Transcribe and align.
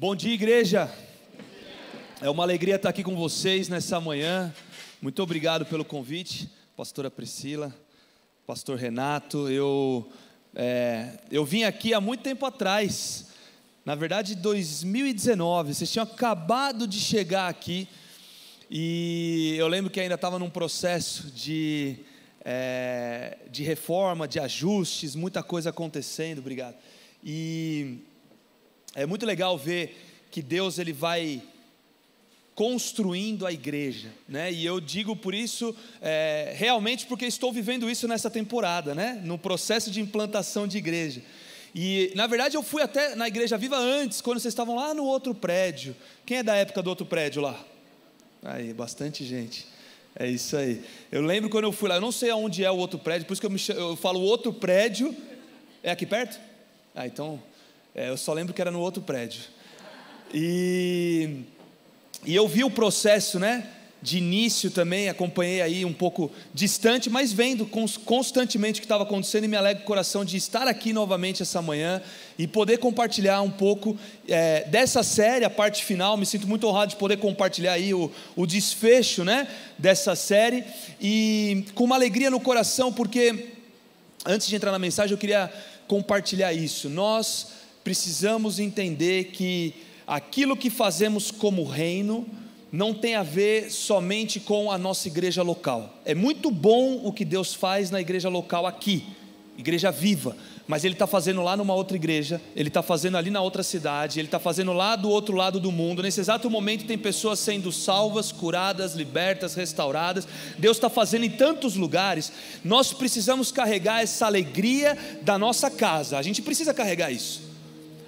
Bom 0.00 0.14
dia, 0.14 0.32
igreja. 0.32 0.88
É 2.20 2.30
uma 2.30 2.44
alegria 2.44 2.76
estar 2.76 2.88
aqui 2.88 3.02
com 3.02 3.16
vocês 3.16 3.68
nessa 3.68 4.00
manhã. 4.00 4.54
Muito 5.02 5.20
obrigado 5.20 5.66
pelo 5.66 5.84
convite, 5.84 6.48
pastora 6.76 7.10
Priscila, 7.10 7.74
pastor 8.46 8.78
Renato. 8.78 9.48
Eu, 9.48 10.08
é, 10.54 11.18
eu 11.32 11.44
vim 11.44 11.64
aqui 11.64 11.92
há 11.92 12.00
muito 12.00 12.22
tempo 12.22 12.46
atrás, 12.46 13.26
na 13.84 13.96
verdade, 13.96 14.36
2019. 14.36 15.74
Vocês 15.74 15.90
tinham 15.90 16.04
acabado 16.04 16.86
de 16.86 17.00
chegar 17.00 17.48
aqui 17.48 17.88
e 18.70 19.56
eu 19.58 19.66
lembro 19.66 19.90
que 19.90 19.98
ainda 19.98 20.14
estava 20.14 20.38
num 20.38 20.48
processo 20.48 21.28
de, 21.32 21.96
é, 22.44 23.36
de 23.50 23.64
reforma, 23.64 24.28
de 24.28 24.38
ajustes, 24.38 25.16
muita 25.16 25.42
coisa 25.42 25.70
acontecendo. 25.70 26.38
Obrigado. 26.38 26.76
E 27.20 27.98
é 28.94 29.06
muito 29.06 29.24
legal 29.26 29.56
ver 29.56 29.96
que 30.30 30.42
Deus 30.42 30.78
ele 30.78 30.92
vai 30.92 31.42
construindo 32.54 33.46
a 33.46 33.52
igreja, 33.52 34.08
né? 34.28 34.52
E 34.52 34.66
eu 34.66 34.80
digo 34.80 35.14
por 35.14 35.32
isso 35.32 35.74
é, 36.02 36.52
realmente 36.56 37.06
porque 37.06 37.24
estou 37.24 37.52
vivendo 37.52 37.88
isso 37.88 38.08
nessa 38.08 38.28
temporada, 38.28 38.96
né? 38.96 39.20
No 39.24 39.38
processo 39.38 39.92
de 39.92 40.00
implantação 40.00 40.66
de 40.66 40.76
igreja. 40.76 41.22
E 41.72 42.10
na 42.16 42.26
verdade 42.26 42.56
eu 42.56 42.62
fui 42.62 42.82
até 42.82 43.14
na 43.14 43.28
igreja 43.28 43.56
viva 43.56 43.76
antes, 43.76 44.20
quando 44.20 44.40
vocês 44.40 44.52
estavam 44.52 44.74
lá 44.74 44.92
no 44.92 45.04
outro 45.04 45.32
prédio. 45.34 45.94
Quem 46.26 46.38
é 46.38 46.42
da 46.42 46.56
época 46.56 46.82
do 46.82 46.90
outro 46.90 47.06
prédio 47.06 47.40
lá? 47.42 47.64
Aí, 48.42 48.72
bastante 48.72 49.24
gente. 49.24 49.64
É 50.18 50.26
isso 50.26 50.56
aí. 50.56 50.82
Eu 51.12 51.22
lembro 51.22 51.48
quando 51.48 51.64
eu 51.64 51.72
fui 51.72 51.88
lá, 51.88 51.94
eu 51.94 52.00
não 52.00 52.10
sei 52.10 52.30
aonde 52.30 52.64
é 52.64 52.70
o 52.70 52.76
outro 52.76 52.98
prédio, 52.98 53.26
por 53.26 53.34
isso 53.34 53.40
que 53.40 53.46
eu, 53.46 53.50
me, 53.50 53.60
eu 53.68 53.94
falo 53.94 54.20
outro 54.20 54.52
prédio. 54.52 55.14
É 55.80 55.92
aqui 55.92 56.04
perto? 56.04 56.40
Ah, 56.92 57.06
então 57.06 57.40
é, 57.94 58.10
eu 58.10 58.16
só 58.16 58.32
lembro 58.32 58.54
que 58.54 58.60
era 58.60 58.70
no 58.70 58.80
outro 58.80 59.02
prédio. 59.02 59.42
E, 60.32 61.40
e 62.24 62.34
eu 62.34 62.46
vi 62.46 62.64
o 62.64 62.70
processo, 62.70 63.38
né? 63.38 63.66
De 64.00 64.18
início 64.18 64.70
também, 64.70 65.08
acompanhei 65.08 65.60
aí 65.60 65.84
um 65.84 65.92
pouco 65.92 66.30
distante, 66.54 67.10
mas 67.10 67.32
vendo 67.32 67.66
constantemente 67.66 68.78
o 68.78 68.80
que 68.80 68.84
estava 68.84 69.02
acontecendo 69.02 69.42
e 69.42 69.48
me 69.48 69.56
alegra 69.56 69.82
o 69.82 69.86
coração 69.86 70.24
de 70.24 70.36
estar 70.36 70.68
aqui 70.68 70.92
novamente 70.92 71.42
essa 71.42 71.60
manhã 71.60 72.00
e 72.38 72.46
poder 72.46 72.78
compartilhar 72.78 73.42
um 73.42 73.50
pouco 73.50 73.98
é, 74.28 74.62
dessa 74.68 75.02
série, 75.02 75.44
a 75.44 75.50
parte 75.50 75.84
final. 75.84 76.16
Me 76.16 76.24
sinto 76.24 76.46
muito 76.46 76.64
honrado 76.68 76.90
de 76.90 76.96
poder 76.96 77.16
compartilhar 77.16 77.72
aí 77.72 77.92
o, 77.92 78.08
o 78.36 78.46
desfecho 78.46 79.24
né, 79.24 79.48
dessa 79.76 80.14
série 80.14 80.62
e 81.00 81.64
com 81.74 81.82
uma 81.82 81.96
alegria 81.96 82.30
no 82.30 82.38
coração, 82.38 82.92
porque 82.92 83.48
antes 84.24 84.46
de 84.46 84.54
entrar 84.54 84.70
na 84.70 84.78
mensagem 84.78 85.10
eu 85.12 85.18
queria 85.18 85.52
compartilhar 85.88 86.52
isso. 86.52 86.88
Nós 86.88 87.57
precisamos 87.88 88.58
entender 88.58 89.30
que 89.32 89.72
aquilo 90.06 90.54
que 90.54 90.68
fazemos 90.68 91.30
como 91.30 91.64
reino 91.64 92.26
não 92.70 92.92
tem 92.92 93.14
a 93.14 93.22
ver 93.22 93.70
somente 93.70 94.38
com 94.38 94.70
a 94.70 94.76
nossa 94.76 95.08
igreja 95.08 95.42
local. 95.42 95.98
É 96.04 96.14
muito 96.14 96.50
bom 96.50 97.00
o 97.02 97.10
que 97.10 97.24
Deus 97.24 97.54
faz 97.54 97.90
na 97.90 97.98
igreja 97.98 98.28
local 98.28 98.66
aqui, 98.66 99.06
igreja 99.56 99.90
viva, 99.90 100.36
mas 100.66 100.84
Ele 100.84 100.92
está 100.92 101.06
fazendo 101.06 101.40
lá 101.40 101.56
numa 101.56 101.72
outra 101.72 101.96
igreja, 101.96 102.42
Ele 102.54 102.68
está 102.68 102.82
fazendo 102.82 103.16
ali 103.16 103.30
na 103.30 103.40
outra 103.40 103.62
cidade, 103.62 104.20
Ele 104.20 104.28
está 104.28 104.38
fazendo 104.38 104.74
lá 104.74 104.94
do 104.94 105.08
outro 105.08 105.34
lado 105.34 105.58
do 105.58 105.72
mundo. 105.72 106.02
Nesse 106.02 106.20
exato 106.20 106.50
momento 106.50 106.84
tem 106.84 106.98
pessoas 106.98 107.38
sendo 107.38 107.72
salvas, 107.72 108.30
curadas, 108.30 108.92
libertas, 108.92 109.54
restauradas. 109.54 110.28
Deus 110.58 110.76
está 110.76 110.90
fazendo 110.90 111.24
em 111.24 111.30
tantos 111.30 111.74
lugares. 111.74 112.30
Nós 112.62 112.92
precisamos 112.92 113.50
carregar 113.50 114.02
essa 114.02 114.26
alegria 114.26 114.94
da 115.22 115.38
nossa 115.38 115.70
casa. 115.70 116.18
A 116.18 116.22
gente 116.22 116.42
precisa 116.42 116.74
carregar 116.74 117.10
isso. 117.10 117.47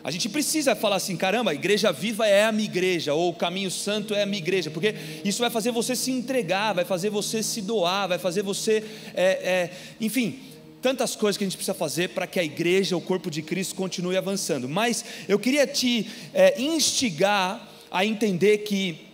A 0.02 0.10
gente 0.10 0.28
precisa 0.28 0.74
falar 0.74 0.96
assim: 0.96 1.16
caramba, 1.16 1.50
a 1.50 1.54
igreja 1.54 1.92
viva 1.92 2.26
é 2.26 2.44
a 2.44 2.52
minha 2.52 2.68
igreja, 2.68 3.12
ou 3.12 3.30
o 3.30 3.34
caminho 3.34 3.70
santo 3.70 4.14
é 4.14 4.22
a 4.22 4.26
minha 4.26 4.38
igreja, 4.38 4.70
porque 4.70 4.94
isso 5.24 5.40
vai 5.40 5.50
fazer 5.50 5.70
você 5.70 5.94
se 5.94 6.10
entregar, 6.10 6.74
vai 6.74 6.84
fazer 6.84 7.10
você 7.10 7.42
se 7.42 7.60
doar, 7.60 8.08
vai 8.08 8.18
fazer 8.18 8.42
você, 8.42 8.82
é, 9.14 9.24
é, 9.24 9.70
enfim, 10.00 10.40
tantas 10.80 11.14
coisas 11.14 11.36
que 11.36 11.44
a 11.44 11.46
gente 11.46 11.56
precisa 11.56 11.74
fazer 11.74 12.10
para 12.10 12.26
que 12.26 12.40
a 12.40 12.44
igreja, 12.44 12.96
o 12.96 13.00
corpo 13.00 13.30
de 13.30 13.42
Cristo, 13.42 13.74
continue 13.74 14.16
avançando. 14.16 14.68
Mas 14.68 15.04
eu 15.28 15.38
queria 15.38 15.66
te 15.66 16.10
é, 16.32 16.60
instigar 16.60 17.68
a 17.90 18.04
entender 18.04 18.58
que 18.58 19.06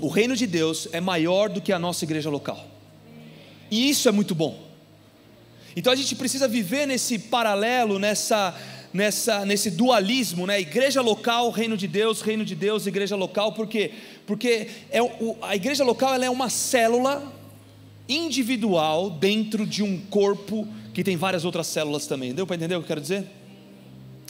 o 0.00 0.08
reino 0.08 0.34
de 0.34 0.46
Deus 0.46 0.88
é 0.92 1.00
maior 1.00 1.50
do 1.50 1.60
que 1.60 1.72
a 1.72 1.78
nossa 1.78 2.04
igreja 2.04 2.30
local, 2.30 2.66
e 3.70 3.90
isso 3.90 4.08
é 4.08 4.12
muito 4.12 4.34
bom. 4.34 4.64
Então 5.78 5.92
a 5.92 5.96
gente 5.96 6.16
precisa 6.16 6.48
viver 6.48 6.86
nesse 6.86 7.18
paralelo, 7.18 7.98
nessa 7.98 8.54
nessa, 8.96 9.44
nesse 9.44 9.70
dualismo, 9.70 10.46
né? 10.46 10.58
Igreja 10.58 11.02
local, 11.02 11.50
reino 11.50 11.76
de 11.76 11.86
Deus, 11.86 12.22
reino 12.22 12.44
de 12.44 12.54
Deus, 12.54 12.86
igreja 12.86 13.14
local, 13.14 13.52
por 13.52 13.66
quê? 13.66 13.92
Porque 14.26 14.68
é, 14.90 15.02
o, 15.02 15.36
a 15.42 15.54
igreja 15.54 15.84
local 15.84 16.14
ela 16.14 16.24
é 16.24 16.30
uma 16.30 16.48
célula 16.48 17.32
individual 18.08 19.10
dentro 19.10 19.66
de 19.66 19.82
um 19.82 20.00
corpo 20.00 20.66
que 20.94 21.04
tem 21.04 21.16
várias 21.16 21.44
outras 21.44 21.66
células 21.66 22.06
também. 22.06 22.32
Deu 22.32 22.46
para 22.46 22.56
entender 22.56 22.74
o 22.74 22.78
que 22.78 22.84
eu 22.84 22.88
quero 22.88 23.00
dizer? 23.02 23.26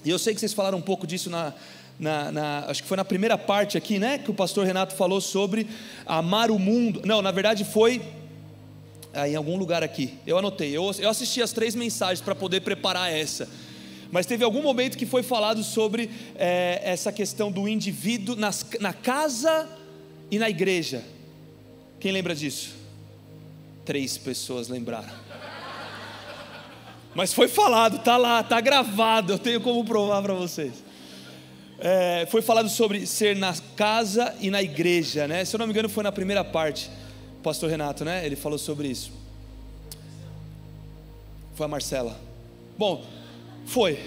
E 0.04 0.10
eu 0.10 0.18
sei 0.18 0.34
que 0.34 0.40
vocês 0.40 0.52
falaram 0.52 0.78
um 0.78 0.82
pouco 0.82 1.06
disso 1.06 1.30
na, 1.30 1.54
na, 1.98 2.32
na, 2.32 2.58
acho 2.66 2.82
que 2.82 2.88
foi 2.88 2.96
na 2.96 3.04
primeira 3.04 3.38
parte 3.38 3.78
aqui, 3.78 4.00
né? 4.00 4.18
Que 4.18 4.30
o 4.32 4.34
pastor 4.34 4.66
Renato 4.66 4.96
falou 4.96 5.20
sobre 5.20 5.68
amar 6.04 6.50
o 6.50 6.58
mundo. 6.58 7.02
Não, 7.04 7.22
na 7.22 7.30
verdade 7.30 7.64
foi 7.64 8.02
ah, 9.14 9.28
em 9.28 9.36
algum 9.36 9.56
lugar 9.56 9.84
aqui. 9.84 10.14
Eu 10.26 10.36
anotei. 10.36 10.76
Eu, 10.76 10.90
eu 10.98 11.08
assisti 11.08 11.40
as 11.40 11.52
três 11.52 11.76
mensagens 11.76 12.20
para 12.20 12.34
poder 12.34 12.62
preparar 12.62 13.12
essa. 13.12 13.48
Mas 14.10 14.26
teve 14.26 14.44
algum 14.44 14.62
momento 14.62 14.96
que 14.96 15.06
foi 15.06 15.22
falado 15.22 15.62
sobre 15.62 16.10
é, 16.36 16.80
essa 16.84 17.12
questão 17.12 17.50
do 17.50 17.68
indivíduo 17.68 18.36
nas, 18.36 18.64
na 18.80 18.92
casa 18.92 19.68
e 20.30 20.38
na 20.38 20.48
igreja. 20.48 21.04
Quem 21.98 22.12
lembra 22.12 22.34
disso? 22.34 22.74
Três 23.84 24.16
pessoas 24.18 24.68
lembraram. 24.68 25.26
Mas 27.14 27.32
foi 27.32 27.48
falado, 27.48 27.98
tá 28.00 28.16
lá, 28.16 28.42
tá 28.42 28.60
gravado, 28.60 29.32
eu 29.32 29.38
tenho 29.38 29.60
como 29.60 29.82
provar 29.84 30.22
para 30.22 30.34
vocês. 30.34 30.84
É, 31.78 32.26
foi 32.30 32.42
falado 32.42 32.68
sobre 32.68 33.06
ser 33.06 33.36
na 33.36 33.54
casa 33.74 34.34
e 34.40 34.50
na 34.50 34.62
igreja, 34.62 35.26
né? 35.26 35.44
Se 35.44 35.56
eu 35.56 35.58
não 35.58 35.66
me 35.66 35.72
engano, 35.72 35.88
foi 35.88 36.02
na 36.04 36.12
primeira 36.12 36.44
parte, 36.44 36.90
Pastor 37.42 37.70
Renato, 37.70 38.04
né? 38.04 38.24
Ele 38.24 38.36
falou 38.36 38.58
sobre 38.58 38.88
isso. 38.88 39.12
Foi 41.54 41.64
a 41.64 41.68
Marcela. 41.68 42.18
Bom, 42.76 43.04
foi. 43.66 43.98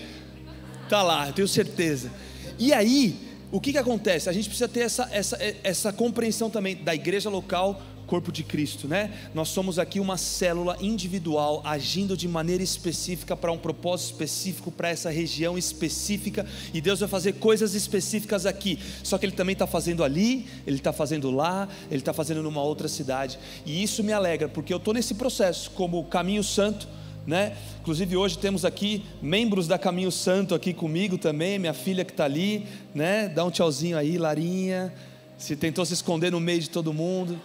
Tá 0.89 1.03
lá, 1.03 1.27
eu 1.27 1.33
tenho 1.33 1.47
certeza. 1.47 2.11
E 2.57 2.73
aí, 2.73 3.15
o 3.51 3.59
que, 3.59 3.71
que 3.71 3.77
acontece? 3.77 4.29
A 4.29 4.33
gente 4.33 4.49
precisa 4.49 4.67
ter 4.67 4.81
essa, 4.81 5.07
essa, 5.11 5.37
essa 5.63 5.93
compreensão 5.93 6.49
também 6.49 6.75
da 6.75 6.95
igreja 6.95 7.29
local, 7.29 7.79
corpo 8.07 8.31
de 8.31 8.43
Cristo, 8.43 8.87
né? 8.87 9.11
Nós 9.35 9.49
somos 9.49 9.77
aqui 9.77 9.99
uma 9.99 10.17
célula 10.17 10.75
individual 10.81 11.61
agindo 11.63 12.17
de 12.17 12.27
maneira 12.27 12.63
específica 12.63 13.37
para 13.37 13.51
um 13.51 13.57
propósito 13.57 14.13
específico, 14.13 14.71
para 14.71 14.89
essa 14.89 15.11
região 15.11 15.59
específica, 15.59 16.43
e 16.73 16.81
Deus 16.81 16.99
vai 16.99 17.07
fazer 17.07 17.33
coisas 17.33 17.75
específicas 17.75 18.47
aqui. 18.47 18.79
Só 19.03 19.19
que 19.19 19.27
Ele 19.27 19.33
também 19.33 19.53
está 19.53 19.67
fazendo 19.67 20.03
ali, 20.03 20.47
Ele 20.65 20.77
está 20.77 20.91
fazendo 20.91 21.29
lá, 21.29 21.69
Ele 21.91 22.01
está 22.01 22.11
fazendo 22.11 22.41
numa 22.41 22.63
outra 22.63 22.87
cidade, 22.87 23.37
e 23.63 23.83
isso 23.83 24.03
me 24.03 24.11
alegra, 24.11 24.49
porque 24.49 24.73
eu 24.73 24.77
estou 24.77 24.93
nesse 24.93 25.13
processo 25.13 25.69
como 25.71 26.03
caminho 26.05 26.43
santo 26.43 26.87
né? 27.29 27.56
Inclusive 27.79 28.17
hoje 28.17 28.40
temos 28.40 28.66
aqui 28.66 29.06
membros 29.22 29.67
da 29.67 29.78
Caminho 29.78 30.12
Santo 30.12 30.56
aqui 30.56 30.73
comigo 30.73 31.16
também, 31.16 31.59
minha 31.59 31.75
filha 31.75 32.03
que 32.03 32.09
está 32.09 32.25
ali, 32.25 32.66
né? 32.94 33.29
Dá 33.29 33.45
um 33.45 33.51
tchauzinho 33.51 33.95
aí, 33.95 34.17
Larinha. 34.17 34.91
Se 35.38 35.56
tentou 35.56 35.85
se 35.85 35.94
esconder 35.94 36.31
no 36.31 36.39
meio 36.39 36.59
de 36.59 36.72
todo 36.72 36.91
mundo, 36.91 37.39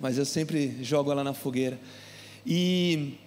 mas 0.00 0.16
eu 0.16 0.24
sempre 0.24 0.78
jogo 0.80 1.10
ela 1.10 1.24
na 1.24 1.34
fogueira. 1.34 1.76
E 2.46 3.18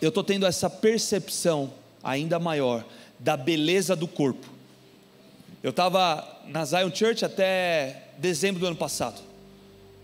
eu 0.00 0.10
estou 0.10 0.22
tendo 0.22 0.46
essa 0.46 0.70
percepção 0.70 1.72
ainda 2.04 2.38
maior 2.38 2.84
da 3.18 3.36
beleza 3.36 3.96
do 3.96 4.06
corpo. 4.06 4.46
Eu 5.60 5.70
estava 5.70 6.24
na 6.46 6.64
Zion 6.64 6.94
Church 6.94 7.24
até 7.24 8.10
dezembro 8.16 8.60
do 8.60 8.66
ano 8.68 8.76
passado. 8.76 9.20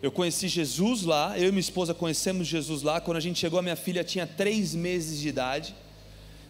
Eu 0.03 0.11
conheci 0.11 0.49
Jesus 0.49 1.05
lá, 1.05 1.39
eu 1.39 1.47
e 1.47 1.53
minha 1.53 1.61
esposa 1.61 1.95
conhecemos 1.95 2.49
Jesus 2.49 2.83
lá. 2.83 3.01
Quando 3.01 3.19
a 3.19 3.21
gente 3.21 3.39
chegou, 3.39 3.61
a 3.61 3.63
minha 3.63 3.77
filha 3.77 4.03
tinha 4.03 4.27
três 4.27 4.75
meses 4.75 5.21
de 5.21 5.29
idade. 5.29 5.77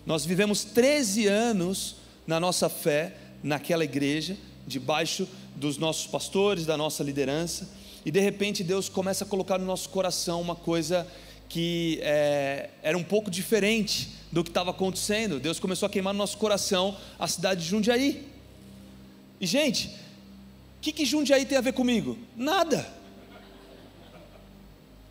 Nós 0.06 0.24
vivemos 0.24 0.64
13 0.64 1.26
anos 1.26 1.96
na 2.26 2.40
nossa 2.40 2.70
fé, 2.70 3.14
naquela 3.42 3.84
igreja, 3.84 4.38
debaixo 4.66 5.28
dos 5.54 5.76
nossos 5.76 6.06
pastores, 6.06 6.64
da 6.64 6.78
nossa 6.78 7.04
liderança. 7.04 7.68
E 8.06 8.10
de 8.10 8.20
repente 8.20 8.64
Deus 8.64 8.88
começa 8.88 9.24
a 9.24 9.26
colocar 9.26 9.58
no 9.58 9.66
nosso 9.66 9.90
coração 9.90 10.40
uma 10.40 10.56
coisa 10.56 11.06
que 11.46 12.00
é, 12.00 12.70
era 12.82 12.96
um 12.96 13.04
pouco 13.04 13.30
diferente 13.30 14.14
do 14.32 14.42
que 14.42 14.48
estava 14.48 14.70
acontecendo. 14.70 15.38
Deus 15.38 15.60
começou 15.60 15.86
a 15.86 15.90
queimar 15.90 16.14
no 16.14 16.18
nosso 16.18 16.38
coração 16.38 16.96
a 17.18 17.28
cidade 17.28 17.64
de 17.64 17.68
Jundiaí. 17.68 18.26
E 19.38 19.46
gente, 19.46 19.88
o 19.88 20.80
que, 20.80 20.90
que 20.90 21.04
Jundiaí 21.04 21.44
tem 21.44 21.58
a 21.58 21.60
ver 21.60 21.74
comigo? 21.74 22.16
Nada. 22.34 23.01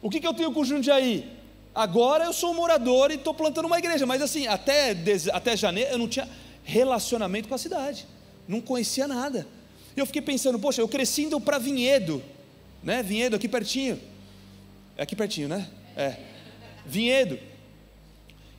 O 0.02 0.10
que, 0.10 0.20
que 0.20 0.28
eu 0.28 0.34
tenho 0.34 0.52
com 0.52 0.64
Jundiaí? 0.64 1.30
Agora 1.74 2.26
eu 2.26 2.34
sou 2.34 2.52
um 2.52 2.56
morador 2.56 3.12
e 3.12 3.16
estou 3.16 3.34
plantando 3.34 3.66
uma 3.66 3.78
igreja, 3.78 4.06
mas 4.06 4.22
assim, 4.22 4.48
até, 4.48 4.96
até 5.32 5.56
janeiro 5.56 5.92
eu 5.92 5.98
não 5.98 6.08
tinha 6.08 6.28
relacionamento 6.64 7.48
com 7.48 7.56
a 7.56 7.58
cidade. 7.58 8.06
não 8.48 8.60
conhecia 8.60 9.08
nada. 9.08 9.48
Eu 9.96 10.06
fiquei 10.06 10.22
pensando, 10.22 10.60
poxa, 10.60 10.82
eu 10.82 10.88
cresci 10.88 11.24
indo 11.24 11.40
para 11.40 11.58
Vinhedo, 11.58 12.22
né? 12.84 13.04
Vinhedo 13.04 13.36
aqui 13.36 13.48
pertinho. 13.48 14.00
É 14.98 15.04
aqui 15.04 15.16
pertinho, 15.16 15.48
né? 15.48 15.68
É. 15.96 16.18
Vinhedo. 16.86 17.40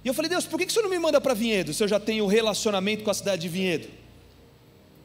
E 0.05 0.09
eu 0.09 0.15
falei, 0.15 0.29
Deus, 0.29 0.47
por 0.47 0.59
que 0.59 0.67
o 0.67 0.71
Senhor 0.71 0.83
não 0.83 0.91
me 0.91 0.99
manda 0.99 1.21
para 1.21 1.35
Vinhedo, 1.35 1.73
se 1.73 1.83
eu 1.83 1.89
já 1.89 2.01
tenho 2.01 2.27
relacionamento 2.27 3.05
com 3.05 3.11
a 3.11 3.15
cidade 3.15 3.43
de 3.43 3.49
Vinhedo? 3.49 3.89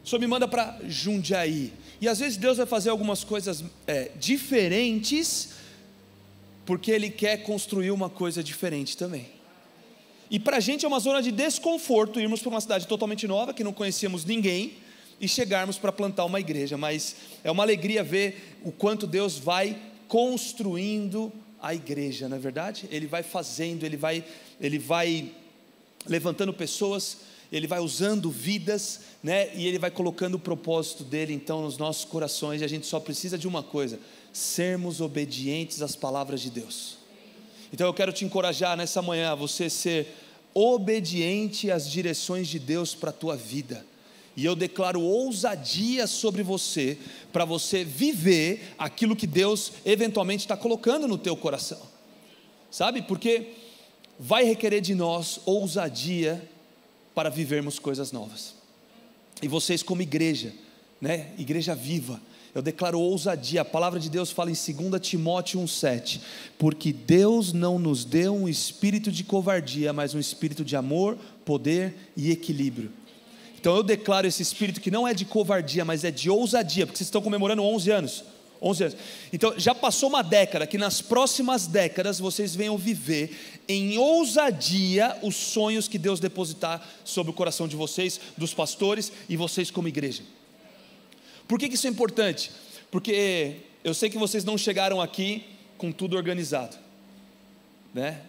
O 0.03 0.07
Senhor 0.07 0.19
me 0.19 0.27
manda 0.27 0.47
para 0.47 0.79
Jundiaí. 0.87 1.73
E 1.99 2.07
às 2.07 2.19
vezes 2.19 2.37
Deus 2.37 2.57
vai 2.57 2.65
fazer 2.65 2.89
algumas 2.89 3.23
coisas 3.23 3.63
é, 3.85 4.11
diferentes, 4.15 5.49
porque 6.67 6.91
Ele 6.91 7.09
quer 7.09 7.37
construir 7.37 7.91
uma 7.91 8.09
coisa 8.09 8.43
diferente 8.43 8.97
também. 8.97 9.25
E 10.29 10.37
para 10.37 10.57
a 10.57 10.59
gente 10.59 10.83
é 10.83 10.87
uma 10.87 10.99
zona 10.99 11.21
de 11.21 11.31
desconforto 11.31 12.19
irmos 12.19 12.41
para 12.41 12.49
uma 12.49 12.59
cidade 12.59 12.85
totalmente 12.85 13.25
nova, 13.25 13.53
que 13.53 13.63
não 13.63 13.71
conhecíamos 13.71 14.25
ninguém, 14.25 14.73
e 15.19 15.27
chegarmos 15.29 15.77
para 15.77 15.93
plantar 15.93 16.25
uma 16.25 16.41
igreja, 16.41 16.77
mas 16.77 17.15
é 17.41 17.49
uma 17.49 17.63
alegria 17.63 18.03
ver 18.03 18.57
o 18.63 18.71
quanto 18.71 19.07
Deus 19.07 19.39
vai 19.39 19.75
construindo 20.09 21.31
a 21.59 21.73
igreja, 21.73 22.27
não 22.27 22.35
é 22.35 22.39
verdade? 22.39 22.87
Ele 22.91 23.07
vai 23.07 23.23
fazendo, 23.23 23.85
ele 23.85 23.97
vai, 23.97 24.23
ele 24.59 24.77
vai 24.77 25.31
levantando 26.05 26.53
pessoas, 26.53 27.19
ele 27.49 27.65
vai 27.65 27.79
usando 27.79 28.29
vidas, 28.29 28.99
né? 29.23 29.55
E 29.55 29.65
ele 29.65 29.79
vai 29.79 29.89
colocando 29.89 30.35
o 30.35 30.39
propósito 30.39 31.03
dele 31.03 31.33
então 31.33 31.61
nos 31.61 31.77
nossos 31.77 32.03
corações, 32.03 32.61
e 32.61 32.65
a 32.65 32.67
gente 32.67 32.85
só 32.85 32.99
precisa 32.99 33.37
de 33.37 33.47
uma 33.47 33.63
coisa: 33.63 33.99
sermos 34.37 35.01
obedientes 35.01 35.81
às 35.81 35.95
palavras 35.95 36.41
de 36.41 36.49
Deus. 36.49 36.97
Então 37.73 37.87
eu 37.87 37.93
quero 37.93 38.13
te 38.13 38.23
encorajar 38.23 38.77
nessa 38.77 39.01
manhã 39.01 39.31
a 39.31 39.35
você 39.35 39.69
ser 39.69 40.15
obediente 40.53 41.69
às 41.69 41.89
direções 41.89 42.47
de 42.47 42.59
Deus 42.59 42.95
para 42.95 43.09
a 43.09 43.13
tua 43.13 43.35
vida 43.35 43.85
e 44.37 44.45
eu 44.45 44.55
declaro 44.55 45.01
ousadia 45.01 46.05
sobre 46.05 46.43
você, 46.43 46.95
para 47.33 47.43
você 47.43 47.83
viver 47.83 48.75
aquilo 48.77 49.15
que 49.15 49.25
Deus 49.25 49.71
eventualmente 49.83 50.45
está 50.45 50.55
colocando 50.55 51.07
no 51.07 51.17
teu 51.17 51.35
coração, 51.35 51.81
sabe? 52.69 53.01
Porque 53.01 53.53
vai 54.19 54.43
requerer 54.43 54.79
de 54.79 54.93
nós 54.93 55.39
ousadia 55.43 56.47
para 57.15 57.31
vivermos 57.31 57.79
coisas 57.79 58.11
novas. 58.11 58.53
E 59.41 59.47
vocês, 59.47 59.81
como 59.81 60.03
igreja, 60.03 60.53
né? 61.01 61.31
Igreja 61.39 61.73
viva, 61.73 62.21
eu 62.57 62.61
declaro 62.61 62.99
ousadia. 62.99 63.61
A 63.61 63.65
palavra 63.65 63.99
de 63.99 64.09
Deus 64.09 64.31
fala 64.31 64.49
em 64.49 64.53
2 64.53 64.99
Timóteo 64.99 65.59
1,7: 65.59 66.19
Porque 66.57 66.91
Deus 66.91 67.53
não 67.53 67.77
nos 67.77 68.03
deu 68.03 68.35
um 68.35 68.49
espírito 68.49 69.11
de 69.11 69.23
covardia, 69.23 69.93
mas 69.93 70.15
um 70.15 70.19
espírito 70.19 70.65
de 70.65 70.75
amor, 70.75 71.17
poder 71.45 71.95
e 72.17 72.31
equilíbrio. 72.31 72.91
Então 73.59 73.75
eu 73.75 73.83
declaro 73.83 74.25
esse 74.25 74.41
espírito 74.41 74.81
que 74.81 74.89
não 74.89 75.07
é 75.07 75.13
de 75.13 75.23
covardia, 75.23 75.85
mas 75.85 76.03
é 76.03 76.09
de 76.09 76.29
ousadia, 76.29 76.87
porque 76.87 76.97
vocês 76.97 77.07
estão 77.07 77.21
comemorando 77.21 77.61
11 77.61 77.91
anos. 77.91 78.23
11 78.59 78.83
anos. 78.83 78.97
Então 79.31 79.53
já 79.55 79.75
passou 79.75 80.09
uma 80.09 80.23
década, 80.23 80.65
que 80.65 80.79
nas 80.79 80.99
próximas 80.99 81.67
décadas 81.67 82.17
vocês 82.17 82.55
venham 82.55 82.75
viver 82.75 83.61
em 83.67 83.99
ousadia 83.99 85.15
os 85.21 85.35
sonhos 85.35 85.87
que 85.87 85.99
Deus 85.99 86.19
depositar 86.19 86.83
sobre 87.05 87.29
o 87.29 87.35
coração 87.35 87.67
de 87.67 87.75
vocês, 87.75 88.19
dos 88.35 88.51
pastores 88.51 89.11
e 89.29 89.37
vocês 89.37 89.69
como 89.69 89.87
igreja. 89.87 90.23
Por 91.47 91.57
que, 91.59 91.69
que 91.69 91.75
isso 91.75 91.87
é 91.87 91.89
importante? 91.89 92.51
Porque 92.91 93.57
eu 93.83 93.93
sei 93.93 94.09
que 94.09 94.17
vocês 94.17 94.43
não 94.43 94.57
chegaram 94.57 95.01
aqui 95.01 95.43
com 95.77 95.91
tudo 95.91 96.15
organizado, 96.15 96.77
né? 97.93 98.21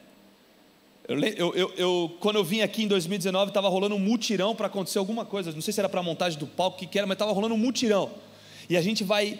Eu, 1.08 1.54
eu, 1.54 1.72
eu, 1.74 2.16
quando 2.20 2.36
eu 2.36 2.44
vim 2.44 2.60
aqui 2.60 2.82
em 2.82 2.86
2019, 2.86 3.48
estava 3.48 3.66
rolando 3.70 3.94
um 3.94 3.98
mutirão 3.98 4.54
para 4.54 4.66
acontecer 4.66 4.98
alguma 4.98 5.24
coisa. 5.24 5.50
Não 5.52 5.62
sei 5.62 5.72
se 5.72 5.80
era 5.80 5.88
para 5.88 6.00
a 6.00 6.02
montagem 6.02 6.38
do 6.38 6.46
palco, 6.46 6.76
o 6.76 6.80
que, 6.80 6.86
que 6.86 6.98
era, 6.98 7.06
mas 7.06 7.14
estava 7.14 7.32
rolando 7.32 7.54
um 7.54 7.58
mutirão. 7.58 8.10
E 8.68 8.76
a 8.76 8.82
gente 8.82 9.02
vai, 9.02 9.38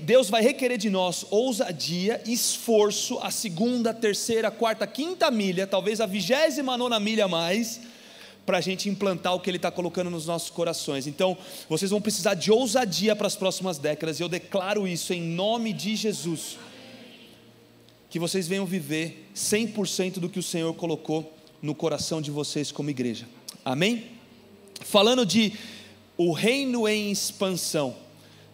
Deus 0.00 0.28
vai 0.28 0.42
requerer 0.42 0.76
de 0.76 0.90
nós 0.90 1.24
ousadia, 1.30 2.20
esforço, 2.26 3.20
a 3.20 3.30
segunda, 3.30 3.94
terceira, 3.94 4.50
quarta, 4.50 4.84
quinta 4.84 5.30
milha, 5.30 5.68
talvez 5.68 6.00
a 6.00 6.06
vigésima 6.06 6.76
nona 6.76 6.98
milha 6.98 7.26
a 7.26 7.28
mais, 7.28 7.80
para 8.44 8.58
a 8.58 8.60
gente 8.60 8.88
implantar 8.88 9.34
o 9.34 9.40
que 9.40 9.48
Ele 9.48 9.56
está 9.56 9.70
colocando 9.70 10.10
nos 10.10 10.26
nossos 10.26 10.50
corações. 10.50 11.06
Então, 11.06 11.36
vocês 11.68 11.90
vão 11.90 12.00
precisar 12.00 12.34
de 12.34 12.50
ousadia 12.50 13.14
para 13.14 13.26
as 13.26 13.36
próximas 13.36 13.78
décadas, 13.78 14.18
e 14.18 14.22
eu 14.22 14.28
declaro 14.28 14.86
isso 14.86 15.12
em 15.12 15.22
nome 15.22 15.72
de 15.72 15.96
Jesus 15.96 16.58
que 18.12 18.18
vocês 18.18 18.46
venham 18.46 18.66
viver 18.66 19.26
100% 19.34 20.18
do 20.18 20.28
que 20.28 20.38
o 20.38 20.42
Senhor 20.42 20.74
colocou 20.74 21.32
no 21.62 21.74
coração 21.74 22.20
de 22.20 22.30
vocês 22.30 22.70
como 22.70 22.90
igreja. 22.90 23.26
Amém? 23.64 24.04
Falando 24.82 25.24
de 25.24 25.54
o 26.18 26.30
reino 26.30 26.86
em 26.86 27.10
expansão. 27.10 27.96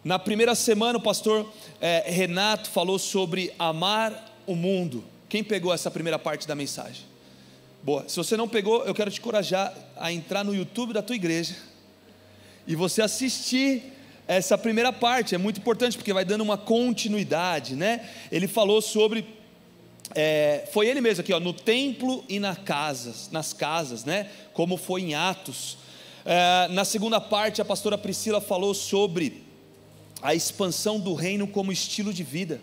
Na 0.01 0.17
primeira 0.17 0.55
semana, 0.55 0.97
o 0.97 1.01
pastor 1.01 1.45
é, 1.81 2.09
Renato 2.09 2.69
falou 2.69 2.97
sobre 2.97 3.51
amar 3.59 4.33
o 4.47 4.55
mundo. 4.55 5.03
Quem 5.27 5.43
pegou 5.43 5.73
essa 5.73 5.91
primeira 5.91 6.17
parte 6.17 6.47
da 6.47 6.55
mensagem? 6.55 7.08
Boa. 7.81 8.03
Se 8.09 8.17
você 8.17 8.35
não 8.35 8.47
pegou, 8.47 8.83
eu 8.83 8.93
quero 8.93 9.09
te 9.09 9.19
encorajar 9.19 9.73
a 9.95 10.11
entrar 10.11 10.43
no 10.43 10.53
YouTube 10.53 10.91
da 10.91 11.01
tua 11.01 11.15
igreja 11.15 11.55
e 12.67 12.75
você 12.75 13.01
assistir 13.01 13.93
essa 14.27 14.57
primeira 14.57 14.91
parte. 14.91 15.33
É 15.33 15.37
muito 15.37 15.61
importante 15.61 15.97
porque 15.97 16.11
vai 16.11 16.25
dando 16.25 16.41
uma 16.41 16.57
continuidade, 16.57 17.75
né? 17.75 18.09
Ele 18.29 18.47
falou 18.47 18.81
sobre 18.81 19.25
é, 20.13 20.67
foi 20.73 20.87
ele 20.87 20.99
mesmo 20.99 21.21
aqui, 21.21 21.31
ó, 21.31 21.39
no 21.39 21.53
templo 21.53 22.25
e 22.27 22.39
na 22.39 22.55
casas, 22.55 23.29
nas 23.31 23.53
casas, 23.53 24.03
né? 24.03 24.29
Como 24.53 24.75
foi 24.75 25.01
em 25.01 25.15
Atos. 25.15 25.77
É, 26.25 26.67
na 26.69 26.83
segunda 26.83 27.21
parte, 27.21 27.61
a 27.61 27.65
pastora 27.65 27.97
Priscila 27.97 28.41
falou 28.41 28.73
sobre 28.73 29.43
a 30.21 30.35
expansão 30.35 30.99
do 30.99 31.13
reino 31.13 31.47
como 31.47 31.71
estilo 31.71 32.13
de 32.13 32.23
vida. 32.23 32.59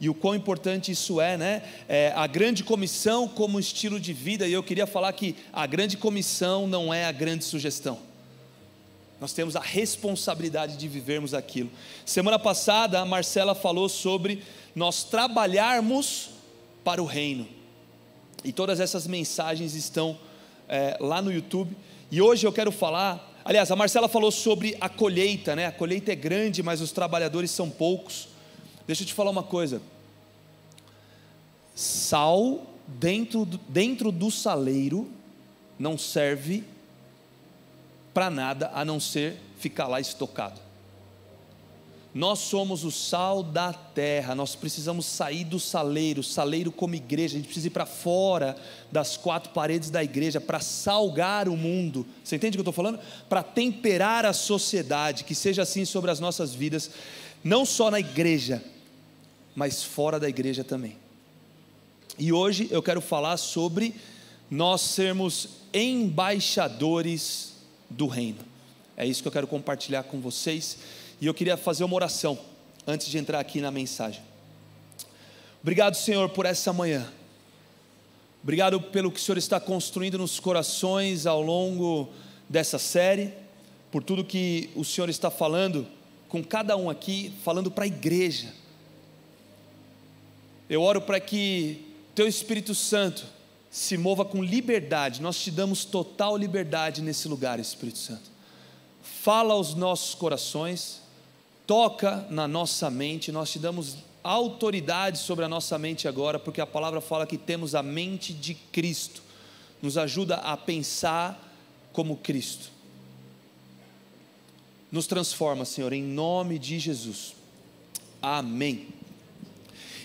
E 0.00 0.08
o 0.08 0.14
quão 0.14 0.34
importante 0.34 0.92
isso 0.92 1.20
é, 1.20 1.36
né? 1.36 1.62
É, 1.88 2.12
a 2.14 2.26
grande 2.26 2.62
comissão 2.62 3.26
como 3.26 3.58
estilo 3.58 3.98
de 3.98 4.12
vida, 4.12 4.46
e 4.46 4.52
eu 4.52 4.62
queria 4.62 4.86
falar 4.86 5.12
que 5.12 5.34
a 5.52 5.66
grande 5.66 5.96
comissão 5.96 6.66
não 6.66 6.92
é 6.92 7.06
a 7.06 7.12
grande 7.12 7.44
sugestão. 7.44 7.98
Nós 9.18 9.32
temos 9.32 9.56
a 9.56 9.60
responsabilidade 9.60 10.76
de 10.76 10.86
vivermos 10.86 11.32
aquilo. 11.32 11.70
Semana 12.04 12.38
passada, 12.38 13.00
a 13.00 13.04
Marcela 13.06 13.54
falou 13.54 13.88
sobre 13.88 14.42
nós 14.74 15.04
trabalharmos 15.04 16.30
para 16.84 17.02
o 17.02 17.06
reino. 17.06 17.48
E 18.44 18.52
todas 18.52 18.78
essas 18.78 19.06
mensagens 19.06 19.74
estão 19.74 20.18
é, 20.68 20.98
lá 21.00 21.22
no 21.22 21.32
YouTube. 21.32 21.74
E 22.10 22.20
hoje 22.20 22.46
eu 22.46 22.52
quero 22.52 22.70
falar. 22.70 23.40
Aliás, 23.42 23.70
a 23.70 23.76
Marcela 23.76 24.08
falou 24.08 24.30
sobre 24.30 24.76
a 24.80 24.88
colheita, 24.88 25.56
né? 25.56 25.66
A 25.66 25.72
colheita 25.72 26.12
é 26.12 26.14
grande, 26.14 26.62
mas 26.62 26.82
os 26.82 26.92
trabalhadores 26.92 27.50
são 27.50 27.70
poucos. 27.70 28.28
Deixa 28.86 29.02
eu 29.02 29.06
te 29.06 29.14
falar 29.14 29.30
uma 29.30 29.42
coisa. 29.42 29.82
Sal 31.74 32.64
dentro 32.86 33.44
do, 33.44 33.58
dentro 33.68 34.12
do 34.12 34.30
saleiro 34.30 35.10
não 35.78 35.98
serve 35.98 36.64
para 38.14 38.30
nada 38.30 38.70
a 38.72 38.84
não 38.84 38.98
ser 38.98 39.38
ficar 39.58 39.88
lá 39.88 40.00
estocado. 40.00 40.60
Nós 42.14 42.38
somos 42.38 42.82
o 42.82 42.90
sal 42.90 43.42
da 43.42 43.74
terra, 43.74 44.34
nós 44.34 44.56
precisamos 44.56 45.04
sair 45.04 45.44
do 45.44 45.60
saleiro, 45.60 46.22
saleiro 46.22 46.72
como 46.72 46.94
igreja, 46.94 47.34
a 47.34 47.36
gente 47.36 47.44
precisa 47.44 47.66
ir 47.66 47.70
para 47.70 47.84
fora 47.84 48.56
das 48.90 49.18
quatro 49.18 49.52
paredes 49.52 49.90
da 49.90 50.02
igreja 50.02 50.40
para 50.40 50.58
salgar 50.58 51.46
o 51.46 51.58
mundo. 51.58 52.06
Você 52.24 52.36
entende 52.36 52.56
o 52.56 52.56
que 52.56 52.66
eu 52.66 52.70
estou 52.70 52.84
falando? 52.84 52.98
Para 53.28 53.42
temperar 53.42 54.24
a 54.24 54.32
sociedade, 54.32 55.24
que 55.24 55.34
seja 55.34 55.60
assim 55.60 55.84
sobre 55.84 56.10
as 56.10 56.18
nossas 56.18 56.54
vidas, 56.54 56.90
não 57.44 57.66
só 57.66 57.90
na 57.90 58.00
igreja, 58.00 58.64
mas 59.56 59.82
fora 59.82 60.20
da 60.20 60.28
igreja 60.28 60.62
também. 60.62 60.96
E 62.18 62.32
hoje 62.32 62.68
eu 62.70 62.82
quero 62.82 63.00
falar 63.00 63.38
sobre 63.38 63.94
nós 64.50 64.82
sermos 64.82 65.48
embaixadores 65.72 67.54
do 67.88 68.06
reino. 68.06 68.38
É 68.96 69.06
isso 69.06 69.22
que 69.22 69.28
eu 69.28 69.32
quero 69.32 69.46
compartilhar 69.46 70.04
com 70.04 70.20
vocês. 70.20 70.78
E 71.20 71.26
eu 71.26 71.34
queria 71.34 71.56
fazer 71.56 71.84
uma 71.84 71.96
oração 71.96 72.38
antes 72.86 73.08
de 73.08 73.18
entrar 73.18 73.40
aqui 73.40 73.60
na 73.60 73.70
mensagem. 73.70 74.22
Obrigado, 75.62 75.96
Senhor, 75.96 76.28
por 76.28 76.46
essa 76.46 76.72
manhã. 76.72 77.10
Obrigado 78.42 78.80
pelo 78.80 79.10
que 79.10 79.18
o 79.18 79.22
Senhor 79.22 79.38
está 79.38 79.58
construindo 79.58 80.18
nos 80.18 80.38
corações 80.38 81.26
ao 81.26 81.42
longo 81.42 82.08
dessa 82.48 82.78
série, 82.78 83.32
por 83.90 84.04
tudo 84.04 84.24
que 84.24 84.70
o 84.76 84.84
Senhor 84.84 85.08
está 85.08 85.30
falando 85.30 85.86
com 86.28 86.44
cada 86.44 86.76
um 86.76 86.88
aqui, 86.88 87.32
falando 87.42 87.70
para 87.70 87.84
a 87.84 87.86
igreja. 87.88 88.52
Eu 90.68 90.82
oro 90.82 91.00
para 91.00 91.20
que 91.20 91.94
Teu 92.14 92.26
Espírito 92.26 92.74
Santo 92.74 93.24
se 93.70 93.96
mova 93.96 94.24
com 94.24 94.42
liberdade, 94.42 95.20
nós 95.20 95.38
te 95.38 95.50
damos 95.50 95.84
total 95.84 96.36
liberdade 96.36 97.02
nesse 97.02 97.28
lugar, 97.28 97.60
Espírito 97.60 97.98
Santo. 97.98 98.30
Fala 99.02 99.54
aos 99.54 99.74
nossos 99.74 100.14
corações, 100.14 101.02
toca 101.66 102.26
na 102.30 102.48
nossa 102.48 102.88
mente, 102.88 103.30
nós 103.30 103.50
te 103.50 103.58
damos 103.58 103.98
autoridade 104.24 105.18
sobre 105.18 105.44
a 105.44 105.48
nossa 105.48 105.78
mente 105.78 106.08
agora, 106.08 106.38
porque 106.38 106.60
a 106.60 106.66
palavra 106.66 107.00
fala 107.00 107.26
que 107.26 107.38
temos 107.38 107.74
a 107.74 107.82
mente 107.82 108.32
de 108.32 108.54
Cristo, 108.54 109.22
nos 109.80 109.96
ajuda 109.98 110.36
a 110.36 110.56
pensar 110.56 111.38
como 111.92 112.16
Cristo. 112.16 112.70
nos 114.90 115.06
transforma, 115.06 115.64
Senhor, 115.64 115.92
em 115.92 116.02
nome 116.02 116.58
de 116.58 116.78
Jesus. 116.78 117.34
Amém. 118.22 118.88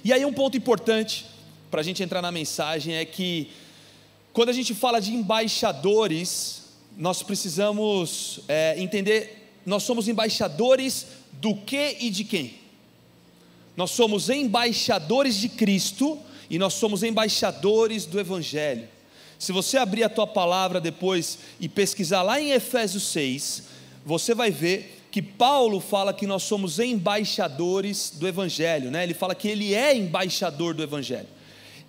E 0.04 0.12
aí, 0.12 0.26
um 0.26 0.34
ponto 0.34 0.58
importante 0.58 1.28
para 1.70 1.82
a 1.82 1.84
gente 1.84 2.02
entrar 2.02 2.24
na 2.24 2.32
mensagem 2.32 2.96
é 2.96 3.06
que, 3.06 3.52
quando 4.34 4.50
a 4.50 4.54
gente 4.54 4.74
fala 4.74 5.00
de 5.00 5.14
embaixadores, 5.14 6.64
nós 6.98 7.22
precisamos 7.22 8.40
é, 8.48 8.82
entender, 8.82 9.52
nós 9.64 9.84
somos 9.84 10.08
embaixadores 10.08 11.06
do 11.34 11.56
que 11.56 11.98
e 12.00 12.10
de 12.10 12.24
quem? 12.24 12.56
Nós 13.78 13.92
somos 13.92 14.28
embaixadores 14.30 15.36
de 15.36 15.48
Cristo 15.48 16.20
e 16.50 16.58
nós 16.58 16.74
somos 16.74 17.04
embaixadores 17.04 18.06
do 18.06 18.20
Evangelho. 18.20 18.90
Se 19.38 19.52
você 19.52 19.78
abrir 19.78 20.04
a 20.04 20.10
tua 20.10 20.26
palavra 20.26 20.82
depois 20.82 21.38
e 21.60 21.70
pesquisar 21.70 22.24
lá 22.24 22.42
em 22.42 22.52
Efésios 22.52 23.04
6, 23.04 23.64
você 24.04 24.34
vai 24.34 24.50
ver 24.50 25.01
que 25.12 25.22
Paulo 25.22 25.82
fala 25.82 26.14
que 26.14 26.26
nós 26.26 26.44
somos 26.44 26.80
embaixadores 26.80 28.14
do 28.16 28.26
Evangelho, 28.26 28.90
né? 28.90 29.04
ele 29.04 29.14
fala 29.14 29.36
que 29.36 29.50
ele 29.50 29.74
é 29.74 29.94
embaixador 29.94 30.74
do 30.74 30.82
Evangelho. 30.82 31.28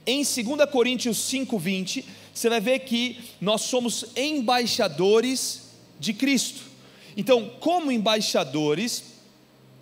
Em 0.05 0.25
2 0.25 0.69
Coríntios 0.71 1.19
5,20, 1.31 2.05
você 2.35 2.49
vai 2.49 2.61
ver 2.61 2.81
que 2.81 3.21
nós 3.41 3.63
somos 3.63 4.07
embaixadores 4.17 5.69
de 6.01 6.13
Cristo. 6.13 6.63
Então, 7.17 7.49
como 7.61 7.93
embaixadores, 7.93 9.05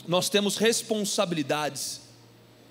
nós 0.07 0.29
temos 0.29 0.59
responsabilidades, 0.59 2.03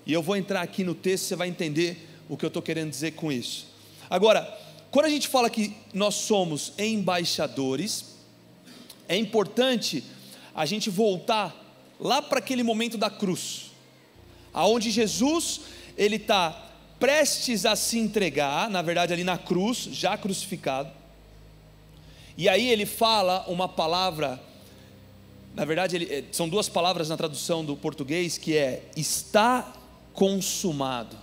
e 0.06 0.12
eu 0.12 0.22
vou 0.22 0.36
entrar 0.36 0.62
aqui 0.62 0.84
no 0.84 0.94
texto, 0.94 1.24
você 1.24 1.36
vai 1.36 1.48
entender 1.48 2.08
o 2.28 2.36
que 2.36 2.44
eu 2.44 2.48
estou 2.48 2.62
querendo 2.62 2.90
dizer 2.90 3.12
com 3.12 3.32
isso. 3.32 3.66
Agora, 4.08 4.46
quando 4.92 5.06
a 5.06 5.10
gente 5.10 5.26
fala 5.26 5.50
que 5.50 5.74
nós 5.92 6.14
somos 6.14 6.72
embaixadores, 6.78 8.04
é 9.08 9.16
importante 9.16 10.04
a 10.54 10.66
gente 10.66 10.90
voltar 10.90 11.54
lá 11.98 12.20
para 12.22 12.38
aquele 12.38 12.62
momento 12.62 12.96
da 12.96 13.10
cruz, 13.10 13.70
aonde 14.52 14.90
Jesus 14.90 15.60
ele 15.96 16.16
está 16.16 16.68
prestes 16.98 17.64
a 17.64 17.74
se 17.74 17.98
entregar, 17.98 18.68
na 18.68 18.82
verdade 18.82 19.12
ali 19.12 19.24
na 19.24 19.38
cruz, 19.38 19.88
já 19.90 20.16
crucificado. 20.18 20.90
E 22.36 22.48
aí 22.48 22.68
ele 22.68 22.86
fala 22.86 23.44
uma 23.48 23.68
palavra, 23.68 24.40
na 25.54 25.64
verdade 25.64 25.96
ele, 25.96 26.06
eh, 26.10 26.24
são 26.32 26.48
duas 26.48 26.68
palavras 26.68 27.08
na 27.08 27.16
tradução 27.16 27.64
do 27.64 27.76
português 27.76 28.38
que 28.38 28.56
é 28.56 28.84
está 28.96 29.72
consumado. 30.12 31.16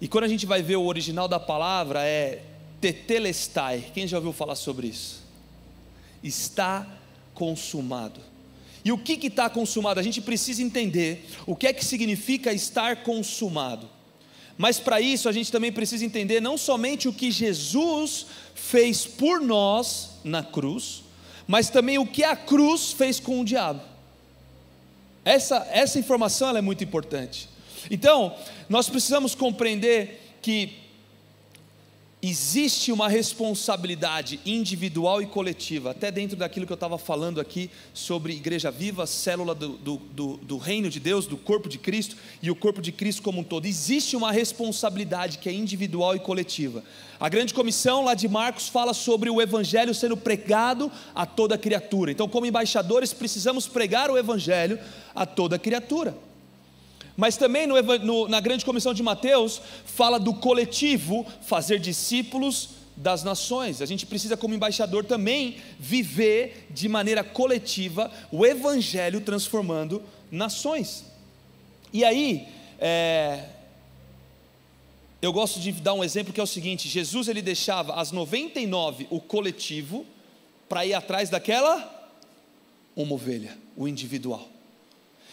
E 0.00 0.06
quando 0.06 0.24
a 0.24 0.28
gente 0.28 0.46
vai 0.46 0.62
ver 0.62 0.76
o 0.76 0.84
original 0.84 1.26
da 1.26 1.40
palavra 1.40 2.04
é 2.04 2.42
tetelestai. 2.80 3.90
Quem 3.92 4.06
já 4.06 4.16
ouviu 4.16 4.32
falar 4.32 4.54
sobre 4.54 4.86
isso? 4.86 5.27
Está 6.22 6.86
consumado. 7.34 8.20
E 8.84 8.92
o 8.92 8.98
que 8.98 9.26
está 9.26 9.50
consumado? 9.50 10.00
A 10.00 10.02
gente 10.02 10.20
precisa 10.20 10.62
entender 10.62 11.28
o 11.46 11.54
que 11.54 11.66
é 11.66 11.72
que 11.72 11.84
significa 11.84 12.52
estar 12.52 13.02
consumado. 13.02 13.88
Mas 14.56 14.80
para 14.80 15.00
isso 15.00 15.28
a 15.28 15.32
gente 15.32 15.52
também 15.52 15.70
precisa 15.70 16.04
entender 16.04 16.40
não 16.40 16.58
somente 16.58 17.06
o 17.08 17.12
que 17.12 17.30
Jesus 17.30 18.26
fez 18.54 19.06
por 19.06 19.40
nós 19.40 20.10
na 20.24 20.42
cruz, 20.42 21.04
mas 21.46 21.70
também 21.70 21.98
o 21.98 22.06
que 22.06 22.24
a 22.24 22.34
cruz 22.34 22.92
fez 22.92 23.20
com 23.20 23.40
o 23.40 23.44
diabo. 23.44 23.80
Essa, 25.24 25.66
essa 25.70 25.98
informação 25.98 26.56
é 26.56 26.60
muito 26.60 26.82
importante. 26.82 27.48
Então, 27.90 28.34
nós 28.68 28.88
precisamos 28.88 29.34
compreender 29.34 30.36
que 30.42 30.72
existe 32.20 32.90
uma 32.90 33.08
responsabilidade 33.08 34.40
individual 34.44 35.22
e 35.22 35.26
coletiva, 35.26 35.92
até 35.92 36.10
dentro 36.10 36.36
daquilo 36.36 36.66
que 36.66 36.72
eu 36.72 36.74
estava 36.74 36.98
falando 36.98 37.40
aqui 37.40 37.70
sobre 37.94 38.32
Igreja 38.32 38.72
Viva, 38.72 39.06
célula 39.06 39.54
do, 39.54 39.68
do, 39.76 39.96
do, 39.96 40.36
do, 40.38 40.58
reino 40.58 40.90
de 40.90 40.98
Deus, 40.98 41.26
do 41.26 41.36
corpo 41.36 41.68
de 41.68 41.78
Cristo 41.78 42.16
e 42.42 42.50
o 42.50 42.56
corpo 42.56 42.82
de 42.82 42.90
Cristo 42.90 43.22
como 43.22 43.40
um 43.40 43.44
todo. 43.44 43.66
Existe 43.66 44.16
uma 44.16 44.32
responsabilidade 44.32 45.38
que 45.38 45.48
é 45.48 45.52
individual 45.52 46.16
e 46.16 46.20
coletiva. 46.20 46.82
A 47.20 47.28
grande 47.28 47.54
comissão 47.54 48.04
lá 48.04 48.14
de 48.14 48.26
Marcos 48.28 48.68
fala 48.68 48.92
sobre 48.92 49.30
o 49.30 49.40
evangelho 49.40 49.94
sendo 49.94 50.16
pregado 50.16 50.90
a 51.14 51.24
toda 51.24 51.56
criatura. 51.56 52.10
Então, 52.10 52.28
como 52.28 52.46
embaixadores, 52.46 53.12
precisamos 53.12 53.68
pregar 53.68 54.10
o 54.10 54.18
evangelho 54.18 54.78
a 55.14 55.24
toda 55.24 55.58
criatura. 55.58 56.16
Mas 57.18 57.36
também 57.36 57.66
no, 57.66 57.74
no, 57.98 58.28
na 58.28 58.38
grande 58.38 58.64
comissão 58.64 58.94
de 58.94 59.02
Mateus, 59.02 59.60
fala 59.84 60.20
do 60.20 60.32
coletivo 60.32 61.26
fazer 61.42 61.80
discípulos 61.80 62.68
das 62.96 63.24
nações. 63.24 63.82
A 63.82 63.86
gente 63.86 64.06
precisa, 64.06 64.36
como 64.36 64.54
embaixador, 64.54 65.04
também 65.04 65.56
viver 65.80 66.68
de 66.70 66.88
maneira 66.88 67.24
coletiva 67.24 68.08
o 68.30 68.46
evangelho 68.46 69.20
transformando 69.20 70.00
nações. 70.30 71.06
E 71.92 72.04
aí, 72.04 72.46
é, 72.78 73.46
eu 75.20 75.32
gosto 75.32 75.58
de 75.58 75.72
dar 75.72 75.94
um 75.94 76.04
exemplo 76.04 76.32
que 76.32 76.38
é 76.38 76.44
o 76.44 76.46
seguinte: 76.46 76.88
Jesus 76.88 77.26
ele 77.26 77.42
deixava 77.42 77.94
as 77.94 78.12
99 78.12 79.08
o 79.10 79.20
coletivo 79.20 80.06
para 80.68 80.86
ir 80.86 80.94
atrás 80.94 81.28
daquela 81.28 81.96
uma 82.94 83.14
ovelha, 83.14 83.58
o 83.76 83.88
individual. 83.88 84.48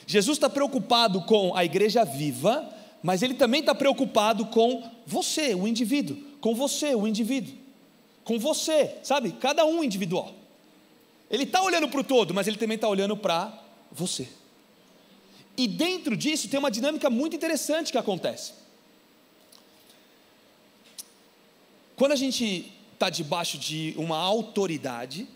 Jesus 0.07 0.37
está 0.37 0.49
preocupado 0.49 1.21
com 1.21 1.55
a 1.55 1.65
igreja 1.65 2.03
viva, 2.03 2.71
mas 3.01 3.21
ele 3.21 3.33
também 3.33 3.61
está 3.61 3.73
preocupado 3.73 4.45
com 4.47 4.89
você, 5.05 5.53
o 5.55 5.67
indivíduo, 5.67 6.17
com 6.39 6.53
você, 6.55 6.95
o 6.95 7.07
indivíduo, 7.07 7.53
com 8.23 8.37
você, 8.37 8.97
sabe? 9.03 9.31
Cada 9.33 9.65
um 9.65 9.83
individual. 9.83 10.33
Ele 11.29 11.43
está 11.43 11.61
olhando 11.61 11.87
para 11.87 11.99
o 11.99 12.03
todo, 12.03 12.33
mas 12.33 12.47
ele 12.47 12.57
também 12.57 12.75
está 12.75 12.87
olhando 12.87 13.17
para 13.17 13.51
você. 13.91 14.27
E 15.57 15.67
dentro 15.67 16.15
disso 16.15 16.49
tem 16.49 16.59
uma 16.59 16.69
dinâmica 16.69 17.09
muito 17.09 17.35
interessante 17.35 17.91
que 17.91 17.97
acontece. 17.97 18.53
Quando 21.95 22.11
a 22.11 22.15
gente 22.15 22.71
está 22.93 23.09
debaixo 23.09 23.57
de 23.57 23.93
uma 23.97 24.17
autoridade, 24.17 25.27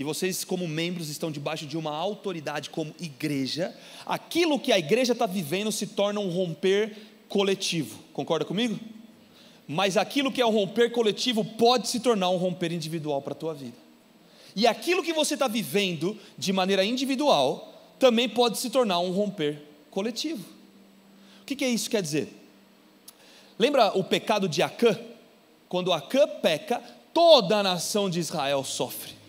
e 0.00 0.02
vocês, 0.02 0.44
como 0.44 0.66
membros, 0.66 1.10
estão 1.10 1.30
debaixo 1.30 1.66
de 1.66 1.76
uma 1.76 1.94
autoridade 1.94 2.70
como 2.70 2.94
igreja, 2.98 3.76
aquilo 4.06 4.58
que 4.58 4.72
a 4.72 4.78
igreja 4.78 5.12
está 5.12 5.26
vivendo 5.26 5.70
se 5.70 5.88
torna 5.88 6.20
um 6.20 6.30
romper 6.30 6.96
coletivo. 7.28 8.02
Concorda 8.14 8.46
comigo? 8.46 8.80
Mas 9.68 9.98
aquilo 9.98 10.32
que 10.32 10.40
é 10.40 10.46
um 10.46 10.52
romper 10.52 10.90
coletivo 10.90 11.44
pode 11.44 11.86
se 11.86 12.00
tornar 12.00 12.30
um 12.30 12.38
romper 12.38 12.72
individual 12.72 13.20
para 13.20 13.34
a 13.34 13.36
tua 13.36 13.52
vida. 13.52 13.76
E 14.56 14.66
aquilo 14.66 15.02
que 15.02 15.12
você 15.12 15.34
está 15.34 15.46
vivendo 15.46 16.16
de 16.38 16.50
maneira 16.50 16.82
individual 16.82 17.94
também 17.98 18.26
pode 18.26 18.56
se 18.56 18.70
tornar 18.70 19.00
um 19.00 19.10
romper 19.10 19.62
coletivo. 19.90 20.42
O 21.42 21.44
que, 21.44 21.54
que 21.54 21.64
é 21.64 21.68
isso 21.68 21.90
quer 21.90 22.00
dizer? 22.00 22.32
Lembra 23.58 23.94
o 23.94 24.02
pecado 24.02 24.48
de 24.48 24.62
Acã? 24.62 24.98
Quando 25.68 25.92
Acã 25.92 26.26
peca, 26.26 26.82
toda 27.12 27.58
a 27.58 27.62
nação 27.62 28.08
de 28.08 28.18
Israel 28.18 28.64
sofre. 28.64 29.19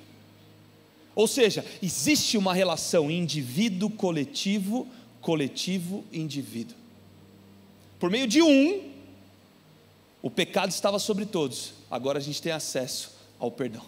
Ou 1.16 1.28
seja, 1.28 1.66
existe 1.82 2.38
uma 2.38 2.54
relação 2.54 3.12
indivíduo 3.12 3.90
coletivo, 3.90 4.88
coletivo 5.20 6.04
indivíduo. 6.12 6.76
Por 8.00 8.10
meio 8.10 8.28
de 8.28 8.42
um, 8.42 8.92
o 10.22 10.30
pecado 10.30 10.70
estava 10.70 11.00
sobre 11.00 11.26
todos. 11.26 11.74
Agora 11.90 12.18
a 12.18 12.22
gente 12.22 12.42
tem 12.42 12.52
acesso 12.52 13.12
ao 13.40 13.52
perdão. 13.52 13.84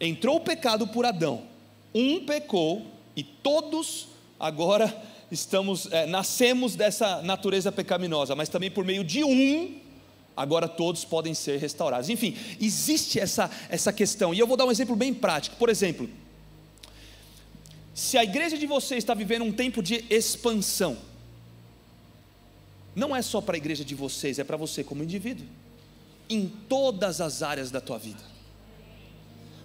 Entrou 0.00 0.36
o 0.36 0.40
pecado 0.40 0.86
por 0.86 1.04
Adão. 1.04 1.42
Um 1.94 2.24
pecou 2.24 2.86
e 3.16 3.22
todos 3.22 4.08
agora 4.38 4.94
estamos 5.30 5.90
é, 5.90 6.06
nascemos 6.06 6.76
dessa 6.76 7.20
natureza 7.22 7.72
pecaminosa, 7.72 8.34
mas 8.34 8.48
também 8.48 8.70
por 8.70 8.84
meio 8.84 9.02
de 9.02 9.24
um 9.24 9.80
agora 10.38 10.68
todos 10.68 11.04
podem 11.04 11.34
ser 11.34 11.58
restaurados. 11.58 12.08
Enfim, 12.08 12.36
existe 12.60 13.18
essa, 13.18 13.50
essa 13.68 13.92
questão, 13.92 14.32
e 14.32 14.38
eu 14.38 14.46
vou 14.46 14.56
dar 14.56 14.64
um 14.64 14.70
exemplo 14.70 14.94
bem 14.94 15.12
prático. 15.12 15.56
Por 15.56 15.68
exemplo, 15.68 16.08
se 17.92 18.16
a 18.16 18.22
igreja 18.22 18.56
de 18.56 18.64
vocês 18.64 18.98
está 18.98 19.14
vivendo 19.14 19.44
um 19.44 19.50
tempo 19.50 19.82
de 19.82 20.04
expansão, 20.08 20.96
não 22.94 23.14
é 23.14 23.20
só 23.20 23.40
para 23.40 23.56
a 23.56 23.58
igreja 23.58 23.84
de 23.84 23.96
vocês, 23.96 24.38
é 24.38 24.44
para 24.44 24.56
você 24.56 24.84
como 24.84 25.02
indivíduo, 25.02 25.44
em 26.30 26.46
todas 26.68 27.20
as 27.20 27.42
áreas 27.42 27.72
da 27.72 27.80
tua 27.80 27.98
vida. 27.98 28.22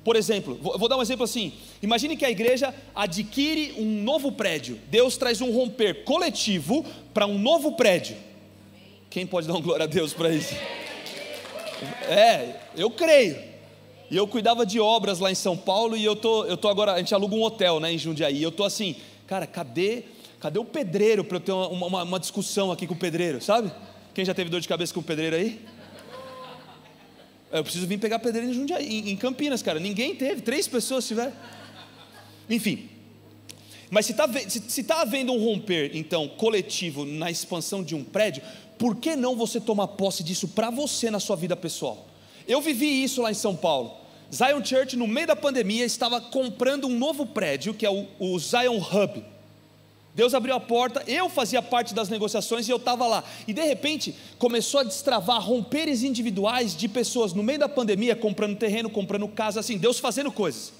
Por 0.03 0.15
exemplo, 0.15 0.55
vou, 0.55 0.89
dar 0.89 0.97
um 0.97 1.01
exemplo 1.01 1.23
assim: 1.23 1.53
imagine 1.81 2.17
que 2.17 2.25
a 2.25 2.31
igreja 2.31 2.73
adquire 2.95 3.73
um 3.77 4.01
novo 4.03 4.31
prédio, 4.31 4.79
Deus 4.89 5.15
traz 5.17 5.39
um 5.39 5.51
romper 5.51 6.03
coletivo 6.03 6.83
para 7.13 7.27
um 7.27 7.37
novo 7.37 7.73
prédio 7.73 8.17
quem 9.13 9.27
pode 9.27 9.47
dar 9.47 9.53
um 9.53 9.61
glória 9.61 9.83
a 9.83 9.87
Deus 9.87 10.11
para 10.11 10.33
isso? 10.33 10.55
É, 12.09 12.55
eu 12.75 12.89
creio. 12.89 13.37
E 14.09 14.17
eu 14.17 14.27
cuidava 14.27 14.65
de 14.65 14.79
obras 14.79 15.19
lá 15.19 15.31
em 15.31 15.35
São 15.35 15.55
Paulo 15.55 15.95
e 15.95 16.03
eu 16.03 16.15
tô, 16.15 16.45
eu 16.45 16.57
tô 16.57 16.67
agora, 16.67 16.93
a 16.93 16.97
gente 16.97 17.13
aluga 17.13 17.35
um 17.35 17.43
hotel, 17.43 17.79
né, 17.79 17.93
em 17.93 17.97
Jundiaí. 17.99 18.37
E 18.37 18.41
eu 18.41 18.51
tô 18.51 18.63
assim, 18.63 18.95
cara, 19.27 19.45
cadê, 19.45 20.05
cadê 20.39 20.57
o 20.57 20.65
pedreiro 20.65 21.23
para 21.23 21.37
eu 21.37 21.41
ter 21.41 21.51
uma, 21.51 21.85
uma, 21.85 22.03
uma 22.03 22.19
discussão 22.19 22.71
aqui 22.71 22.87
com 22.87 22.95
o 22.95 22.97
pedreiro, 22.97 23.39
sabe? 23.39 23.71
Quem 24.15 24.25
já 24.25 24.33
teve 24.33 24.49
dor 24.49 24.59
de 24.59 24.67
cabeça 24.67 24.91
com 24.91 25.01
o 25.01 25.03
pedreiro 25.03 25.35
aí? 25.35 25.61
Eu 27.51 27.63
preciso 27.63 27.85
vir 27.85 27.99
pegar 27.99 28.17
pedreiro 28.17 28.49
em, 28.49 28.53
Jundiaí, 28.53 28.83
em, 28.83 29.09
em 29.11 29.15
Campinas, 29.15 29.61
cara. 29.61 29.79
Ninguém 29.79 30.15
teve, 30.15 30.41
três 30.41 30.67
pessoas 30.67 31.07
tiveram. 31.07 31.33
Enfim. 32.49 32.89
Mas 33.91 34.07
se 34.07 34.11
está 34.13 34.27
se, 34.27 34.59
se 34.67 34.83
tá 34.83 35.01
havendo 35.01 35.31
um 35.31 35.37
romper, 35.37 35.91
então, 35.93 36.27
coletivo 36.27 37.05
na 37.05 37.29
expansão 37.29 37.83
de 37.83 37.93
um 37.93 38.03
prédio, 38.03 38.41
por 38.83 38.97
que 38.97 39.15
não 39.15 39.33
você 39.33 39.61
tomar 39.61 39.87
posse 39.87 40.21
disso 40.25 40.45
para 40.45 40.69
você 40.69 41.09
na 41.09 41.17
sua 41.17 41.37
vida 41.37 41.55
pessoal? 41.55 42.05
Eu 42.45 42.59
vivi 42.59 43.01
isso 43.01 43.21
lá 43.21 43.31
em 43.31 43.33
São 43.33 43.55
Paulo. 43.55 43.93
Zion 44.29 44.61
Church, 44.61 44.97
no 44.97 45.07
meio 45.07 45.25
da 45.25 45.37
pandemia, 45.37 45.85
estava 45.85 46.19
comprando 46.19 46.87
um 46.87 46.99
novo 46.99 47.25
prédio, 47.25 47.73
que 47.73 47.85
é 47.85 47.89
o, 47.89 48.05
o 48.19 48.37
Zion 48.37 48.77
Hub. 48.79 49.23
Deus 50.13 50.33
abriu 50.33 50.53
a 50.53 50.59
porta, 50.59 51.01
eu 51.07 51.29
fazia 51.29 51.61
parte 51.61 51.93
das 51.93 52.09
negociações 52.09 52.67
e 52.67 52.71
eu 52.71 52.75
estava 52.75 53.07
lá. 53.07 53.23
E 53.47 53.53
de 53.53 53.63
repente 53.63 54.13
começou 54.37 54.81
a 54.81 54.83
destravar 54.83 55.41
romperes 55.41 56.03
individuais 56.03 56.75
de 56.75 56.89
pessoas 56.89 57.31
no 57.31 57.41
meio 57.41 57.59
da 57.59 57.69
pandemia, 57.69 58.17
comprando 58.17 58.57
terreno, 58.57 58.89
comprando 58.89 59.29
casa, 59.29 59.61
assim, 59.61 59.77
Deus 59.77 59.97
fazendo 59.97 60.29
coisas. 60.29 60.73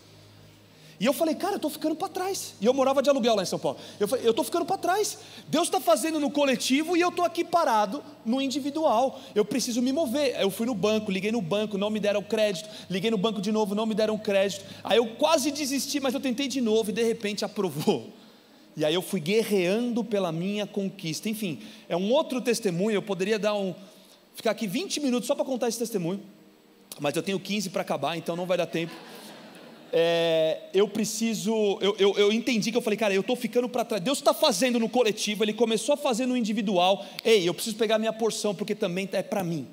E 1.04 1.06
eu 1.06 1.12
falei, 1.12 1.36
cara, 1.36 1.56
eu 1.56 1.58
estou 1.58 1.70
ficando 1.70 1.98
para 1.98 2.08
trás. 2.08 2.54
E 2.62 2.66
eu 2.66 2.74
morava 2.74 3.04
de 3.04 3.10
aluguel 3.10 3.36
lá 3.36 3.44
em 3.44 3.46
São 3.46 3.60
Paulo. 3.60 3.78
Eu 4.00 4.08
falei, 4.08 4.26
eu 4.26 4.30
estou 4.30 4.46
ficando 4.46 4.64
para 4.64 4.78
trás. 4.78 5.18
Deus 5.50 5.68
está 5.68 5.78
fazendo 5.82 6.18
no 6.18 6.32
coletivo 6.32 6.96
e 6.96 7.02
eu 7.02 7.10
estou 7.10 7.26
aqui 7.26 7.44
parado 7.44 8.02
no 8.26 8.42
individual. 8.42 9.20
Eu 9.36 9.44
preciso 9.44 9.82
me 9.82 9.92
mover. 9.92 10.34
Eu 10.40 10.50
fui 10.50 10.66
no 10.66 10.74
banco, 10.74 11.12
liguei 11.12 11.30
no 11.30 11.42
banco, 11.42 11.78
não 11.78 11.90
me 11.90 12.00
deram 12.00 12.24
crédito. 12.24 12.70
Liguei 12.90 13.12
no 13.12 13.18
banco 13.18 13.42
de 13.42 13.52
novo, 13.52 13.76
não 13.76 13.86
me 13.86 13.94
deram 13.94 14.18
crédito. 14.18 14.64
Aí 14.82 14.96
eu 14.96 15.06
quase 15.16 15.52
desisti, 15.52 16.00
mas 16.00 16.14
eu 16.14 16.22
tentei 16.22 16.48
de 16.48 16.62
novo 16.62 16.90
e 16.90 16.94
de 16.94 17.04
repente 17.04 17.44
aprovou. 17.44 18.08
E 18.78 18.86
aí 18.86 18.94
eu 18.94 19.02
fui 19.02 19.20
guerreando 19.20 20.06
pela 20.06 20.32
minha 20.32 20.66
conquista. 20.66 21.28
Enfim, 21.28 21.60
é 21.90 21.98
um 21.98 22.14
outro 22.14 22.40
testemunho. 22.40 22.96
Eu 22.96 23.02
poderia 23.02 23.38
dar 23.38 23.56
um. 23.56 23.76
ficar 24.36 24.52
aqui 24.52 24.68
20 24.68 25.02
minutos 25.02 25.28
só 25.28 25.36
para 25.36 25.44
contar 25.44 25.68
esse 25.68 25.80
testemunho. 25.80 26.22
Mas 26.98 27.14
eu 27.14 27.22
tenho 27.22 27.42
15 27.42 27.72
para 27.72 27.82
acabar, 27.82 28.16
então 28.16 28.38
não 28.38 28.46
vai 28.46 28.58
dar 28.58 28.68
tempo. 28.68 28.94
É, 29.96 30.58
eu 30.74 30.88
preciso. 30.88 31.78
Eu, 31.80 31.96
eu, 32.00 32.18
eu, 32.18 32.34
entendi 32.34 32.72
que 32.72 32.78
eu 32.78 32.82
falei, 32.82 32.98
cara, 32.98 33.14
eu 33.14 33.22
estou 33.22 33.36
ficando 33.36 33.70
para 33.70 33.86
trás. 33.86 34.04
Deus 34.04 34.18
está 34.18 34.34
fazendo 34.34 34.80
no 34.80 34.90
coletivo, 34.90 35.44
Ele 35.44 35.54
começou 35.54 35.94
a 35.94 35.98
fazer 35.98 36.26
no 36.26 36.36
individual. 36.36 37.06
Ei, 37.24 37.48
eu 37.48 37.54
preciso 37.54 37.76
pegar 37.76 38.00
minha 38.00 38.12
porção, 38.12 38.56
porque 38.56 38.74
também 38.74 39.08
é 39.12 39.22
para 39.22 39.44
mim. 39.44 39.68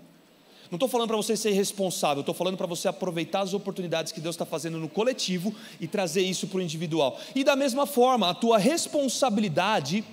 Não 0.71 0.77
estou 0.77 0.89
falando 0.89 1.09
para 1.09 1.17
você 1.17 1.37
ser 1.37 1.53
responsável, 1.53 2.21
estou 2.21 2.35
falando 2.35 2.59
para 2.59 2.67
você 2.67 2.87
aproveitar 2.87 3.41
as 3.41 3.55
oportunidades 3.55 4.13
que 4.13 4.21
Deus 4.21 4.35
está 4.35 4.45
fazendo 4.45 4.79
no 4.79 4.91
coletivo 4.91 5.55
e 5.81 5.89
trazer 5.89 6.21
isso 6.21 6.47
para 6.47 6.59
o 6.59 6.63
individual. 6.63 7.19
E 7.35 7.43
da 7.43 7.57
mesma 7.57 7.87
forma, 7.87 8.29
a 8.29 8.35
tua 8.35 8.59
responsabilidade 8.59 10.05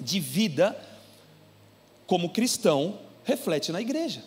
de 0.00 0.18
vida 0.18 0.76
como 2.06 2.30
cristão 2.30 2.98
reflete 3.22 3.70
na 3.70 3.82
igreja. 3.82 4.22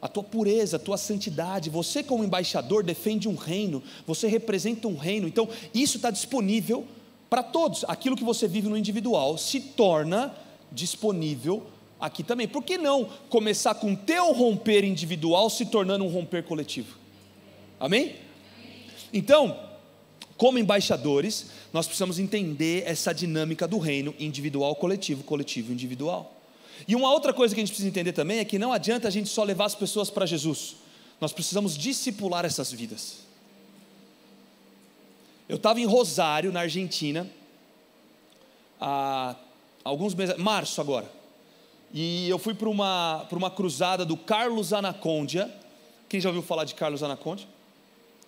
A 0.00 0.06
tua 0.06 0.22
pureza, 0.22 0.76
a 0.76 0.80
tua 0.80 0.96
santidade, 0.96 1.70
você 1.70 2.02
como 2.02 2.22
embaixador 2.22 2.84
defende 2.84 3.28
um 3.28 3.34
reino, 3.34 3.82
você 4.06 4.28
representa 4.28 4.86
um 4.86 4.96
reino, 4.96 5.26
então 5.26 5.48
isso 5.74 5.96
está 5.96 6.10
disponível 6.10 6.86
para 7.28 7.42
todos. 7.42 7.84
Aquilo 7.88 8.16
que 8.16 8.24
você 8.24 8.46
vive 8.46 8.68
no 8.68 8.76
individual 8.76 9.36
se 9.36 9.60
torna 9.60 10.34
disponível 10.70 11.66
aqui 12.00 12.22
também. 12.22 12.46
Por 12.46 12.62
que 12.62 12.78
não 12.78 13.08
começar 13.28 13.74
com 13.74 13.94
teu 13.94 14.32
romper 14.32 14.84
individual 14.84 15.50
se 15.50 15.66
tornando 15.66 16.04
um 16.04 16.08
romper 16.08 16.44
coletivo? 16.44 16.96
Amém? 17.80 18.16
Então, 19.12 19.58
como 20.36 20.58
embaixadores, 20.58 21.46
nós 21.72 21.86
precisamos 21.86 22.18
entender 22.18 22.84
essa 22.86 23.12
dinâmica 23.12 23.66
do 23.66 23.78
reino 23.78 24.14
individual, 24.18 24.76
coletivo, 24.76 25.24
coletivo, 25.24 25.72
individual. 25.72 26.37
E 26.86 26.94
uma 26.94 27.10
outra 27.10 27.32
coisa 27.32 27.54
que 27.54 27.60
a 27.60 27.62
gente 27.62 27.70
precisa 27.70 27.88
entender 27.88 28.12
também 28.12 28.38
é 28.38 28.44
que 28.44 28.58
não 28.58 28.72
adianta 28.72 29.08
a 29.08 29.10
gente 29.10 29.28
só 29.28 29.42
levar 29.42 29.64
as 29.64 29.74
pessoas 29.74 30.10
para 30.10 30.26
Jesus, 30.26 30.76
nós 31.20 31.32
precisamos 31.32 31.76
discipular 31.76 32.44
essas 32.44 32.70
vidas. 32.70 33.18
Eu 35.48 35.56
estava 35.56 35.80
em 35.80 35.86
Rosário, 35.86 36.52
na 36.52 36.60
Argentina, 36.60 37.28
há 38.80 39.34
alguns 39.82 40.14
meses, 40.14 40.36
março 40.36 40.80
agora. 40.80 41.10
E 41.92 42.28
eu 42.28 42.38
fui 42.38 42.52
para 42.52 42.68
uma, 42.68 43.26
para 43.28 43.38
uma 43.38 43.50
cruzada 43.50 44.04
do 44.04 44.16
Carlos 44.16 44.72
Anacondia. 44.72 45.52
Quem 46.08 46.20
já 46.20 46.28
ouviu 46.28 46.42
falar 46.42 46.64
de 46.64 46.74
Carlos 46.74 47.02
Anacondia? 47.02 47.46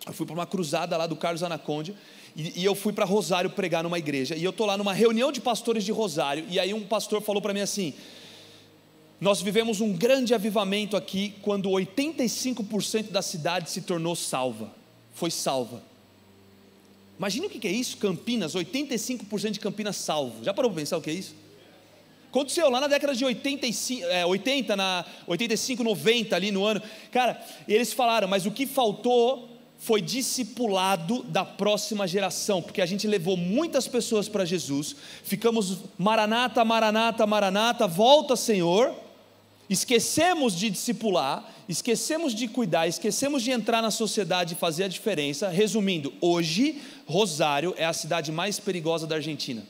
Eu 0.06 0.14
fui 0.14 0.24
para 0.24 0.34
uma 0.34 0.46
cruzada 0.46 0.96
lá 0.96 1.06
do 1.06 1.14
Carlos 1.14 1.42
Anacondia. 1.42 1.94
E, 2.34 2.60
e 2.60 2.64
eu 2.64 2.74
fui 2.74 2.92
para 2.92 3.04
Rosário 3.04 3.50
pregar 3.50 3.82
numa 3.82 3.98
igreja. 3.98 4.34
E 4.34 4.42
eu 4.42 4.50
estou 4.50 4.66
lá 4.66 4.78
numa 4.78 4.94
reunião 4.94 5.30
de 5.30 5.40
pastores 5.40 5.84
de 5.84 5.92
Rosário. 5.92 6.46
E 6.48 6.58
aí 6.58 6.72
um 6.72 6.86
pastor 6.86 7.20
falou 7.20 7.42
para 7.42 7.52
mim 7.52 7.60
assim: 7.60 7.92
Nós 9.20 9.42
vivemos 9.42 9.80
um 9.80 9.92
grande 9.92 10.32
avivamento 10.32 10.96
aqui 10.96 11.34
quando 11.42 11.68
85% 11.68 13.10
da 13.10 13.20
cidade 13.20 13.70
se 13.70 13.82
tornou 13.82 14.16
salva. 14.16 14.74
Foi 15.12 15.30
salva. 15.30 15.82
Imagina 17.18 17.46
o 17.46 17.50
que 17.50 17.68
é 17.68 17.70
isso, 17.70 17.98
Campinas, 17.98 18.54
85% 18.54 19.50
de 19.50 19.60
Campinas 19.60 19.96
salvo. 19.96 20.42
Já 20.42 20.54
parou 20.54 20.70
para 20.70 20.80
pensar 20.80 20.96
o 20.96 21.02
que 21.02 21.10
é 21.10 21.12
isso? 21.12 21.34
Aconteceu 22.30 22.70
lá 22.70 22.80
na 22.80 22.86
década 22.86 23.14
de 23.14 23.24
85, 23.24 24.06
é, 24.06 24.24
80, 24.24 24.76
na 24.76 25.04
85, 25.26 25.84
90 25.84 26.34
ali 26.34 26.50
no 26.50 26.64
ano. 26.64 26.80
Cara, 27.10 27.44
eles 27.68 27.92
falaram, 27.92 28.26
mas 28.26 28.46
o 28.46 28.50
que 28.50 28.66
faltou 28.66 29.50
foi 29.80 30.00
discipulado 30.00 31.22
da 31.24 31.44
próxima 31.44 32.06
geração, 32.06 32.62
porque 32.62 32.80
a 32.80 32.86
gente 32.86 33.06
levou 33.06 33.36
muitas 33.36 33.88
pessoas 33.88 34.28
para 34.28 34.44
Jesus, 34.44 34.94
ficamos 35.24 35.78
maranata, 35.98 36.64
maranata, 36.64 37.26
maranata, 37.26 37.88
volta 37.88 38.36
Senhor, 38.36 38.94
esquecemos 39.70 40.56
de 40.56 40.68
discipular, 40.68 41.48
esquecemos 41.68 42.34
de 42.34 42.48
cuidar, 42.48 42.88
esquecemos 42.88 43.40
de 43.40 43.52
entrar 43.52 43.80
na 43.80 43.92
sociedade 43.92 44.54
e 44.54 44.56
fazer 44.56 44.82
a 44.82 44.88
diferença. 44.88 45.48
Resumindo, 45.48 46.12
hoje 46.20 46.82
Rosário 47.06 47.72
é 47.76 47.86
a 47.86 47.92
cidade 47.92 48.32
mais 48.32 48.58
perigosa 48.58 49.06
da 49.06 49.14
Argentina. 49.14 49.64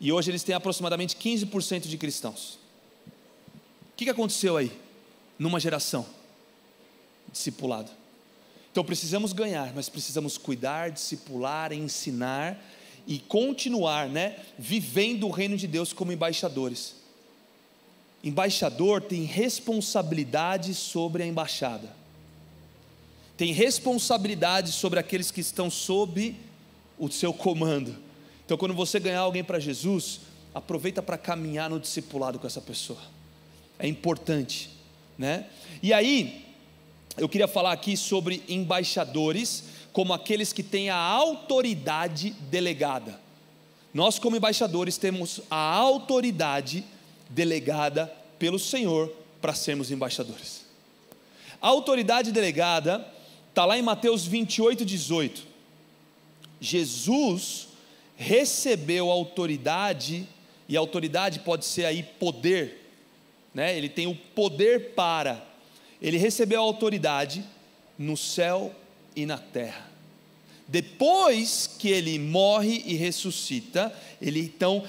E 0.00 0.10
hoje 0.10 0.30
eles 0.30 0.42
têm 0.42 0.54
aproximadamente 0.54 1.14
15% 1.14 1.88
de 1.88 1.98
cristãos. 1.98 2.58
O 3.92 3.96
que, 3.96 4.08
aconteceu 4.08 4.56
aí? 4.56 4.72
Numa 5.38 5.60
geração 5.60 6.06
discipulado. 7.30 7.90
Então 8.72 8.82
precisamos 8.82 9.34
ganhar, 9.34 9.74
mas 9.74 9.90
precisamos 9.90 10.38
cuidar, 10.38 10.90
discipular, 10.90 11.70
ensinar 11.72 12.62
e 13.06 13.18
continuar, 13.18 14.08
né, 14.08 14.38
vivendo 14.58 15.26
o 15.26 15.30
reino 15.30 15.56
de 15.56 15.66
Deus 15.66 15.92
como 15.92 16.12
embaixadores. 16.12 16.95
Embaixador 18.26 19.00
tem 19.02 19.22
responsabilidade 19.22 20.74
sobre 20.74 21.22
a 21.22 21.26
embaixada. 21.26 21.94
Tem 23.36 23.52
responsabilidade 23.52 24.72
sobre 24.72 24.98
aqueles 24.98 25.30
que 25.30 25.40
estão 25.40 25.70
sob 25.70 26.34
o 26.98 27.08
seu 27.08 27.32
comando. 27.32 27.94
Então, 28.44 28.58
quando 28.58 28.74
você 28.74 28.98
ganhar 28.98 29.20
alguém 29.20 29.44
para 29.44 29.60
Jesus, 29.60 30.22
aproveita 30.52 31.00
para 31.00 31.16
caminhar 31.16 31.70
no 31.70 31.78
discipulado 31.78 32.40
com 32.40 32.48
essa 32.48 32.60
pessoa. 32.60 32.98
É 33.78 33.86
importante, 33.86 34.70
né? 35.16 35.46
E 35.80 35.92
aí, 35.92 36.46
eu 37.16 37.28
queria 37.28 37.46
falar 37.46 37.70
aqui 37.70 37.96
sobre 37.96 38.42
embaixadores, 38.48 39.62
como 39.92 40.12
aqueles 40.12 40.52
que 40.52 40.64
têm 40.64 40.90
a 40.90 40.96
autoridade 40.96 42.30
delegada. 42.50 43.20
Nós, 43.94 44.18
como 44.18 44.34
embaixadores, 44.34 44.98
temos 44.98 45.42
a 45.48 45.74
autoridade 45.74 46.84
delegada 47.30 48.12
pelo 48.38 48.58
Senhor 48.58 49.12
para 49.40 49.54
sermos 49.54 49.90
embaixadores. 49.90 50.64
A 51.60 51.68
autoridade 51.68 52.32
delegada 52.32 53.06
está 53.48 53.64
lá 53.64 53.78
em 53.78 53.82
Mateus 53.82 54.26
28, 54.26 54.84
18. 54.84 55.42
Jesus 56.60 57.68
recebeu 58.16 59.10
autoridade, 59.10 60.26
e 60.68 60.76
autoridade 60.76 61.40
pode 61.40 61.64
ser 61.64 61.84
aí 61.84 62.02
poder, 62.02 62.90
né? 63.54 63.76
ele 63.76 63.88
tem 63.88 64.06
o 64.06 64.14
poder 64.14 64.94
para, 64.94 65.44
ele 66.00 66.18
recebeu 66.18 66.60
autoridade 66.60 67.44
no 67.98 68.16
céu 68.16 68.74
e 69.14 69.24
na 69.24 69.38
terra. 69.38 69.86
Depois 70.68 71.70
que 71.78 71.88
ele 71.88 72.18
morre 72.18 72.82
e 72.84 72.94
ressuscita, 72.94 73.94
ele 74.20 74.40
então 74.40 74.84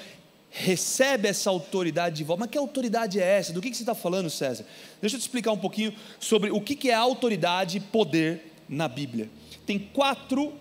recebe 0.59 1.27
essa 1.27 1.49
autoridade 1.49 2.17
de 2.17 2.23
volta. 2.23 2.41
Mas 2.41 2.49
que 2.49 2.57
autoridade 2.57 3.19
é 3.19 3.37
essa? 3.37 3.53
Do 3.53 3.61
que, 3.61 3.73
você 3.73 3.83
está 3.83 3.95
falando, 3.95 4.29
César? 4.29 4.65
Deixa 5.01 5.15
eu 5.15 5.19
te 5.19 5.23
explicar 5.23 5.51
um 5.51 5.57
pouquinho 5.57 5.93
sobre 6.19 6.49
o 6.51 6.59
que, 6.59 6.75
que 6.75 6.89
é 6.89 6.93
autoridade 6.93 7.77
e 7.77 7.79
poder 7.79 8.53
na 8.67 8.87
Bíblia. 8.87 9.29
Tem 9.65 9.77
quatro 9.77 10.53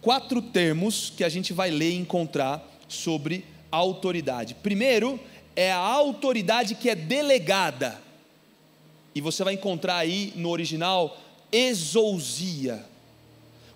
quatro 0.00 0.40
termos 0.40 1.12
que 1.16 1.24
a 1.24 1.28
gente 1.28 1.52
vai 1.52 1.68
ler 1.68 1.90
e 1.90 1.96
encontrar 1.96 2.64
sobre 2.86 3.44
autoridade. 3.72 4.54
Primeiro, 4.54 5.18
é 5.56 5.72
a 5.72 5.78
autoridade 5.78 6.76
que 6.76 6.88
é 6.88 6.94
delegada. 6.94 8.00
E 9.14 9.20
você 9.20 9.42
vai 9.42 9.54
encontrar 9.54 9.96
aí 9.96 10.32
no 10.36 10.50
original 10.50 11.18
exousia. 11.50 12.84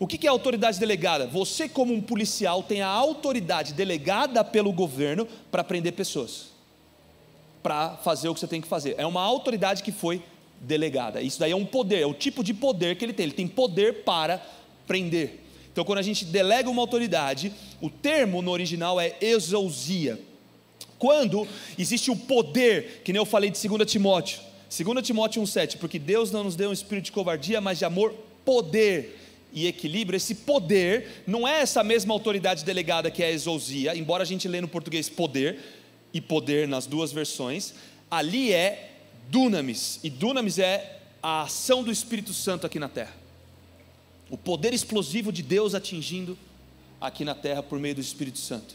O 0.00 0.06
que 0.06 0.26
é 0.26 0.30
autoridade 0.30 0.80
delegada? 0.80 1.26
Você, 1.26 1.68
como 1.68 1.92
um 1.92 2.00
policial, 2.00 2.62
tem 2.62 2.80
a 2.80 2.88
autoridade 2.88 3.74
delegada 3.74 4.42
pelo 4.42 4.72
governo 4.72 5.28
para 5.50 5.62
prender 5.62 5.92
pessoas, 5.92 6.46
para 7.62 7.98
fazer 7.98 8.30
o 8.30 8.32
que 8.32 8.40
você 8.40 8.46
tem 8.46 8.62
que 8.62 8.66
fazer. 8.66 8.94
É 8.96 9.04
uma 9.04 9.20
autoridade 9.20 9.82
que 9.82 9.92
foi 9.92 10.22
delegada. 10.58 11.20
Isso 11.20 11.38
daí 11.38 11.52
é 11.52 11.56
um 11.56 11.66
poder, 11.66 12.00
é 12.00 12.06
o 12.06 12.14
tipo 12.14 12.42
de 12.42 12.54
poder 12.54 12.96
que 12.96 13.04
ele 13.04 13.12
tem. 13.12 13.24
Ele 13.24 13.34
tem 13.34 13.46
poder 13.46 14.02
para 14.02 14.42
prender. 14.86 15.40
Então, 15.70 15.84
quando 15.84 15.98
a 15.98 16.02
gente 16.02 16.24
delega 16.24 16.70
uma 16.70 16.80
autoridade, 16.80 17.52
o 17.78 17.90
termo 17.90 18.40
no 18.40 18.50
original 18.52 18.98
é 18.98 19.18
exousia. 19.20 20.18
Quando 20.98 21.46
existe 21.78 22.10
o 22.10 22.16
poder, 22.16 23.02
que 23.04 23.12
nem 23.12 23.20
eu 23.20 23.26
falei 23.26 23.50
de 23.50 23.68
2 23.68 23.90
Timóteo, 23.90 24.40
2 24.74 25.06
Timóteo 25.06 25.42
1,7, 25.42 25.76
porque 25.76 25.98
Deus 25.98 26.32
não 26.32 26.44
nos 26.44 26.56
deu 26.56 26.70
um 26.70 26.72
espírito 26.72 27.04
de 27.04 27.12
covardia, 27.12 27.60
mas 27.60 27.78
de 27.78 27.84
amor, 27.84 28.14
poder 28.46 29.19
e 29.52 29.66
equilíbrio. 29.66 30.16
Esse 30.16 30.34
poder 30.34 31.22
não 31.26 31.46
é 31.46 31.60
essa 31.60 31.82
mesma 31.82 32.14
autoridade 32.14 32.64
delegada 32.64 33.10
que 33.10 33.22
é 33.22 33.26
a 33.26 33.30
exousia, 33.30 33.96
embora 33.96 34.22
a 34.22 34.26
gente 34.26 34.48
lê 34.48 34.60
no 34.60 34.68
português 34.68 35.08
poder 35.08 35.58
e 36.12 36.20
poder 36.20 36.66
nas 36.66 36.86
duas 36.86 37.12
versões, 37.12 37.74
ali 38.10 38.52
é 38.52 38.92
dunamis, 39.28 40.00
e 40.02 40.10
dunamis 40.10 40.58
é 40.58 40.98
a 41.22 41.42
ação 41.42 41.82
do 41.82 41.90
Espírito 41.90 42.32
Santo 42.32 42.66
aqui 42.66 42.78
na 42.78 42.88
terra. 42.88 43.14
O 44.28 44.36
poder 44.36 44.72
explosivo 44.72 45.32
de 45.32 45.42
Deus 45.42 45.74
atingindo 45.74 46.38
aqui 47.00 47.24
na 47.24 47.34
terra 47.34 47.62
por 47.62 47.78
meio 47.78 47.94
do 47.94 48.00
Espírito 48.00 48.38
Santo. 48.38 48.74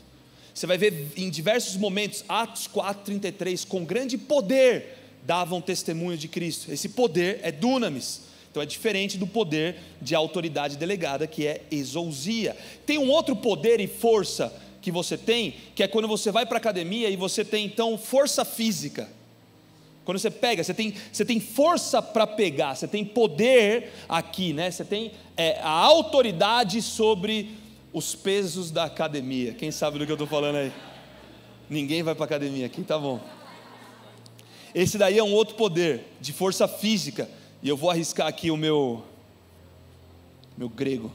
Você 0.53 0.65
vai 0.65 0.77
ver 0.77 1.11
em 1.17 1.29
diversos 1.29 1.75
momentos, 1.75 2.23
Atos 2.29 2.67
4,33, 2.67 3.67
com 3.67 3.83
grande 3.83 4.17
poder 4.17 4.97
davam 5.25 5.59
testemunho 5.59 6.17
de 6.17 6.27
Cristo. 6.27 6.71
Esse 6.71 6.89
poder 6.89 7.39
é 7.41 7.51
dunamis. 7.51 8.21
Então 8.55 8.63
é 8.63 8.65
diferente 8.65 9.17
do 9.17 9.27
poder 9.27 9.75
de 10.01 10.15
autoridade 10.15 10.77
delegada, 10.77 11.27
que 11.27 11.45
é 11.45 11.63
exousia. 11.69 12.55
Tem 12.85 12.97
um 12.97 13.09
outro 13.09 13.35
poder 13.35 13.81
e 13.81 13.87
força 13.87 14.55
que 14.81 14.89
você 14.89 15.17
tem, 15.17 15.55
que 15.75 15.83
é 15.83 15.89
quando 15.89 16.07
você 16.07 16.31
vai 16.31 16.45
para 16.45 16.55
a 16.55 16.59
academia 16.59 17.09
e 17.09 17.17
você 17.17 17.43
tem 17.43 17.65
então 17.65 17.97
força 17.97 18.45
física. 18.45 19.09
Quando 20.05 20.19
você 20.19 20.31
pega, 20.31 20.63
você 20.63 20.73
tem, 20.73 20.93
você 21.11 21.25
tem 21.25 21.37
força 21.41 22.01
para 22.01 22.25
pegar, 22.25 22.75
você 22.75 22.87
tem 22.87 23.03
poder 23.03 23.91
aqui, 24.07 24.53
né? 24.53 24.71
Você 24.71 24.85
tem 24.85 25.11
é, 25.35 25.59
a 25.59 25.69
autoridade 25.69 26.81
sobre 26.81 27.57
os 27.91 28.15
pesos 28.15 28.71
da 28.71 28.85
academia. 28.85 29.51
Quem 29.51 29.69
sabe 29.69 29.99
do 29.99 30.05
que 30.05 30.11
eu 30.13 30.15
estou 30.15 30.27
falando 30.27 30.55
aí? 30.55 30.71
Ninguém 31.69 32.03
vai 32.03 32.15
para 32.15 32.23
academia 32.23 32.67
aqui, 32.67 32.83
tá 32.83 32.97
bom. 32.97 33.19
Esse 34.73 34.97
daí 34.97 35.17
é 35.17 35.23
um 35.23 35.33
outro 35.33 35.55
poder 35.55 36.05
de 36.21 36.31
força 36.31 36.69
física. 36.69 37.29
E 37.65 37.67
eu 37.67 37.75
vou 37.75 37.89
arriscar 37.89 38.27
aqui 38.27 38.51
o 38.51 38.55
meu 38.55 39.03
meu 40.55 40.69
grego. 40.69 41.11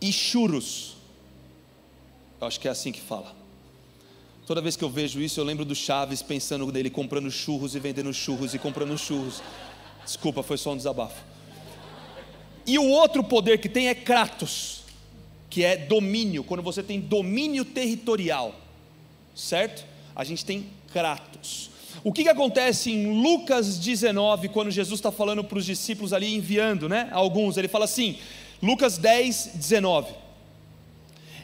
Ichuros. 0.00 0.96
Eu 2.40 2.48
acho 2.48 2.58
que 2.58 2.66
é 2.66 2.70
assim 2.72 2.90
que 2.90 3.00
fala. 3.00 3.32
Toda 4.48 4.60
vez 4.60 4.74
que 4.74 4.82
eu 4.82 4.90
vejo 4.90 5.20
isso, 5.20 5.38
eu 5.38 5.44
lembro 5.44 5.64
do 5.64 5.72
Chaves 5.72 6.20
pensando 6.20 6.66
nele 6.72 6.90
comprando 6.90 7.30
churros 7.30 7.76
e 7.76 7.78
vendendo 7.78 8.12
churros 8.12 8.52
e 8.52 8.58
comprando 8.58 8.98
churros. 8.98 9.40
Desculpa, 10.04 10.42
foi 10.42 10.58
só 10.58 10.72
um 10.72 10.76
desabafo. 10.76 11.22
E 12.66 12.76
o 12.76 12.88
outro 12.88 13.22
poder 13.22 13.58
que 13.58 13.68
tem 13.68 13.86
é 13.86 13.94
Kratos, 13.94 14.82
que 15.48 15.62
é 15.62 15.76
domínio, 15.76 16.42
quando 16.42 16.60
você 16.64 16.82
tem 16.82 16.98
domínio 16.98 17.64
territorial, 17.64 18.52
certo? 19.32 19.86
A 20.12 20.24
gente 20.24 20.44
tem 20.44 20.66
Kratos. 20.92 21.70
O 22.02 22.12
que, 22.12 22.22
que 22.22 22.28
acontece 22.28 22.90
em 22.90 23.20
Lucas 23.20 23.78
19, 23.78 24.48
quando 24.48 24.70
Jesus 24.70 24.98
está 24.98 25.12
falando 25.12 25.44
para 25.44 25.58
os 25.58 25.66
discípulos 25.66 26.12
ali, 26.12 26.34
enviando, 26.34 26.88
né? 26.88 27.08
Alguns, 27.12 27.56
ele 27.56 27.68
fala 27.68 27.84
assim, 27.84 28.18
Lucas 28.62 28.96
10, 28.96 29.52
19: 29.54 30.14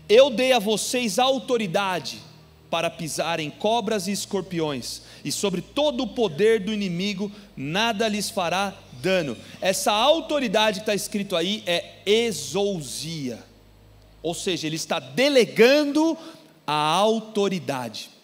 Eu 0.08 0.30
dei 0.30 0.52
a 0.52 0.58
vocês 0.58 1.18
autoridade 1.18 2.18
para 2.70 2.90
pisar 2.90 3.38
em 3.38 3.50
cobras 3.50 4.06
e 4.06 4.12
escorpiões, 4.12 5.02
e 5.24 5.30
sobre 5.30 5.60
todo 5.60 6.02
o 6.02 6.08
poder 6.08 6.60
do 6.60 6.72
inimigo 6.72 7.30
nada 7.56 8.08
lhes 8.08 8.30
fará 8.30 8.74
dano. 9.00 9.36
Essa 9.60 9.92
autoridade 9.92 10.80
que 10.80 10.82
está 10.82 10.94
escrito 10.94 11.36
aí 11.36 11.62
é 11.66 11.96
exousia, 12.04 13.38
ou 14.22 14.34
seja, 14.34 14.66
ele 14.66 14.76
está 14.76 14.98
delegando 14.98 16.16
a 16.66 16.74
autoridade. 16.74 18.15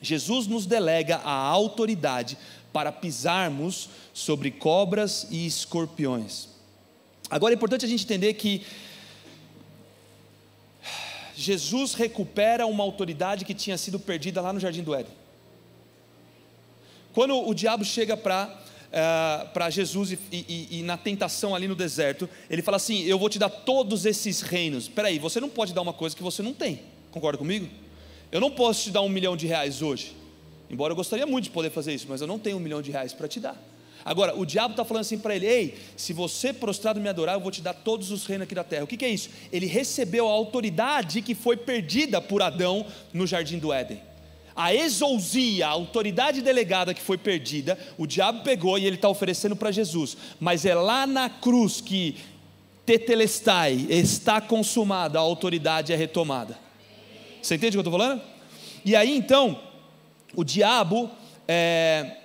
Jesus 0.00 0.46
nos 0.46 0.66
delega 0.66 1.16
a 1.16 1.32
autoridade 1.32 2.38
para 2.72 2.92
pisarmos 2.92 3.90
sobre 4.12 4.50
cobras 4.50 5.26
e 5.30 5.46
escorpiões. 5.46 6.48
Agora 7.28 7.54
é 7.54 7.56
importante 7.56 7.84
a 7.84 7.88
gente 7.88 8.04
entender 8.04 8.34
que 8.34 8.62
Jesus 11.34 11.94
recupera 11.94 12.66
uma 12.66 12.84
autoridade 12.84 13.44
que 13.44 13.54
tinha 13.54 13.78
sido 13.78 13.98
perdida 13.98 14.40
lá 14.40 14.52
no 14.52 14.60
Jardim 14.60 14.82
do 14.82 14.94
Éden. 14.94 15.12
Quando 17.12 17.36
o 17.36 17.54
diabo 17.54 17.84
chega 17.84 18.16
para 18.16 18.46
uh, 18.46 18.50
eh, 18.92 19.46
para 19.52 19.70
Jesus 19.70 20.12
e, 20.12 20.18
e, 20.30 20.78
e, 20.78 20.82
na 20.82 20.96
tentação 20.96 21.54
ali 21.54 21.66
no 21.66 21.74
deserto, 21.74 22.28
ele 22.48 22.62
fala 22.62 22.76
assim: 22.76 23.02
Eu 23.02 23.18
vou 23.18 23.28
te 23.28 23.38
dar 23.38 23.48
todos 23.48 24.06
esses 24.06 24.42
reinos. 24.42 24.84
Espera 24.84 25.08
aí, 25.08 25.18
você 25.18 25.40
não 25.40 25.48
pode 25.48 25.72
dar 25.72 25.82
uma 25.82 25.92
coisa 25.92 26.14
que 26.14 26.22
você 26.22 26.42
não 26.42 26.52
tem. 26.52 26.82
Concorda 27.10 27.38
comigo? 27.38 27.68
Eu 28.32 28.40
não 28.40 28.50
posso 28.50 28.84
te 28.84 28.90
dar 28.90 29.02
um 29.02 29.08
milhão 29.08 29.36
de 29.36 29.46
reais 29.46 29.82
hoje. 29.82 30.14
Embora 30.70 30.92
eu 30.92 30.96
gostaria 30.96 31.26
muito 31.26 31.44
de 31.44 31.50
poder 31.50 31.70
fazer 31.70 31.92
isso, 31.92 32.06
mas 32.08 32.20
eu 32.20 32.26
não 32.26 32.38
tenho 32.38 32.56
um 32.56 32.60
milhão 32.60 32.80
de 32.80 32.90
reais 32.90 33.12
para 33.12 33.26
te 33.26 33.40
dar. 33.40 33.60
Agora, 34.04 34.38
o 34.38 34.46
diabo 34.46 34.72
está 34.72 34.84
falando 34.84 35.02
assim 35.02 35.18
para 35.18 35.34
ele: 35.34 35.46
Ei, 35.46 35.78
se 35.96 36.12
você 36.12 36.52
prostrado 36.52 37.00
me 37.00 37.08
adorar, 37.08 37.34
eu 37.34 37.40
vou 37.40 37.50
te 37.50 37.60
dar 37.60 37.74
todos 37.74 38.10
os 38.10 38.24
reinos 38.24 38.44
aqui 38.44 38.54
da 38.54 38.64
terra. 38.64 38.84
O 38.84 38.86
que, 38.86 38.96
que 38.96 39.04
é 39.04 39.10
isso? 39.10 39.30
Ele 39.52 39.66
recebeu 39.66 40.28
a 40.28 40.32
autoridade 40.32 41.20
que 41.22 41.34
foi 41.34 41.56
perdida 41.56 42.20
por 42.20 42.40
Adão 42.40 42.86
no 43.12 43.26
jardim 43.26 43.58
do 43.58 43.72
Éden. 43.72 44.00
A 44.54 44.74
exousia, 44.74 45.66
a 45.66 45.70
autoridade 45.70 46.42
delegada 46.42 46.94
que 46.94 47.00
foi 47.00 47.18
perdida, 47.18 47.78
o 47.96 48.06
diabo 48.06 48.42
pegou 48.42 48.78
e 48.78 48.86
ele 48.86 48.96
está 48.96 49.08
oferecendo 49.08 49.56
para 49.56 49.70
Jesus. 49.70 50.16
Mas 50.38 50.64
é 50.64 50.74
lá 50.74 51.06
na 51.06 51.28
cruz 51.28 51.80
que 51.80 52.16
tetelestai, 52.86 53.86
está 53.88 54.40
consumada, 54.40 55.18
a 55.18 55.22
autoridade 55.22 55.92
é 55.92 55.96
retomada. 55.96 56.69
Você 57.42 57.54
entende 57.54 57.76
o 57.76 57.82
que 57.82 57.88
eu 57.88 57.90
estou 57.90 57.98
falando? 57.98 58.22
E 58.84 58.96
aí 58.96 59.16
então, 59.16 59.60
o 60.34 60.44
diabo 60.44 61.10
é, 61.46 62.16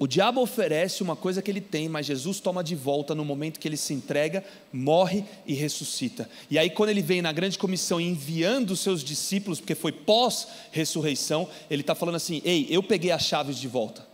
o 0.00 0.06
diabo 0.06 0.40
oferece 0.40 1.02
uma 1.02 1.14
coisa 1.14 1.42
que 1.42 1.50
ele 1.50 1.60
tem, 1.60 1.86
mas 1.86 2.06
Jesus 2.06 2.40
toma 2.40 2.64
de 2.64 2.74
volta 2.74 3.14
no 3.14 3.22
momento 3.22 3.60
que 3.60 3.68
ele 3.68 3.76
se 3.76 3.92
entrega, 3.92 4.42
morre 4.72 5.26
e 5.46 5.52
ressuscita. 5.52 6.26
E 6.50 6.58
aí, 6.58 6.70
quando 6.70 6.88
ele 6.88 7.02
vem 7.02 7.20
na 7.20 7.30
grande 7.32 7.58
comissão 7.58 8.00
enviando 8.00 8.70
os 8.70 8.80
seus 8.80 9.04
discípulos, 9.04 9.60
porque 9.60 9.74
foi 9.74 9.92
pós-ressurreição, 9.92 11.46
ele 11.68 11.82
está 11.82 11.94
falando 11.94 12.14
assim: 12.14 12.40
Ei, 12.46 12.66
eu 12.70 12.82
peguei 12.82 13.10
as 13.10 13.24
chaves 13.24 13.58
de 13.58 13.68
volta. 13.68 14.08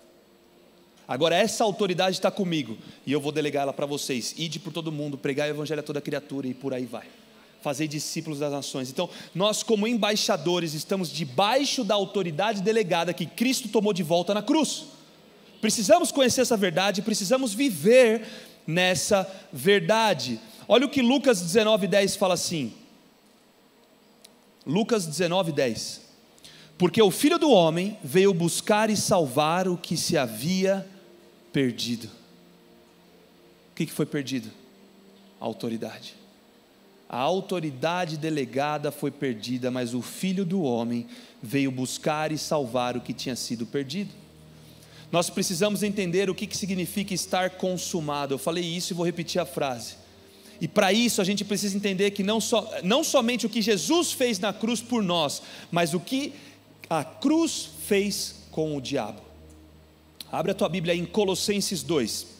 Agora 1.07 1.37
essa 1.37 1.63
autoridade 1.63 2.17
está 2.17 2.33
comigo 2.33 2.77
e 3.07 3.13
eu 3.13 3.21
vou 3.21 3.31
delegar 3.31 3.63
ela 3.63 3.73
para 3.73 3.87
vocês. 3.87 4.35
Ide 4.37 4.59
por 4.59 4.73
todo 4.73 4.91
mundo, 4.91 5.17
pregar 5.17 5.47
o 5.47 5.51
evangelho 5.51 5.79
a 5.79 5.85
toda 5.85 6.01
criatura 6.01 6.49
e 6.49 6.53
por 6.53 6.75
aí 6.75 6.85
vai. 6.85 7.07
Fazer 7.63 7.89
discípulos 7.89 8.39
das 8.39 8.53
nações. 8.53 8.91
Então, 8.91 9.09
nós, 9.35 9.63
como 9.63 9.87
embaixadores, 9.87 10.75
estamos 10.75 11.11
debaixo 11.11 11.83
da 11.83 11.95
autoridade 11.95 12.63
delegada 12.63 13.13
que 13.13 13.27
Cristo 13.27 13.69
tomou 13.69 13.93
de 13.93 14.03
volta 14.03 14.33
na 14.33 14.43
cruz. 14.43 14.85
Precisamos 15.61 16.13
conhecer 16.13 16.43
essa 16.43 16.57
verdade, 16.57 17.03
precisamos 17.03 17.53
viver 17.53 18.25
nessa 18.67 19.29
verdade. 19.53 20.41
Olha 20.69 20.87
o 20.87 20.91
que 20.91 21.01
Lucas 21.01 21.41
19:10 21.41 22.17
fala 22.17 22.35
assim. 22.35 22.73
Lucas 24.67 25.07
19:10. 25.07 26.01
Porque 26.77 27.01
o 27.01 27.11
Filho 27.11 27.39
do 27.39 27.51
homem 27.51 27.97
veio 28.03 28.35
buscar 28.35 28.91
e 28.91 28.97
salvar 28.97 29.67
o 29.67 29.79
que 29.79 29.97
se 29.97 30.19
havia 30.19 30.87
perdido. 31.53 32.09
O 33.71 33.75
que 33.75 33.87
foi 33.87 34.05
perdido? 34.05 34.51
A 35.41 35.45
autoridade. 35.45 36.16
A 37.09 37.19
autoridade 37.19 38.17
delegada 38.17 38.91
foi 38.91 39.11
perdida, 39.11 39.71
mas 39.71 39.95
o 39.95 40.03
Filho 40.03 40.45
do 40.45 40.63
homem 40.63 41.07
veio 41.43 41.71
buscar 41.71 42.33
e 42.33 42.39
salvar 42.39 42.97
o 42.97 43.01
que 43.01 43.13
tinha 43.13 43.37
sido 43.37 43.65
perdido. 43.65 44.13
Nós 45.13 45.31
precisamos 45.31 45.83
entender 45.83 46.29
o 46.29 46.35
que, 46.35 46.49
significa 46.57 47.15
estar 47.15 47.51
consumado. 47.51 48.35
Eu 48.35 48.39
falei 48.39 48.65
isso 48.65 48.93
e 48.93 48.95
vou 48.95 49.07
repetir 49.07 49.41
a 49.41 49.47
frase. 49.47 49.95
E 50.61 50.67
para 50.67 50.93
isso 50.93 51.21
a 51.21 51.25
gente 51.25 51.45
precisa 51.45 51.77
entender 51.77 52.11
que 52.11 52.23
não, 52.23 52.41
só, 52.41 52.69
não 52.83 53.05
somente 53.05 53.47
o 53.47 53.49
que 53.49 53.63
Jesus 53.63 54.13
fez 54.13 54.39
na 54.39 54.53
cruz 54.53 54.81
por 54.81 55.03
nós, 55.03 55.43
mas 55.71 55.95
o 55.95 56.01
que 56.01 56.33
a 56.91 57.05
cruz 57.05 57.69
fez 57.87 58.37
com 58.51 58.77
o 58.77 58.81
diabo. 58.81 59.21
Abre 60.33 60.51
a 60.51 60.55
tua 60.55 60.69
Bíblia 60.69 60.95
em 60.95 61.05
Colossenses 61.05 61.83
2. 61.83 62.36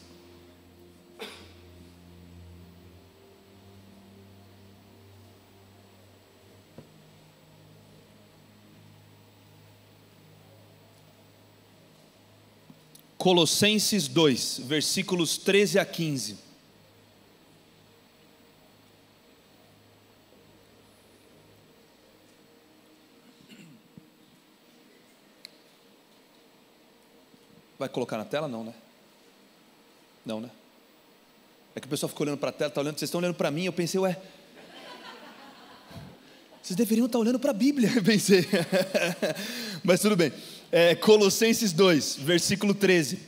Colossenses 13.17 14.07
2, 14.07 14.61
versículos 14.65 15.37
13 15.37 15.79
a 15.79 15.85
15. 15.85 16.37
Vai 27.79 27.89
colocar 27.89 28.17
na 28.17 28.25
tela? 28.25 28.47
Não, 28.47 28.63
né? 28.63 28.73
Não, 30.25 30.41
né? 30.41 30.49
É 31.75 31.79
que 31.79 31.85
o 31.85 31.89
pessoal 31.89 32.09
ficou 32.09 32.25
olhando 32.25 32.39
para 32.39 32.49
a 32.49 32.51
tela, 32.51 32.71
tá 32.71 32.81
olhando, 32.81 32.97
vocês 32.97 33.07
estão 33.07 33.19
olhando 33.19 33.35
para 33.35 33.51
mim, 33.51 33.65
eu 33.65 33.73
pensei, 33.73 33.99
ué. 33.99 34.19
Vocês 36.61 36.75
deveriam 36.75 37.05
estar 37.05 37.17
tá 37.17 37.21
olhando 37.21 37.39
para 37.39 37.51
a 37.51 37.53
Bíblia, 37.53 37.89
pensei. 38.03 38.45
Mas 39.83 40.01
tudo 40.01 40.15
bem. 40.15 40.33
É, 40.69 40.95
Colossenses 40.95 41.71
2, 41.71 42.17
versículo 42.17 42.73
13. 42.73 43.19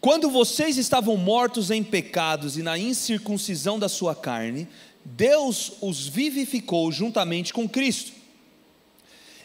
Quando 0.00 0.30
vocês 0.30 0.78
estavam 0.78 1.16
mortos 1.16 1.70
em 1.70 1.82
pecados 1.82 2.56
e 2.56 2.62
na 2.62 2.78
incircuncisão 2.78 3.78
da 3.78 3.90
sua 3.90 4.14
carne, 4.14 4.66
Deus 5.04 5.72
os 5.82 6.06
vivificou 6.06 6.90
juntamente 6.90 7.52
com 7.52 7.68
Cristo. 7.68 8.12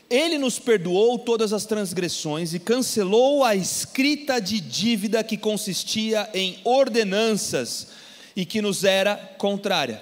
Ele 0.10 0.38
nos 0.38 0.58
perdoou 0.58 1.20
todas 1.20 1.52
as 1.52 1.65
transgressões 1.65 2.54
e 2.54 2.60
cancelou 2.60 3.44
a 3.44 3.56
escrita 3.56 4.39
de 4.39 4.60
dívida 4.60 5.24
que 5.24 5.38
consistia 5.38 6.30
em 6.34 6.60
ordenanças 6.63 7.89
e 8.36 8.46
que 8.46 8.62
nos 8.62 8.86
era 8.86 9.18
contrária. 9.38 10.02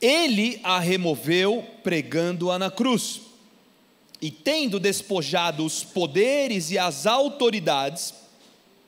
Ele 0.00 0.60
a 0.64 0.78
removeu 0.80 1.64
pregando-a 1.82 2.58
na 2.58 2.70
cruz. 2.70 3.25
E 4.20 4.30
tendo 4.30 4.80
despojado 4.80 5.64
os 5.64 5.84
poderes 5.84 6.70
e 6.70 6.78
as 6.78 7.06
autoridades, 7.06 8.14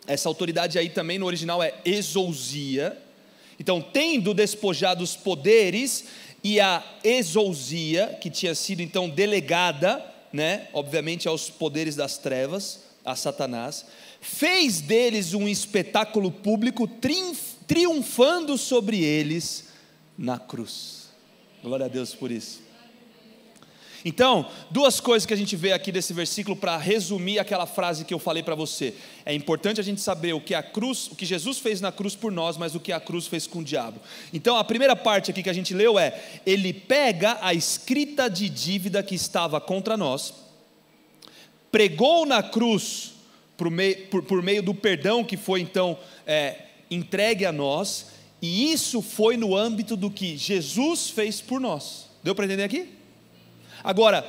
essa 0.06 0.28
autoridade 0.28 0.78
aí 0.78 0.88
também 0.88 1.18
no 1.18 1.26
original 1.26 1.62
é 1.62 1.74
exousia, 1.84 2.96
então, 3.58 3.80
tendo 3.80 4.32
despojado 4.32 5.02
os 5.02 5.16
poderes 5.16 6.04
e 6.44 6.60
a 6.60 6.84
exousia, 7.02 8.16
que 8.20 8.30
tinha 8.30 8.54
sido 8.54 8.80
então 8.80 9.10
delegada, 9.10 10.04
né, 10.32 10.68
obviamente 10.72 11.26
aos 11.26 11.50
poderes 11.50 11.96
das 11.96 12.18
trevas, 12.18 12.84
a 13.04 13.16
Satanás, 13.16 13.84
fez 14.20 14.80
deles 14.80 15.34
um 15.34 15.48
espetáculo 15.48 16.30
público, 16.30 16.88
triunfando 17.66 18.56
sobre 18.56 19.02
eles 19.02 19.64
na 20.16 20.38
cruz. 20.38 21.08
Glória 21.62 21.86
a 21.86 21.88
Deus 21.88 22.14
por 22.14 22.30
isso. 22.30 22.60
Então, 24.08 24.48
duas 24.70 25.00
coisas 25.00 25.26
que 25.26 25.34
a 25.34 25.36
gente 25.36 25.54
vê 25.54 25.70
aqui 25.70 25.92
desse 25.92 26.14
versículo 26.14 26.56
para 26.56 26.78
resumir 26.78 27.38
aquela 27.38 27.66
frase 27.66 28.06
que 28.06 28.14
eu 28.14 28.18
falei 28.18 28.42
para 28.42 28.54
você. 28.54 28.94
É 29.22 29.34
importante 29.34 29.82
a 29.82 29.84
gente 29.84 30.00
saber 30.00 30.32
o 30.32 30.40
que 30.40 30.54
a 30.54 30.62
cruz, 30.62 31.08
o 31.08 31.14
que 31.14 31.26
Jesus 31.26 31.58
fez 31.58 31.82
na 31.82 31.92
cruz 31.92 32.16
por 32.16 32.32
nós, 32.32 32.56
mas 32.56 32.74
o 32.74 32.80
que 32.80 32.90
a 32.90 32.98
cruz 32.98 33.26
fez 33.26 33.46
com 33.46 33.58
o 33.58 33.62
diabo. 33.62 34.00
Então, 34.32 34.56
a 34.56 34.64
primeira 34.64 34.96
parte 34.96 35.30
aqui 35.30 35.42
que 35.42 35.50
a 35.50 35.52
gente 35.52 35.74
leu 35.74 35.98
é: 35.98 36.18
ele 36.46 36.72
pega 36.72 37.36
a 37.42 37.52
escrita 37.52 38.30
de 38.30 38.48
dívida 38.48 39.02
que 39.02 39.14
estava 39.14 39.60
contra 39.60 39.94
nós, 39.94 40.32
pregou 41.70 42.24
na 42.24 42.42
cruz 42.42 43.12
por 43.58 43.70
meio, 43.70 44.06
por, 44.06 44.22
por 44.22 44.42
meio 44.42 44.62
do 44.62 44.74
perdão 44.74 45.22
que 45.22 45.36
foi 45.36 45.60
então 45.60 45.98
é, 46.26 46.62
entregue 46.90 47.44
a 47.44 47.52
nós, 47.52 48.06
e 48.40 48.72
isso 48.72 49.02
foi 49.02 49.36
no 49.36 49.54
âmbito 49.54 49.98
do 49.98 50.10
que 50.10 50.34
Jesus 50.34 51.10
fez 51.10 51.42
por 51.42 51.60
nós. 51.60 52.06
Deu 52.22 52.34
para 52.34 52.46
entender 52.46 52.62
aqui? 52.62 52.96
Agora, 53.82 54.28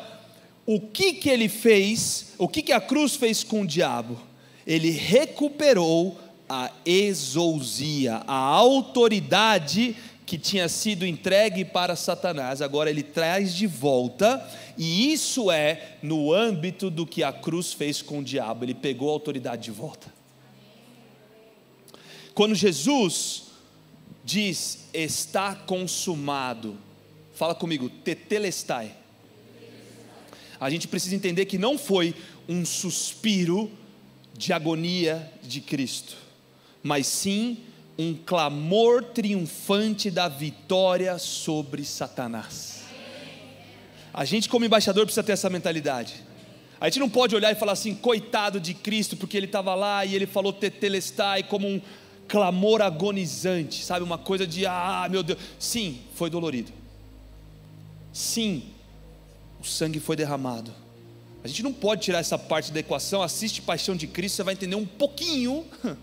o 0.66 0.80
que 0.80 1.14
que 1.14 1.30
ele 1.30 1.50
fez, 1.50 2.34
o 2.38 2.48
que 2.48 2.62
que 2.62 2.72
a 2.72 2.80
cruz 2.80 3.16
fez 3.16 3.44
com 3.44 3.62
o 3.62 3.68
diabo? 3.68 4.20
Ele 4.68 4.92
recuperou 4.92 6.20
a 6.48 6.72
exousia, 6.86 8.22
a 8.28 8.36
autoridade 8.36 9.96
que 10.26 10.38
tinha 10.38 10.70
sido 10.70 11.08
entregue 11.08 11.66
para 11.66 11.96
Satanás, 11.96 12.62
agora 12.62 12.90
ele 12.90 13.02
traz 13.02 13.56
de 13.56 13.66
volta, 13.66 14.48
e 14.78 15.12
isso 15.12 15.50
é 15.50 15.98
no 16.04 16.32
âmbito 16.32 16.92
do 16.92 17.04
que 17.04 17.24
a 17.24 17.34
cruz 17.34 17.74
fez 17.74 18.04
com 18.04 18.20
o 18.20 18.24
diabo, 18.24 18.64
ele 18.64 18.76
pegou 18.76 19.10
a 19.10 19.14
autoridade 19.14 19.64
de 19.64 19.72
volta. 19.72 20.14
Quando 22.36 22.54
Jesus 22.54 23.46
diz 24.24 24.88
está 24.94 25.56
consumado, 25.56 26.78
fala 27.34 27.56
comigo, 27.56 27.90
tetelestai 27.90 28.99
a 30.60 30.70
gente 30.70 30.88
precisa 30.88 31.16
entender 31.16 31.46
que 31.46 31.58
não 31.58 31.78
foi 31.78 32.14
um 32.48 32.66
suspiro 32.66 33.72
de 34.38 34.52
agonia 34.54 35.32
de 35.44 35.62
Cristo, 35.62 36.16
mas 36.84 37.08
sim 37.08 37.58
um 37.98 38.14
clamor 38.14 39.04
triunfante 39.04 40.10
da 40.10 40.28
vitória 40.28 41.18
sobre 41.20 41.84
Satanás. 41.84 42.84
A 44.14 44.26
gente, 44.26 44.48
como 44.50 44.66
embaixador, 44.66 45.06
precisa 45.06 45.24
ter 45.24 45.34
essa 45.34 45.50
mentalidade. 45.50 46.24
A 46.80 46.88
gente 46.88 47.00
não 47.00 47.10
pode 47.10 47.36
olhar 47.36 47.52
e 47.52 47.56
falar 47.56 47.74
assim, 47.74 47.94
coitado 47.94 48.60
de 48.60 48.74
Cristo, 48.74 49.18
porque 49.18 49.36
ele 49.36 49.46
estava 49.46 49.76
lá 49.76 50.06
e 50.06 50.16
ele 50.16 50.26
falou 50.26 50.54
tetelestai 50.54 51.44
como 51.44 51.68
um 51.68 51.82
clamor 52.28 52.82
agonizante, 52.82 53.84
sabe? 53.84 54.04
Uma 54.04 54.18
coisa 54.18 54.48
de, 54.48 54.66
ah, 54.66 55.08
meu 55.12 55.22
Deus. 55.22 55.40
Sim, 55.58 56.00
foi 56.16 56.30
dolorido. 56.30 56.72
Sim, 58.14 58.64
o 59.60 59.66
sangue 59.66 60.00
foi 60.00 60.16
derramado. 60.16 60.74
A 61.44 61.48
gente 61.48 61.64
não 61.64 61.72
pode 61.72 62.02
tirar 62.02 62.20
essa 62.20 62.38
parte 62.38 62.72
da 62.72 62.80
equação. 62.80 63.22
Assiste 63.22 63.62
Paixão 63.62 63.96
de 63.96 64.08
Cristo, 64.08 64.36
você 64.36 64.44
vai 64.44 64.54
entender 64.54 64.76
um 64.76 64.86
pouquinho 64.86 65.66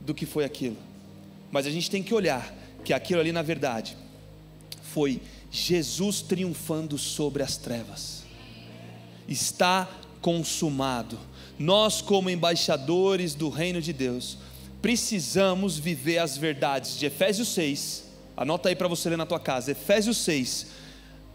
do 0.00 0.14
que 0.14 0.24
foi 0.24 0.44
aquilo. 0.44 0.76
Mas 1.50 1.66
a 1.66 1.70
gente 1.70 1.90
tem 1.90 2.02
que 2.02 2.14
olhar 2.14 2.54
que 2.84 2.92
aquilo 2.92 3.20
ali, 3.20 3.32
na 3.32 3.42
verdade, 3.42 3.96
foi 4.82 5.20
Jesus 5.50 6.22
triunfando 6.22 6.96
sobre 6.96 7.42
as 7.42 7.56
trevas. 7.56 8.24
Está 9.28 9.88
consumado. 10.20 11.18
Nós, 11.58 12.00
como 12.00 12.30
embaixadores 12.30 13.34
do 13.34 13.48
reino 13.48 13.80
de 13.80 13.92
Deus, 13.92 14.38
precisamos 14.80 15.78
viver 15.78 16.18
as 16.18 16.36
verdades 16.36 16.98
de 16.98 17.06
Efésios 17.06 17.48
6. 17.48 18.04
Anota 18.36 18.68
aí 18.68 18.76
para 18.76 18.88
você 18.88 19.08
ler 19.08 19.16
na 19.16 19.26
tua 19.26 19.40
casa. 19.40 19.72
Efésios 19.72 20.18
6, 20.18 20.66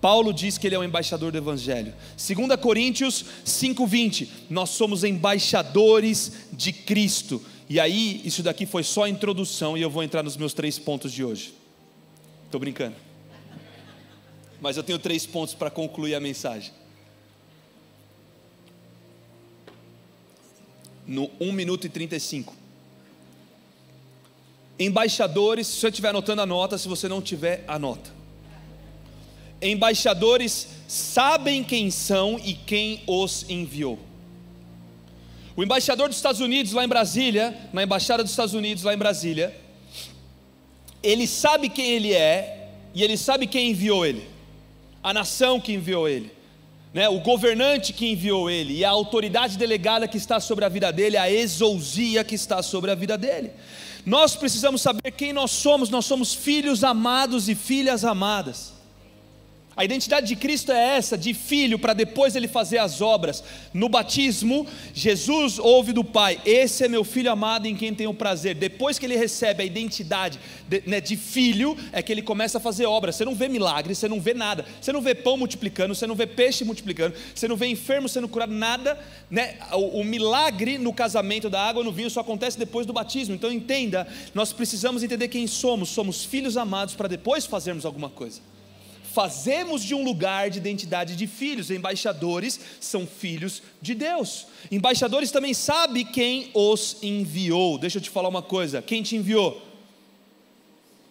Paulo 0.01 0.33
diz 0.33 0.57
que 0.57 0.65
ele 0.65 0.73
é 0.73 0.79
o 0.79 0.83
embaixador 0.83 1.31
do 1.31 1.37
Evangelho. 1.37 1.93
2 2.17 2.59
Coríntios 2.59 3.23
5,20, 3.45 4.27
nós 4.49 4.71
somos 4.71 5.03
embaixadores 5.03 6.47
de 6.51 6.73
Cristo. 6.73 7.39
E 7.69 7.79
aí, 7.79 8.19
isso 8.25 8.41
daqui 8.41 8.65
foi 8.65 8.83
só 8.83 9.03
a 9.03 9.09
introdução 9.09 9.77
e 9.77 9.81
eu 9.81 9.91
vou 9.91 10.01
entrar 10.01 10.23
nos 10.23 10.35
meus 10.35 10.53
três 10.53 10.79
pontos 10.79 11.13
de 11.13 11.23
hoje. 11.23 11.53
Estou 12.45 12.59
brincando. 12.59 12.95
Mas 14.59 14.75
eu 14.75 14.83
tenho 14.83 14.97
três 14.97 15.25
pontos 15.27 15.53
para 15.53 15.69
concluir 15.69 16.15
a 16.15 16.19
mensagem. 16.19 16.73
No 21.05 21.29
1 21.39 21.51
minuto 21.51 21.85
e 21.85 21.89
35. 21.89 22.55
Embaixadores, 24.79 25.67
se 25.67 25.79
você 25.79 25.89
estiver 25.89 26.09
anotando, 26.09 26.41
anota. 26.41 26.77
Se 26.77 26.87
você 26.87 27.07
não 27.07 27.21
tiver, 27.21 27.63
anota 27.67 28.20
embaixadores 29.61 30.67
sabem 30.87 31.63
quem 31.63 31.91
são 31.91 32.39
e 32.43 32.53
quem 32.53 33.01
os 33.05 33.45
enviou. 33.49 33.99
O 35.55 35.63
embaixador 35.63 36.07
dos 36.07 36.17
Estados 36.17 36.41
Unidos 36.41 36.73
lá 36.73 36.83
em 36.83 36.87
Brasília, 36.87 37.55
na 37.71 37.83
embaixada 37.83 38.23
dos 38.23 38.31
Estados 38.31 38.53
Unidos 38.53 38.83
lá 38.83 38.93
em 38.93 38.97
Brasília, 38.97 39.55
ele 41.03 41.27
sabe 41.27 41.69
quem 41.69 41.91
ele 41.91 42.13
é 42.13 42.69
e 42.93 43.03
ele 43.03 43.17
sabe 43.17 43.47
quem 43.47 43.69
enviou 43.71 44.05
ele, 44.05 44.27
a 45.03 45.13
nação 45.13 45.59
que 45.59 45.73
enviou 45.73 46.07
ele, 46.07 46.31
né? 46.93 47.09
o 47.09 47.19
governante 47.19 47.93
que 47.93 48.07
enviou 48.07 48.49
ele 48.49 48.77
e 48.77 48.85
a 48.85 48.89
autoridade 48.89 49.57
delegada 49.57 50.07
que 50.07 50.17
está 50.17 50.39
sobre 50.39 50.65
a 50.65 50.69
vida 50.69 50.91
dele, 50.91 51.17
a 51.17 51.31
exousia 51.31 52.23
que 52.23 52.35
está 52.35 52.61
sobre 52.63 52.91
a 52.91 52.95
vida 52.95 53.17
dele. 53.17 53.51
Nós 54.05 54.35
precisamos 54.35 54.81
saber 54.81 55.11
quem 55.11 55.31
nós 55.31 55.51
somos, 55.51 55.89
nós 55.89 56.05
somos 56.05 56.33
filhos 56.33 56.83
amados 56.83 57.47
e 57.47 57.55
filhas 57.55 58.03
amadas. 58.03 58.80
A 59.73 59.85
identidade 59.85 60.27
de 60.27 60.35
Cristo 60.35 60.73
é 60.73 60.97
essa, 60.97 61.17
de 61.17 61.33
filho, 61.33 61.79
para 61.79 61.93
depois 61.93 62.35
ele 62.35 62.47
fazer 62.47 62.77
as 62.77 62.99
obras. 62.99 63.41
No 63.73 63.87
batismo, 63.87 64.67
Jesus 64.93 65.57
ouve 65.57 65.93
do 65.93 66.03
Pai: 66.03 66.41
Esse 66.45 66.83
é 66.83 66.89
meu 66.89 67.05
filho 67.05 67.31
amado 67.31 67.67
em 67.67 67.75
quem 67.75 67.95
tenho 67.95 68.13
prazer. 68.13 68.53
Depois 68.53 68.99
que 68.99 69.05
ele 69.05 69.15
recebe 69.15 69.63
a 69.63 69.65
identidade 69.65 70.41
de, 70.67 70.83
né, 70.85 70.99
de, 70.99 71.15
filho, 71.15 71.77
é 71.93 72.01
que 72.01 72.11
ele 72.11 72.21
começa 72.21 72.57
a 72.57 72.61
fazer 72.61 72.85
obras. 72.85 73.15
Você 73.15 73.23
não 73.23 73.33
vê 73.33 73.47
milagres, 73.47 73.97
você 73.97 74.09
não 74.09 74.19
vê 74.19 74.33
nada. 74.33 74.65
Você 74.81 74.91
não 74.91 75.01
vê 75.01 75.15
pão 75.15 75.37
multiplicando, 75.37 75.95
você 75.95 76.05
não 76.05 76.15
vê 76.15 76.27
peixe 76.27 76.65
multiplicando, 76.65 77.15
você 77.33 77.47
não 77.47 77.55
vê 77.55 77.67
enfermo 77.67 78.09
sendo 78.09 78.27
curado, 78.27 78.51
nada. 78.51 78.99
Né? 79.29 79.55
O, 79.71 80.01
o 80.01 80.03
milagre 80.03 80.77
no 80.77 80.91
casamento 80.91 81.49
da 81.49 81.61
água 81.61 81.81
no 81.81 81.93
vinho 81.93 82.09
só 82.09 82.19
acontece 82.19 82.59
depois 82.59 82.85
do 82.85 82.91
batismo. 82.91 83.35
Então 83.35 83.49
entenda, 83.49 84.05
nós 84.33 84.51
precisamos 84.51 85.01
entender 85.01 85.29
quem 85.29 85.47
somos. 85.47 85.87
Somos 85.87 86.25
filhos 86.25 86.57
amados 86.57 86.93
para 86.93 87.07
depois 87.07 87.45
fazermos 87.45 87.85
alguma 87.85 88.09
coisa 88.09 88.41
fazemos 89.13 89.83
de 89.83 89.93
um 89.93 90.03
lugar 90.03 90.49
de 90.49 90.57
identidade 90.57 91.15
de 91.15 91.27
filhos. 91.27 91.69
Embaixadores 91.69 92.59
são 92.79 93.05
filhos 93.05 93.61
de 93.81 93.93
Deus. 93.93 94.47
Embaixadores 94.71 95.31
também 95.31 95.53
sabem 95.53 96.05
quem 96.05 96.49
os 96.53 96.97
enviou. 97.01 97.77
Deixa 97.77 97.97
eu 97.97 98.01
te 98.01 98.09
falar 98.09 98.29
uma 98.29 98.41
coisa: 98.41 98.81
quem 98.81 99.03
te 99.03 99.15
enviou? 99.15 99.61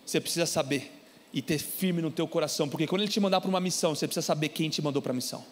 Você 0.04 0.20
precisa 0.20 0.46
saber 0.46 0.90
e 1.32 1.40
ter 1.40 1.58
firme 1.58 2.02
no 2.02 2.10
teu 2.10 2.26
coração, 2.26 2.68
porque 2.68 2.86
quando 2.86 3.02
ele 3.02 3.10
te 3.10 3.20
mandar 3.20 3.40
para 3.40 3.48
uma 3.48 3.60
missão, 3.60 3.94
você 3.94 4.06
precisa 4.06 4.26
saber 4.26 4.48
quem 4.48 4.68
te 4.68 4.82
mandou 4.82 5.00
para 5.00 5.12
a 5.12 5.14
missão. 5.14 5.44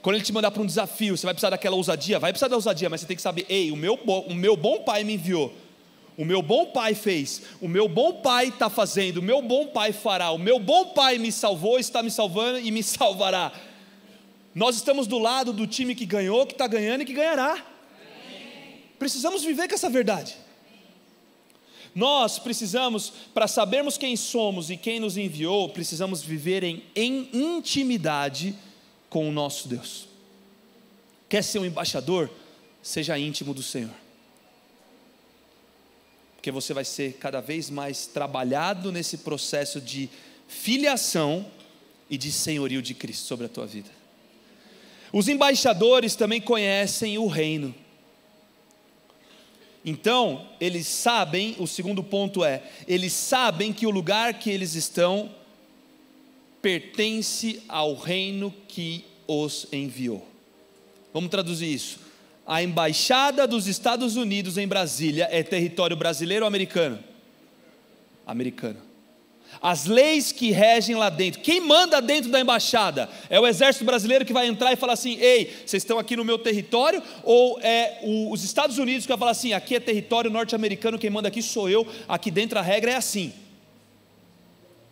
Quando 0.00 0.14
ele 0.14 0.24
te 0.24 0.32
mandar 0.32 0.52
para 0.52 0.62
um 0.62 0.66
desafio, 0.66 1.16
você 1.16 1.26
vai 1.26 1.34
precisar 1.34 1.50
daquela 1.50 1.74
ousadia? 1.74 2.18
Vai 2.20 2.32
precisar 2.32 2.48
da 2.48 2.54
ousadia, 2.54 2.88
mas 2.88 3.00
você 3.00 3.06
tem 3.06 3.16
que 3.16 3.22
saber: 3.22 3.46
ei, 3.48 3.72
o 3.72 3.76
meu, 3.76 3.94
o 3.94 4.34
meu 4.34 4.56
bom 4.56 4.82
pai 4.82 5.02
me 5.04 5.14
enviou. 5.14 5.52
O 6.18 6.24
meu 6.24 6.42
bom 6.42 6.66
pai 6.66 6.96
fez, 6.96 7.42
o 7.60 7.68
meu 7.68 7.88
bom 7.88 8.14
pai 8.14 8.48
está 8.48 8.68
fazendo, 8.68 9.18
o 9.18 9.22
meu 9.22 9.40
bom 9.40 9.68
pai 9.68 9.92
fará, 9.92 10.32
o 10.32 10.38
meu 10.38 10.58
bom 10.58 10.86
pai 10.86 11.16
me 11.16 11.30
salvou, 11.30 11.78
está 11.78 12.02
me 12.02 12.10
salvando 12.10 12.58
e 12.58 12.72
me 12.72 12.82
salvará. 12.84 13.52
Nós 14.52 14.74
estamos 14.74 15.06
do 15.06 15.16
lado 15.16 15.52
do 15.52 15.64
time 15.64 15.94
que 15.94 16.04
ganhou, 16.04 16.44
que 16.44 16.54
está 16.54 16.66
ganhando 16.66 17.02
e 17.02 17.04
que 17.04 17.12
ganhará. 17.12 17.64
Precisamos 18.98 19.44
viver 19.44 19.68
com 19.68 19.74
essa 19.76 19.88
verdade. 19.88 20.36
Nós 21.94 22.36
precisamos, 22.36 23.12
para 23.32 23.46
sabermos 23.46 23.96
quem 23.96 24.16
somos 24.16 24.70
e 24.70 24.76
quem 24.76 24.98
nos 24.98 25.16
enviou, 25.16 25.68
precisamos 25.68 26.20
viver 26.20 26.64
em, 26.64 26.82
em 26.96 27.28
intimidade 27.32 28.56
com 29.08 29.28
o 29.28 29.32
nosso 29.32 29.68
Deus. 29.68 30.08
Quer 31.28 31.44
ser 31.44 31.60
um 31.60 31.64
embaixador? 31.64 32.28
Seja 32.82 33.16
íntimo 33.16 33.54
do 33.54 33.62
Senhor. 33.62 34.07
Porque 36.38 36.52
você 36.52 36.72
vai 36.72 36.84
ser 36.84 37.14
cada 37.14 37.40
vez 37.40 37.68
mais 37.68 38.06
trabalhado 38.06 38.92
nesse 38.92 39.18
processo 39.18 39.80
de 39.80 40.08
filiação 40.46 41.44
e 42.08 42.16
de 42.16 42.30
senhorio 42.30 42.80
de 42.80 42.94
Cristo 42.94 43.26
sobre 43.26 43.46
a 43.46 43.48
tua 43.48 43.66
vida. 43.66 43.90
Os 45.12 45.26
embaixadores 45.26 46.14
também 46.14 46.40
conhecem 46.40 47.18
o 47.18 47.26
reino. 47.26 47.74
Então, 49.84 50.46
eles 50.60 50.86
sabem, 50.86 51.56
o 51.58 51.66
segundo 51.66 52.04
ponto 52.04 52.44
é, 52.44 52.62
eles 52.86 53.12
sabem 53.12 53.72
que 53.72 53.84
o 53.84 53.90
lugar 53.90 54.38
que 54.38 54.48
eles 54.48 54.76
estão 54.76 55.34
pertence 56.62 57.60
ao 57.68 57.96
reino 57.96 58.54
que 58.68 59.04
os 59.26 59.66
enviou. 59.72 60.24
Vamos 61.12 61.30
traduzir 61.30 61.72
isso. 61.74 61.98
A 62.48 62.62
embaixada 62.62 63.46
dos 63.46 63.68
Estados 63.68 64.16
Unidos 64.16 64.58
em 64.58 64.66
Brasília 64.66 65.28
é 65.30 65.44
território 65.44 65.96
brasileiro 65.96 66.44
ou 66.44 66.48
americano? 66.48 66.98
Americano 68.26 68.88
as 69.60 69.86
leis 69.86 70.30
que 70.30 70.50
regem 70.50 70.94
lá 70.94 71.08
dentro. 71.08 71.40
Quem 71.40 71.60
manda 71.60 72.00
dentro 72.00 72.30
da 72.30 72.40
embaixada? 72.40 73.08
É 73.28 73.40
o 73.40 73.46
exército 73.46 73.84
brasileiro 73.84 74.24
que 74.24 74.32
vai 74.32 74.46
entrar 74.46 74.72
e 74.72 74.76
falar 74.76 74.92
assim: 74.92 75.18
ei, 75.18 75.46
vocês 75.64 75.82
estão 75.82 75.98
aqui 75.98 76.16
no 76.16 76.24
meu 76.24 76.38
território? 76.38 77.02
Ou 77.24 77.58
é 77.60 77.98
o, 78.02 78.30
os 78.32 78.44
Estados 78.44 78.78
Unidos 78.78 79.04
que 79.04 79.08
vai 79.08 79.18
falar 79.18 79.30
assim: 79.32 79.52
aqui 79.52 79.74
é 79.74 79.80
território 79.80 80.30
norte-americano, 80.30 80.98
quem 80.98 81.10
manda 81.10 81.28
aqui 81.28 81.42
sou 81.42 81.68
eu, 81.68 81.86
aqui 82.08 82.30
dentro 82.30 82.58
a 82.58 82.62
regra 82.62 82.92
é 82.92 82.96
assim. 82.96 83.32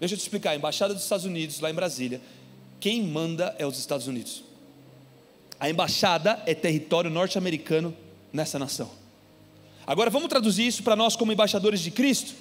Deixa 0.00 0.14
eu 0.14 0.18
te 0.18 0.22
explicar: 0.22 0.50
a 0.50 0.56
embaixada 0.56 0.94
dos 0.94 1.02
Estados 1.02 1.24
Unidos, 1.24 1.60
lá 1.60 1.70
em 1.70 1.74
Brasília, 1.74 2.20
quem 2.80 3.02
manda 3.02 3.54
é 3.58 3.66
os 3.66 3.78
Estados 3.78 4.06
Unidos. 4.06 4.45
A 5.58 5.70
embaixada 5.70 6.42
é 6.46 6.54
território 6.54 7.10
norte-americano 7.10 7.96
nessa 8.32 8.58
nação. 8.58 8.90
Agora 9.86 10.10
vamos 10.10 10.28
traduzir 10.28 10.66
isso 10.66 10.82
para 10.82 10.96
nós 10.96 11.16
como 11.16 11.32
embaixadores 11.32 11.80
de 11.80 11.90
Cristo? 11.90 12.34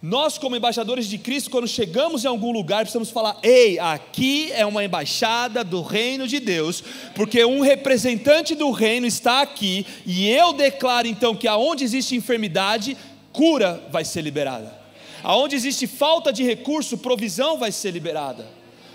Nós, 0.00 0.38
como 0.38 0.54
embaixadores 0.54 1.08
de 1.08 1.18
Cristo, 1.18 1.50
quando 1.50 1.66
chegamos 1.66 2.24
em 2.24 2.28
algum 2.28 2.52
lugar, 2.52 2.82
precisamos 2.82 3.10
falar: 3.10 3.36
ei, 3.42 3.80
aqui 3.80 4.52
é 4.52 4.64
uma 4.64 4.84
embaixada 4.84 5.64
do 5.64 5.82
reino 5.82 6.28
de 6.28 6.38
Deus, 6.38 6.84
porque 7.16 7.44
um 7.44 7.60
representante 7.60 8.54
do 8.54 8.70
reino 8.70 9.06
está 9.06 9.42
aqui, 9.42 9.84
e 10.06 10.28
eu 10.28 10.52
declaro 10.52 11.08
então 11.08 11.34
que 11.34 11.48
aonde 11.48 11.82
existe 11.82 12.14
enfermidade, 12.14 12.96
cura 13.32 13.82
vai 13.90 14.04
ser 14.04 14.22
liberada, 14.22 14.72
aonde 15.20 15.56
existe 15.56 15.88
falta 15.88 16.32
de 16.32 16.44
recurso, 16.44 16.98
provisão 16.98 17.58
vai 17.58 17.72
ser 17.72 17.90
liberada, 17.90 18.46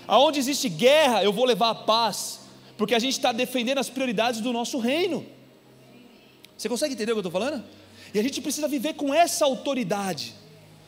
aonde 0.08 0.38
existe 0.38 0.70
guerra, 0.70 1.22
eu 1.22 1.34
vou 1.34 1.44
levar 1.44 1.68
a 1.68 1.74
paz, 1.74 2.40
porque 2.76 2.94
a 2.94 2.98
gente 2.98 3.12
está 3.12 3.32
defendendo 3.32 3.78
as 3.78 3.88
prioridades 3.88 4.40
do 4.40 4.52
nosso 4.52 4.78
reino. 4.78 5.24
Você 6.56 6.68
consegue 6.68 6.94
entender 6.94 7.12
o 7.12 7.14
que 7.16 7.18
eu 7.18 7.28
estou 7.28 7.40
falando? 7.40 7.64
E 8.12 8.18
a 8.18 8.22
gente 8.22 8.40
precisa 8.40 8.68
viver 8.68 8.94
com 8.94 9.12
essa 9.12 9.44
autoridade 9.44 10.34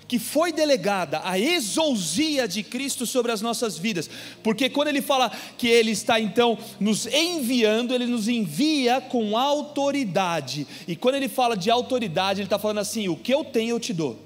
que 0.08 0.18
foi 0.18 0.52
delegada 0.52 1.20
a 1.24 1.38
exousia 1.38 2.46
de 2.46 2.62
Cristo 2.62 3.04
sobre 3.04 3.32
as 3.32 3.40
nossas 3.40 3.76
vidas, 3.76 4.08
porque 4.42 4.70
quando 4.70 4.88
ele 4.88 5.02
fala 5.02 5.30
que 5.58 5.66
ele 5.66 5.90
está 5.90 6.20
então 6.20 6.56
nos 6.78 7.06
enviando, 7.06 7.92
ele 7.92 8.06
nos 8.06 8.28
envia 8.28 9.00
com 9.00 9.36
autoridade, 9.36 10.66
e 10.86 10.94
quando 10.94 11.16
ele 11.16 11.28
fala 11.28 11.56
de 11.56 11.70
autoridade, 11.70 12.40
ele 12.40 12.46
está 12.46 12.58
falando 12.58 12.78
assim: 12.78 13.08
o 13.08 13.16
que 13.16 13.34
eu 13.34 13.44
tenho 13.44 13.70
eu 13.70 13.80
te 13.80 13.92
dou, 13.92 14.16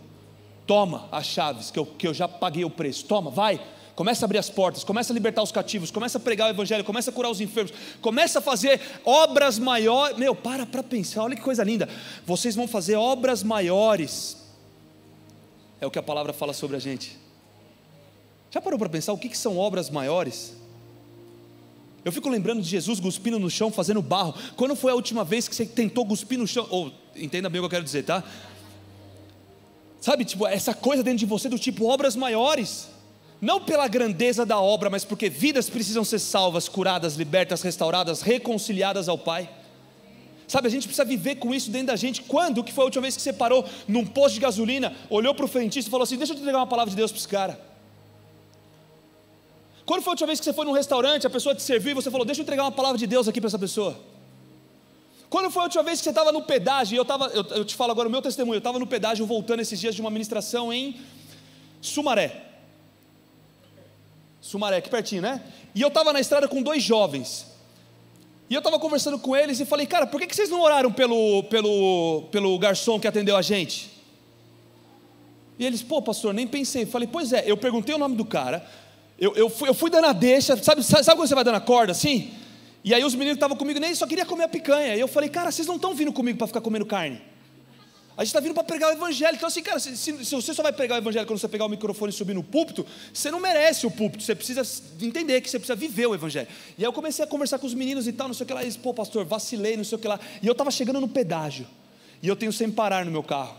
toma 0.66 1.09
as 1.11 1.27
chaves, 1.27 1.70
que 1.70 1.79
eu, 1.79 1.87
que 1.87 2.07
eu 2.07 2.12
já 2.12 2.29
paguei 2.29 2.64
o 2.64 2.70
preço, 2.70 3.07
toma, 3.07 3.31
vai. 3.31 3.61
Começa 4.01 4.25
a 4.25 4.27
abrir 4.27 4.39
as 4.39 4.49
portas, 4.49 4.83
começa 4.83 5.13
a 5.13 5.15
libertar 5.15 5.43
os 5.43 5.53
cativos, 5.53 5.91
começa 5.91 6.17
a 6.17 6.21
pregar 6.23 6.49
o 6.49 6.51
evangelho, 6.51 6.83
começa 6.83 7.11
a 7.11 7.13
curar 7.13 7.31
os 7.31 7.39
enfermos, 7.39 7.71
começa 8.01 8.39
a 8.39 8.41
fazer 8.41 8.81
obras 9.05 9.59
maiores. 9.59 10.17
Meu, 10.17 10.35
para 10.35 10.65
para 10.65 10.83
pensar, 10.83 11.23
olha 11.23 11.37
que 11.37 11.43
coisa 11.43 11.63
linda. 11.63 11.87
Vocês 12.25 12.55
vão 12.55 12.67
fazer 12.67 12.97
obras 12.97 13.43
maiores 13.43 14.39
é 15.83 15.87
o 15.87 15.91
que 15.91 15.99
a 15.99 16.03
palavra 16.03 16.33
fala 16.33 16.55
sobre 16.55 16.79
a 16.79 16.81
gente. 16.81 17.15
Já 18.51 18.59
parou 18.59 18.79
para 18.79 18.89
pensar 18.89 19.13
o 19.13 19.19
que, 19.19 19.29
que 19.29 19.37
são 19.37 19.59
obras 19.59 19.91
maiores? 19.91 20.55
Eu 22.03 22.11
fico 22.11 22.31
lembrando 22.31 22.63
de 22.63 22.69
Jesus 22.71 23.01
cuspindo 23.01 23.39
no 23.39 23.51
chão, 23.51 23.71
fazendo 23.71 24.01
barro. 24.01 24.35
Quando 24.57 24.75
foi 24.75 24.93
a 24.93 24.95
última 24.95 25.25
vez 25.25 25.47
que 25.47 25.55
você 25.55 25.67
tentou 25.67 26.07
cuspir 26.07 26.39
no 26.39 26.47
chão? 26.47 26.67
Ou, 26.71 26.91
entenda 27.15 27.51
bem 27.51 27.61
o 27.61 27.65
que 27.65 27.67
eu 27.67 27.71
quero 27.71 27.85
dizer, 27.85 28.05
tá? 28.05 28.25
Sabe, 30.01 30.25
tipo, 30.25 30.47
essa 30.47 30.73
coisa 30.73 31.03
dentro 31.03 31.19
de 31.19 31.27
você 31.27 31.51
do 31.51 31.59
tipo 31.59 31.85
obras 31.85 32.17
maiores. 32.17 32.99
Não 33.40 33.61
pela 33.61 33.88
grandeza 33.88 34.44
da 34.44 34.61
obra, 34.61 34.90
mas 34.90 35.05
porque 35.05 35.31
vidas 35.31 35.70
precisam 35.70 36.05
ser 36.05 36.18
salvas, 36.18 36.68
curadas, 36.68 37.14
libertas, 37.14 37.62
restauradas, 37.62 38.20
reconciliadas 38.20 39.09
ao 39.09 39.16
Pai. 39.16 39.48
Sabe, 40.46 40.66
a 40.66 40.70
gente 40.70 40.87
precisa 40.87 41.05
viver 41.05 41.37
com 41.37 41.55
isso 41.55 41.70
dentro 41.70 41.88
da 41.88 41.96
gente. 41.96 42.22
Quando 42.22 42.62
que 42.64 42.72
foi 42.72 42.83
a 42.83 42.87
última 42.87 43.03
vez 43.03 43.16
que 43.16 43.22
você 43.22 43.33
parou 43.33 43.64
num 43.87 44.05
posto 44.05 44.35
de 44.35 44.40
gasolina, 44.40 44.92
olhou 45.09 45.35
para 45.35 45.44
o 45.44 45.48
frentista 45.48 45.88
e 45.88 45.90
falou 45.90 46.03
assim: 46.03 46.16
Deixa 46.16 46.33
eu 46.33 46.37
te 46.37 46.42
entregar 46.42 46.59
uma 46.59 46.66
palavra 46.66 46.90
de 46.90 46.96
Deus 46.96 47.12
para 47.12 47.18
esse 47.18 47.29
cara? 47.29 47.70
Quando 49.87 50.03
foi 50.03 50.11
a 50.11 50.14
última 50.14 50.26
vez 50.26 50.40
que 50.40 50.44
você 50.44 50.53
foi 50.53 50.64
num 50.64 50.72
restaurante, 50.72 51.26
a 51.26 51.31
pessoa 51.31 51.55
te 51.55 51.62
serviu 51.62 51.92
e 51.92 51.94
você 51.94 52.11
falou: 52.11 52.26
Deixa 52.26 52.40
eu 52.40 52.42
entregar 52.42 52.64
uma 52.64 52.72
palavra 52.72 52.98
de 52.98 53.07
Deus 53.07 53.29
aqui 53.29 53.40
para 53.40 53.48
essa 53.48 53.59
pessoa? 53.59 53.96
Quando 55.31 55.50
foi 55.53 55.62
a 55.62 55.64
última 55.66 55.85
vez 55.85 56.00
que 56.00 56.05
você 56.05 56.11
estava 56.11 56.33
no 56.33 56.42
pedágio, 56.42 56.96
eu, 56.96 57.05
tava, 57.05 57.26
eu, 57.29 57.44
eu 57.50 57.64
te 57.64 57.76
falo 57.76 57.92
agora 57.92 58.09
o 58.09 58.11
meu 58.11 58.20
testemunho, 58.20 58.57
eu 58.57 58.59
estava 58.59 58.81
no 58.81 58.87
pedágio 58.88 59.24
voltando 59.24 59.61
esses 59.61 59.79
dias 59.79 59.94
de 59.94 60.00
uma 60.00 60.11
ministração 60.11 60.72
em 60.72 61.00
Sumaré. 61.81 62.50
Sumaré, 64.40 64.79
aqui 64.79 64.88
pertinho, 64.88 65.22
né? 65.22 65.42
E 65.74 65.83
eu 65.83 65.88
estava 65.88 66.12
na 66.12 66.20
estrada 66.20 66.48
com 66.48 66.62
dois 66.62 66.83
jovens. 66.83 67.46
E 68.48 68.55
eu 68.55 68.59
estava 68.59 68.79
conversando 68.79 69.18
com 69.18 69.37
eles 69.37 69.61
e 69.61 69.64
falei, 69.64 69.87
cara, 69.87 70.07
por 70.07 70.20
que, 70.20 70.26
que 70.26 70.35
vocês 70.35 70.50
não 70.50 70.61
oraram 70.61 70.90
pelo, 70.90 71.44
pelo, 71.44 72.24
pelo 72.33 72.59
garçom 72.59 72.98
que 72.98 73.07
atendeu 73.07 73.37
a 73.37 73.42
gente? 73.42 73.90
E 75.59 75.64
eles, 75.64 75.83
pô, 75.83 76.03
pastor, 76.03 76.35
nem 76.35 76.46
pensei. 76.46 76.87
Falei, 76.87 77.07
pois 77.07 77.33
é, 77.33 77.44
eu 77.46 77.57
perguntei 77.57 77.94
o 77.94 77.98
nome 77.98 78.16
do 78.16 78.24
cara, 78.24 78.66
eu, 79.18 79.37
eu, 79.37 79.50
fui, 79.50 79.68
eu 79.68 79.74
fui 79.74 79.90
dando 79.90 80.07
a 80.07 80.12
deixa, 80.12 80.57
sabe, 80.57 80.83
sabe 80.83 81.05
quando 81.14 81.29
você 81.29 81.35
vai 81.35 81.44
dando 81.44 81.57
a 81.57 81.61
corda 81.61 81.92
assim? 81.92 82.33
E 82.83 82.94
aí 82.94 83.05
os 83.05 83.14
meninos 83.14 83.35
que 83.35 83.37
estavam 83.37 83.57
comigo 83.57 83.79
nem 83.79 83.94
só 83.94 84.07
queria 84.07 84.24
comer 84.24 84.44
a 84.44 84.48
picanha. 84.48 84.96
E 84.96 85.00
eu 85.00 85.07
falei, 85.07 85.29
cara, 85.29 85.50
vocês 85.50 85.68
não 85.68 85.76
estão 85.76 85.94
vindo 85.94 86.12
comigo 86.12 86.38
para 86.38 86.46
ficar 86.46 86.62
comendo 86.62 86.87
carne. 86.87 87.20
A 88.21 88.23
gente 88.23 88.33
está 88.33 88.41
vindo 88.41 88.53
para 88.53 88.65
pregar 88.65 88.91
o 88.91 88.93
evangelho. 88.93 89.35
Então, 89.35 89.47
assim, 89.47 89.63
cara, 89.63 89.81
se, 89.81 89.97
se, 89.97 90.13
você 90.13 90.53
só 90.53 90.63
vai 90.63 90.75
pregar 90.75 90.99
o 90.99 91.01
evangelho 91.01 91.27
quando 91.27 91.39
você 91.39 91.49
pegar 91.49 91.65
o 91.65 91.71
microfone 91.71 92.13
e 92.13 92.15
subir 92.15 92.35
no 92.35 92.43
púlpito, 92.43 92.85
você 93.15 93.31
não 93.31 93.41
merece 93.41 93.87
o 93.87 93.91
púlpito. 93.91 94.23
Você 94.23 94.35
precisa 94.35 94.61
entender 95.01 95.41
que 95.41 95.49
você 95.49 95.59
precisa 95.59 95.75
viver 95.75 96.07
o 96.07 96.15
evangelho. 96.15 96.47
E 96.77 96.83
aí 96.83 96.85
eu 96.85 96.93
comecei 96.93 97.25
a 97.25 97.27
conversar 97.27 97.59
com 97.59 97.67
os 97.67 97.73
meninos 97.73 98.07
e 98.07 98.13
tal, 98.13 98.29
não 98.29 98.35
sei 98.35 98.45
o 98.45 98.47
que 98.47 98.53
lá. 98.53 98.61
Eles, 98.61 98.77
pô, 98.77 98.93
pastor, 98.93 99.25
vacilei, 99.25 99.75
não 99.75 99.85
sei 99.85 99.97
o 99.97 99.99
que 99.99 100.07
lá. 100.07 100.21
E 100.43 100.47
eu 100.47 100.53
estava 100.53 100.71
chegando 100.71 101.01
no 101.01 101.09
pedágio. 101.09 101.67
E 102.23 102.29
eu 102.29 102.37
tenho 102.37 102.53
sem 102.53 102.71
parar 102.71 103.07
no 103.07 103.11
meu 103.11 103.23
carro. 103.23 103.57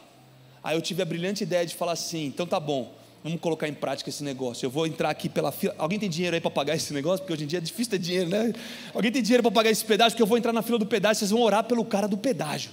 Aí 0.63 0.77
eu 0.77 0.81
tive 0.83 1.01
a 1.01 1.05
brilhante 1.05 1.41
ideia 1.41 1.65
de 1.65 1.73
falar 1.73 1.93
assim: 1.93 2.27
então 2.27 2.45
tá 2.45 2.59
bom, 2.59 2.93
vamos 3.23 3.41
colocar 3.41 3.67
em 3.67 3.73
prática 3.73 4.11
esse 4.11 4.23
negócio. 4.23 4.63
Eu 4.63 4.69
vou 4.69 4.85
entrar 4.85 5.09
aqui 5.09 5.27
pela 5.27 5.51
fila. 5.51 5.73
Alguém 5.75 5.97
tem 5.97 6.07
dinheiro 6.07 6.35
aí 6.35 6.39
para 6.39 6.51
pagar 6.51 6.75
esse 6.75 6.93
negócio? 6.93 7.21
Porque 7.21 7.33
hoje 7.33 7.45
em 7.45 7.47
dia 7.47 7.57
é 7.57 7.61
difícil 7.63 7.89
ter 7.89 7.97
dinheiro, 7.97 8.29
né? 8.29 8.53
Alguém 8.93 9.11
tem 9.11 9.23
dinheiro 9.23 9.41
para 9.41 9.51
pagar 9.51 9.71
esse 9.71 9.83
pedágio? 9.83 10.11
Porque 10.11 10.21
eu 10.21 10.27
vou 10.27 10.37
entrar 10.37 10.53
na 10.53 10.61
fila 10.61 10.77
do 10.77 10.85
pedágio, 10.85 11.17
vocês 11.17 11.31
vão 11.31 11.41
orar 11.41 11.63
pelo 11.63 11.83
cara 11.83 12.07
do 12.07 12.15
pedágio. 12.15 12.69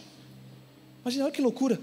Imagina, 1.03 1.25
olha 1.25 1.33
que 1.33 1.43
loucura. 1.43 1.81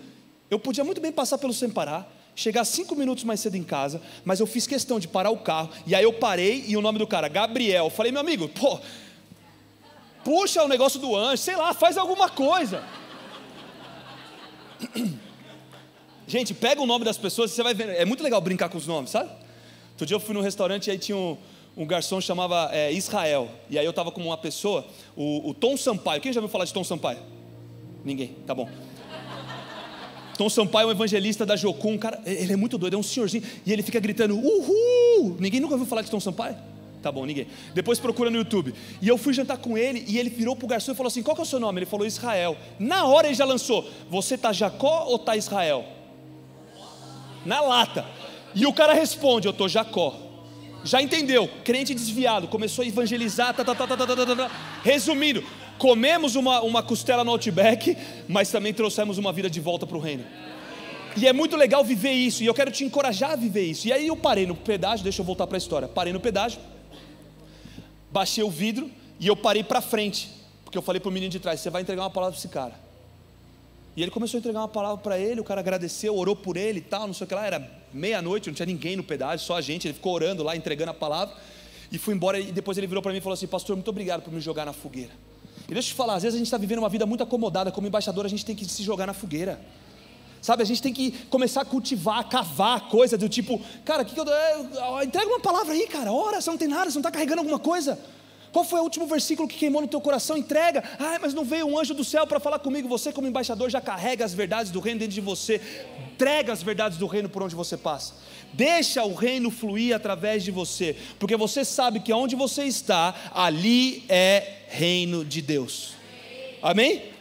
Eu 0.49 0.59
podia 0.59 0.83
muito 0.83 1.01
bem 1.01 1.11
passar 1.11 1.37
pelo 1.37 1.53
sem 1.53 1.69
parar, 1.69 2.11
chegar 2.35 2.65
cinco 2.65 2.95
minutos 2.95 3.23
mais 3.23 3.39
cedo 3.39 3.55
em 3.55 3.63
casa, 3.63 4.01
mas 4.23 4.39
eu 4.39 4.45
fiz 4.45 4.67
questão 4.67 4.99
de 4.99 5.07
parar 5.07 5.31
o 5.31 5.37
carro, 5.37 5.69
e 5.87 5.95
aí 5.95 6.03
eu 6.03 6.13
parei 6.13 6.63
e 6.67 6.77
o 6.77 6.81
nome 6.81 6.99
do 6.99 7.07
cara, 7.07 7.27
Gabriel. 7.27 7.89
Falei, 7.89 8.11
meu 8.11 8.21
amigo, 8.21 8.47
pô, 8.49 8.79
puxa 10.23 10.63
o 10.63 10.67
negócio 10.67 10.99
do 10.99 11.15
anjo, 11.15 11.41
sei 11.41 11.55
lá, 11.55 11.73
faz 11.73 11.97
alguma 11.97 12.29
coisa. 12.29 12.83
Gente, 16.27 16.53
pega 16.53 16.81
o 16.81 16.85
nome 16.85 17.05
das 17.05 17.17
pessoas 17.17 17.51
você 17.51 17.61
vai 17.61 17.73
ver. 17.73 17.89
É 17.89 18.05
muito 18.05 18.23
legal 18.23 18.41
brincar 18.41 18.69
com 18.69 18.77
os 18.77 18.87
nomes, 18.87 19.11
sabe? 19.11 19.29
Outro 19.91 20.05
dia 20.05 20.15
eu 20.15 20.19
fui 20.19 20.33
num 20.33 20.41
restaurante 20.41 20.87
e 20.87 20.91
aí 20.91 20.97
tinha 20.97 21.15
um, 21.15 21.37
um 21.77 21.85
garçom 21.85 22.17
que 22.17 22.23
chamava 22.25 22.69
é, 22.71 22.91
Israel. 22.91 23.49
E 23.69 23.77
aí 23.77 23.85
eu 23.85 23.91
estava 23.91 24.11
com 24.11 24.21
uma 24.21 24.37
pessoa, 24.37 24.85
o, 25.15 25.49
o 25.49 25.53
Tom 25.53 25.77
Sampaio. 25.77 26.21
Quem 26.21 26.33
já 26.33 26.39
ouviu 26.39 26.51
falar 26.51 26.65
de 26.65 26.73
Tom 26.73 26.83
Sampaio? 26.83 27.19
Ninguém, 28.03 28.35
tá 28.45 28.53
bom. 28.53 28.67
Tom 30.37 30.49
Sampaio 30.49 30.85
é 30.85 30.87
um 30.87 30.91
evangelista 30.91 31.45
da 31.45 31.55
Jocum, 31.55 31.93
um 31.93 31.97
cara, 31.97 32.21
ele 32.25 32.51
é 32.51 32.55
muito 32.55 32.77
doido, 32.77 32.95
é 32.95 32.97
um 32.97 33.03
senhorzinho, 33.03 33.43
e 33.65 33.71
ele 33.71 33.81
fica 33.81 33.99
gritando, 33.99 34.37
uhul! 34.37 35.37
Ninguém 35.39 35.59
nunca 35.59 35.75
ouviu 35.75 35.87
falar 35.87 36.01
de 36.01 36.11
Tom 36.11 36.19
Sampaio? 36.19 36.55
Tá 37.01 37.11
bom, 37.11 37.23
ninguém. 37.23 37.45
Depois 37.75 37.99
procura 37.99 38.31
no 38.31 38.37
YouTube. 38.37 38.73
E 38.99 39.07
eu 39.07 39.15
fui 39.15 39.31
jantar 39.31 39.59
com 39.59 39.77
ele 39.77 40.03
e 40.07 40.17
ele 40.17 40.27
virou 40.27 40.55
pro 40.55 40.67
garçom 40.67 40.91
e 40.91 40.95
falou 40.95 41.07
assim: 41.07 41.21
Qual 41.21 41.35
que 41.35 41.41
é 41.41 41.43
o 41.43 41.45
seu 41.45 41.59
nome? 41.59 41.77
Ele 41.77 41.85
falou 41.85 42.03
Israel. 42.03 42.57
Na 42.79 43.05
hora 43.05 43.27
ele 43.27 43.35
já 43.35 43.45
lançou: 43.45 43.87
Você 44.09 44.35
tá 44.35 44.51
Jacó 44.51 45.05
ou 45.07 45.19
tá 45.19 45.37
Israel? 45.37 45.85
Na 47.45 47.61
lata. 47.61 48.07
E 48.55 48.65
o 48.65 48.73
cara 48.73 48.91
responde: 48.95 49.47
Eu 49.47 49.53
tô 49.53 49.67
Jacó. 49.67 50.19
Já 50.83 50.99
entendeu? 50.99 51.47
Crente 51.63 51.93
desviado, 51.93 52.47
começou 52.47 52.83
a 52.83 52.87
evangelizar. 52.87 53.53
Tá, 53.53 53.63
tá, 53.63 53.75
tá, 53.75 53.85
tá, 53.85 53.97
tá, 53.97 54.07
tá, 54.07 54.25
tá, 54.25 54.35
tá. 54.35 54.51
Resumindo, 54.83 55.43
comemos 55.77 56.35
uma, 56.35 56.61
uma 56.61 56.83
costela 56.83 57.23
no 57.23 57.31
Outback, 57.31 57.97
mas 58.27 58.49
também 58.49 58.73
trouxemos 58.73 59.17
uma 59.17 59.31
vida 59.31 59.49
de 59.49 59.59
volta 59.59 59.85
para 59.85 59.97
o 59.97 59.99
reino. 59.99 60.25
E 61.17 61.27
é 61.27 61.31
muito 61.31 61.55
legal 61.55 61.83
viver 61.83 62.11
isso, 62.11 62.43
e 62.43 62.45
eu 62.45 62.53
quero 62.53 62.71
te 62.71 62.83
encorajar 62.83 63.31
a 63.31 63.35
viver 63.35 63.63
isso. 63.63 63.87
E 63.87 63.93
aí 63.93 64.07
eu 64.07 64.17
parei 64.17 64.45
no 64.45 64.55
pedágio, 64.55 65.03
deixa 65.03 65.21
eu 65.21 65.25
voltar 65.25 65.47
para 65.47 65.55
a 65.55 65.59
história. 65.59 65.87
Parei 65.87 66.11
no 66.11 66.19
pedágio, 66.19 66.59
baixei 68.11 68.43
o 68.43 68.49
vidro 68.49 68.91
e 69.19 69.27
eu 69.27 69.35
parei 69.35 69.63
para 69.63 69.79
frente, 69.79 70.29
porque 70.63 70.77
eu 70.77 70.81
falei 70.81 70.99
para 70.99 71.09
o 71.09 71.11
menino 71.11 71.31
de 71.31 71.39
trás: 71.39 71.61
você 71.61 71.69
vai 71.69 71.81
entregar 71.81 72.03
uma 72.03 72.09
palavra 72.09 72.33
para 72.33 72.39
esse 72.39 72.49
cara. 72.49 72.85
E 73.95 74.01
ele 74.01 74.11
começou 74.11 74.37
a 74.37 74.39
entregar 74.39 74.59
uma 74.59 74.67
palavra 74.67 74.97
para 74.97 75.17
ele, 75.17 75.39
o 75.39 75.43
cara 75.43 75.61
agradeceu, 75.61 76.13
orou 76.17 76.35
por 76.35 76.57
ele 76.57 76.79
e 76.79 76.81
tal, 76.81 77.07
não 77.07 77.13
sei 77.13 77.23
o 77.23 77.27
que 77.27 77.33
lá, 77.33 77.45
era 77.45 77.71
meia-noite, 77.93 78.49
não 78.49 78.53
tinha 78.53 78.65
ninguém 78.65 78.97
no 78.97 79.03
pedágio, 79.03 79.45
só 79.45 79.55
a 79.55 79.61
gente, 79.61 79.87
ele 79.87 79.93
ficou 79.93 80.13
orando 80.13 80.43
lá, 80.43 80.53
entregando 80.53 80.91
a 80.91 80.93
palavra, 80.93 81.33
e 81.89 81.97
foi 81.97 82.13
embora, 82.13 82.37
e 82.37 82.51
depois 82.51 82.77
ele 82.77 82.87
virou 82.87 83.01
para 83.01 83.13
mim 83.13 83.19
e 83.19 83.21
falou 83.21 83.35
assim, 83.35 83.47
pastor, 83.47 83.73
muito 83.73 83.87
obrigado 83.87 84.21
por 84.21 84.33
me 84.33 84.41
jogar 84.41 84.65
na 84.65 84.73
fogueira. 84.73 85.13
E 85.67 85.73
deixa 85.73 85.89
eu 85.89 85.93
te 85.93 85.95
falar, 85.95 86.15
às 86.15 86.23
vezes 86.23 86.35
a 86.35 86.37
gente 86.37 86.47
está 86.47 86.57
vivendo 86.57 86.79
uma 86.79 86.89
vida 86.89 87.05
muito 87.05 87.23
acomodada, 87.23 87.71
como 87.71 87.87
embaixador 87.87 88.25
a 88.25 88.29
gente 88.29 88.45
tem 88.45 88.55
que 88.55 88.65
se 88.65 88.83
jogar 88.83 89.07
na 89.07 89.13
fogueira. 89.13 89.59
Sabe, 90.41 90.61
a 90.61 90.65
gente 90.65 90.79
tem 90.79 90.93
que 90.93 91.11
começar 91.27 91.61
a 91.61 91.65
cultivar, 91.65 92.29
cavar 92.29 92.87
coisa 92.87 93.17
do 93.17 93.27
tipo, 93.27 93.59
cara, 93.83 94.05
que, 94.05 94.13
que 94.13 94.19
eu, 94.19 94.25
é, 94.31 95.03
entrega 95.03 95.27
uma 95.27 95.39
palavra 95.39 95.73
aí, 95.73 95.87
cara, 95.87 96.11
ora, 96.13 96.39
você 96.39 96.51
não 96.51 96.57
tem 96.57 96.67
nada, 96.67 96.91
você 96.91 96.97
não 96.97 97.01
está 97.01 97.09
carregando 97.09 97.39
alguma 97.39 97.57
coisa. 97.57 97.99
Qual 98.55 98.63
foi 98.63 98.79
o 98.79 98.83
último 98.83 99.05
versículo 99.05 99.49
que 99.49 99.57
queimou 99.57 99.81
no 99.81 99.87
teu 99.87 99.99
coração? 99.99 100.37
Entrega. 100.37 100.81
Ah, 100.97 101.17
mas 101.19 101.33
não 101.33 101.43
veio 101.43 101.65
um 101.65 101.77
anjo 101.77 101.93
do 101.93 102.05
céu 102.05 102.25
para 102.25 102.39
falar 102.39 102.59
comigo. 102.59 102.87
Você, 102.87 103.11
como 103.11 103.27
embaixador, 103.27 103.69
já 103.69 103.81
carrega 103.81 104.23
as 104.23 104.33
verdades 104.33 104.71
do 104.71 104.79
reino 104.79 104.99
dentro 104.99 105.13
de 105.13 105.19
você. 105.19 105.59
Entrega 106.13 106.53
as 106.53 106.63
verdades 106.63 106.97
do 106.97 107.05
reino 107.05 107.27
por 107.27 107.43
onde 107.43 107.53
você 107.53 107.75
passa. 107.75 108.13
Deixa 108.53 109.03
o 109.03 109.13
reino 109.13 109.51
fluir 109.51 109.93
através 109.93 110.41
de 110.41 110.51
você, 110.51 110.95
porque 111.19 111.35
você 111.35 111.65
sabe 111.65 111.99
que 111.99 112.13
onde 112.13 112.37
você 112.37 112.63
está, 112.63 113.13
ali 113.33 114.05
é 114.07 114.64
reino 114.75 115.23
de 115.23 115.41
Deus. 115.41 115.93
Amém? 116.61 117.11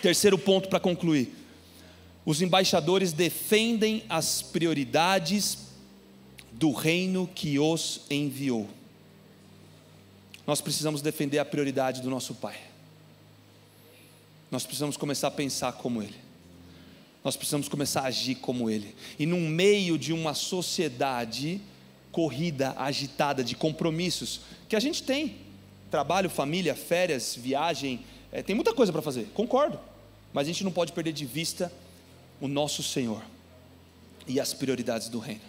Terceiro 0.00 0.38
ponto 0.38 0.68
para 0.68 0.80
concluir. 0.80 1.34
Os 2.24 2.42
embaixadores 2.42 3.12
defendem 3.12 4.04
as 4.08 4.42
prioridades 4.42 5.58
do 6.52 6.72
reino 6.72 7.28
que 7.34 7.58
os 7.58 8.02
enviou 8.10 8.68
nós 10.46 10.60
precisamos 10.60 11.00
defender 11.00 11.38
a 11.38 11.44
prioridade 11.44 12.02
do 12.02 12.10
nosso 12.10 12.34
Pai. 12.34 12.58
Nós 14.50 14.64
precisamos 14.64 14.96
começar 14.96 15.28
a 15.28 15.30
pensar 15.30 15.72
como 15.72 16.02
Ele. 16.02 16.16
Nós 17.24 17.36
precisamos 17.36 17.68
começar 17.68 18.02
a 18.02 18.06
agir 18.06 18.34
como 18.36 18.68
Ele. 18.68 18.94
E 19.18 19.24
no 19.24 19.38
meio 19.38 19.96
de 19.96 20.12
uma 20.12 20.34
sociedade 20.34 21.60
corrida, 22.10 22.74
agitada, 22.76 23.42
de 23.42 23.54
compromissos, 23.54 24.40
que 24.68 24.76
a 24.76 24.80
gente 24.80 25.02
tem 25.02 25.36
trabalho, 25.92 26.30
família, 26.30 26.74
férias, 26.74 27.36
viagem, 27.36 28.00
é, 28.32 28.42
tem 28.42 28.56
muita 28.56 28.72
coisa 28.72 28.90
para 28.90 29.02
fazer, 29.02 29.26
concordo. 29.34 29.78
Mas 30.32 30.46
a 30.46 30.50
gente 30.50 30.64
não 30.64 30.72
pode 30.72 30.92
perder 30.92 31.12
de 31.12 31.26
vista 31.26 31.70
o 32.40 32.48
nosso 32.48 32.82
Senhor 32.82 33.22
e 34.26 34.40
as 34.40 34.54
prioridades 34.54 35.08
do 35.10 35.18
reino. 35.18 35.42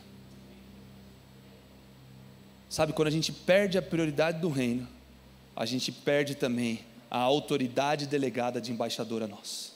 Sabe, 2.70 2.92
quando 2.92 3.08
a 3.08 3.12
gente 3.12 3.32
perde 3.32 3.78
a 3.78 3.82
prioridade 3.82 4.42
do 4.42 4.50
reino, 4.50 4.86
a 5.56 5.66
gente 5.66 5.92
perde 5.92 6.36
também 6.36 6.82
a 7.10 7.20
autoridade 7.20 8.06
delegada 8.06 8.60
de 8.60 8.72
embaixador 8.72 9.24
a 9.24 9.28
nós. 9.28 9.72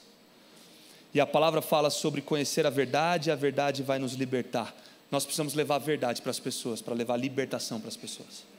E 1.14 1.20
a 1.20 1.26
palavra 1.26 1.62
fala 1.62 1.88
sobre 1.88 2.20
conhecer 2.20 2.66
a 2.66 2.70
verdade, 2.70 3.30
e 3.30 3.32
a 3.32 3.36
verdade 3.36 3.82
vai 3.82 3.98
nos 3.98 4.12
libertar. 4.12 4.76
Nós 5.10 5.24
precisamos 5.24 5.54
levar 5.54 5.76
a 5.76 5.78
verdade 5.78 6.20
para 6.20 6.30
as 6.30 6.40
pessoas, 6.40 6.82
para 6.82 6.92
levar 6.92 7.16
libertação 7.16 7.80
para 7.80 7.88
as 7.88 7.96
pessoas. 7.96 8.57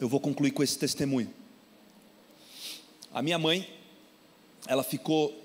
Eu 0.00 0.08
vou 0.08 0.18
concluir 0.18 0.50
com 0.50 0.62
esse 0.62 0.78
testemunho. 0.78 1.32
A 3.12 3.22
minha 3.22 3.38
mãe, 3.38 3.68
ela 4.66 4.82
ficou, 4.82 5.38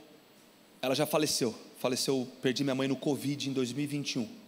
ela 0.82 0.96
já 0.96 1.06
faleceu. 1.06 1.54
Faleceu, 1.80 2.28
perdi 2.42 2.64
minha 2.64 2.76
mãe 2.76 2.88
no 2.88 2.96
Covid 2.96 3.50
em 3.50 3.54
2021 3.54 4.46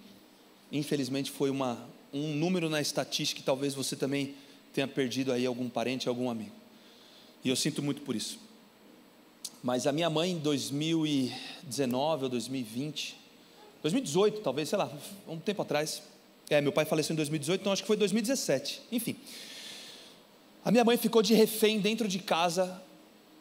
infelizmente 0.72 1.32
foi 1.32 1.49
uma, 1.49 1.80
um 2.14 2.34
número 2.34 2.70
na 2.70 2.82
estatística 2.82 3.39
que 3.39 3.45
talvez 3.45 3.74
você 3.74 3.95
também 3.95 4.36
tenha 4.74 4.88
perdido 4.88 5.32
aí 5.32 5.45
algum 5.45 5.70
parente, 5.70 6.08
algum 6.08 6.30
amigo. 6.30 6.51
E 7.43 7.49
eu 7.49 7.55
sinto 7.55 7.82
muito 7.82 8.01
por 8.01 8.16
isso. 8.16 8.39
Mas 9.64 9.88
a 9.88 9.91
minha 9.91 10.10
mãe 10.10 10.32
em 10.32 10.39
2019 10.39 12.26
ou 12.26 12.30
2020, 12.30 13.16
2018 13.82 14.41
talvez, 14.41 14.70
sei 14.70 14.78
lá, 14.78 14.91
um 15.28 15.39
tempo 15.39 15.62
atrás. 15.62 16.01
É, 16.49 16.62
meu 16.62 16.72
pai 16.72 16.86
faleceu 16.86 17.14
em 17.14 17.18
2018, 17.18 17.62
então 17.62 17.74
acho 17.74 17.82
que 17.82 17.88
foi 17.88 17.97
2017. 17.97 18.82
Enfim. 18.91 19.16
A 20.64 20.72
minha 20.72 20.84
mãe 20.84 20.97
ficou 20.97 21.22
de 21.22 21.34
refém 21.34 21.80
dentro 21.80 22.08
de 22.08 22.20
casa 22.20 22.82